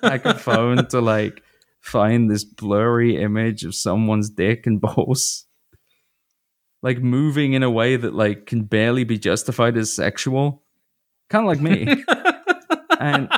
[0.02, 1.42] hack a phone to like
[1.80, 5.46] find this blurry image of someone's dick and balls,
[6.82, 10.62] like moving in a way that like can barely be justified as sexual,
[11.30, 11.86] kind of like me.
[13.00, 13.28] and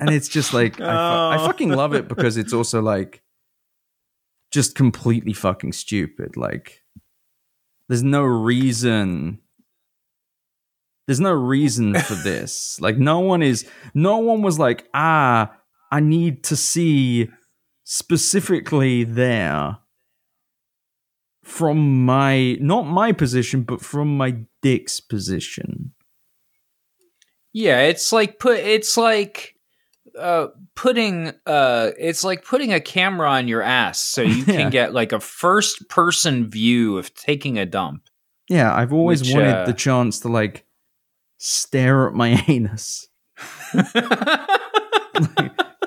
[0.00, 1.46] and it's just like I, fu- I Oh.
[1.46, 3.22] fucking love it because it's also like
[4.50, 6.36] just completely fucking stupid.
[6.36, 6.82] Like
[7.88, 9.40] there's no reason.
[11.12, 12.80] There's no reason for this.
[12.80, 13.68] like no one is.
[13.92, 15.54] No one was like, ah,
[15.90, 17.28] I need to see
[17.84, 19.76] specifically there
[21.44, 25.92] from my not my position, but from my dick's position.
[27.52, 29.54] yeah, it's like put it's like
[30.18, 34.56] uh putting uh it's like putting a camera on your ass so you Yeah.
[34.56, 38.08] can get like a first person view of taking a dump.
[38.48, 40.64] Yeah, I've always Which, wanted uh, the chance to like
[41.42, 43.08] stare at my anus.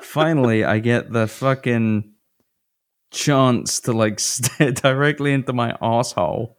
[0.02, 2.12] Finally, I get the fucking
[3.10, 6.58] chance to like stare directly into my asshole.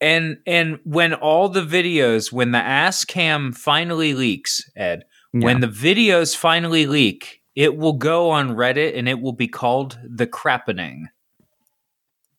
[0.00, 5.02] and and when all the videos when the ass cam finally leaks ed
[5.32, 9.98] when the videos finally leak it will go on reddit and it will be called
[10.08, 11.08] the crappening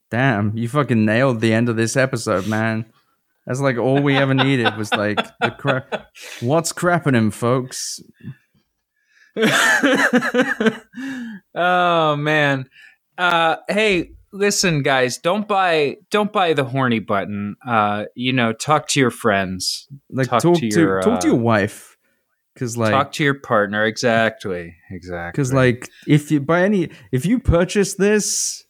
[0.09, 2.85] Damn, you fucking nailed the end of this episode, man.
[3.45, 6.07] That's like all we ever needed was like the crap.
[6.41, 7.99] What's crapping him, folks?
[11.55, 12.69] oh man
[13.17, 17.55] uh hey listen, guys, don't buy don't buy the horny button.
[17.65, 21.27] Uh, you know, talk to your friends, Like Talk talk, to to, your, talk to
[21.27, 21.95] uh, your wife,
[22.53, 23.85] because like talk to your partner.
[23.85, 25.31] Exactly, exactly.
[25.31, 28.65] because like if you by any if you purchase this,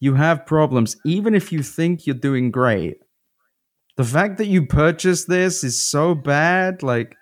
[0.00, 0.96] you have problems.
[1.04, 2.96] Even if you think you're doing great,
[3.96, 6.82] the fact that you purchased this is so bad.
[6.82, 7.16] Like,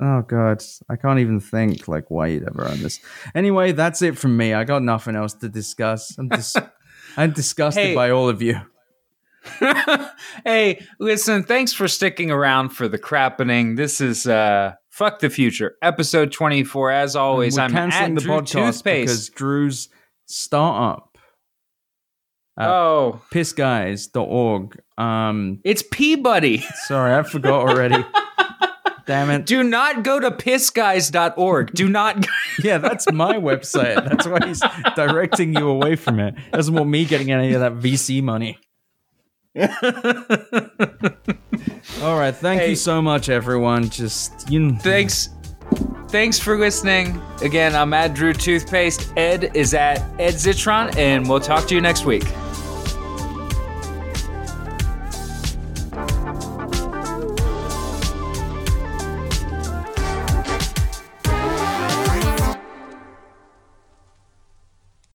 [0.00, 3.00] oh god, I can't even think like why you'd ever own this.
[3.34, 4.54] Anyway, that's it from me.
[4.54, 6.16] I got nothing else to discuss.
[6.18, 6.56] I'm dis-
[7.16, 7.94] I'm disgusted Hey.
[7.94, 8.60] by all of you.
[10.44, 13.76] hey, listen, thanks for sticking around for the crappening.
[13.76, 16.90] This is uh Fuck the Future, episode 24.
[16.90, 19.88] As always, I'm canceling the Drew podcast because Drew's
[20.24, 21.16] startup,
[22.58, 24.80] uh, oh, pissguys.org.
[24.98, 26.58] Um, it's Peabody.
[26.86, 28.04] sorry, I forgot already.
[29.06, 29.46] Damn it.
[29.46, 31.72] Do not go to pissguys.org.
[31.74, 32.26] Do not
[32.62, 34.04] Yeah, that's my website.
[34.08, 34.60] That's why he's
[34.96, 36.34] directing you away from it.
[36.52, 38.58] Doesn't want me getting any of that VC money.
[42.02, 42.70] All right, thank Hey.
[42.70, 43.88] you so much, everyone.
[43.90, 44.60] Just you.
[44.60, 45.28] Know, Thanks.
[46.08, 47.20] Thanks for listening.
[47.42, 49.12] Again, I'm at Drew Toothpaste.
[49.16, 52.24] Ed is at Ed Zitron, and we'll talk to you next week.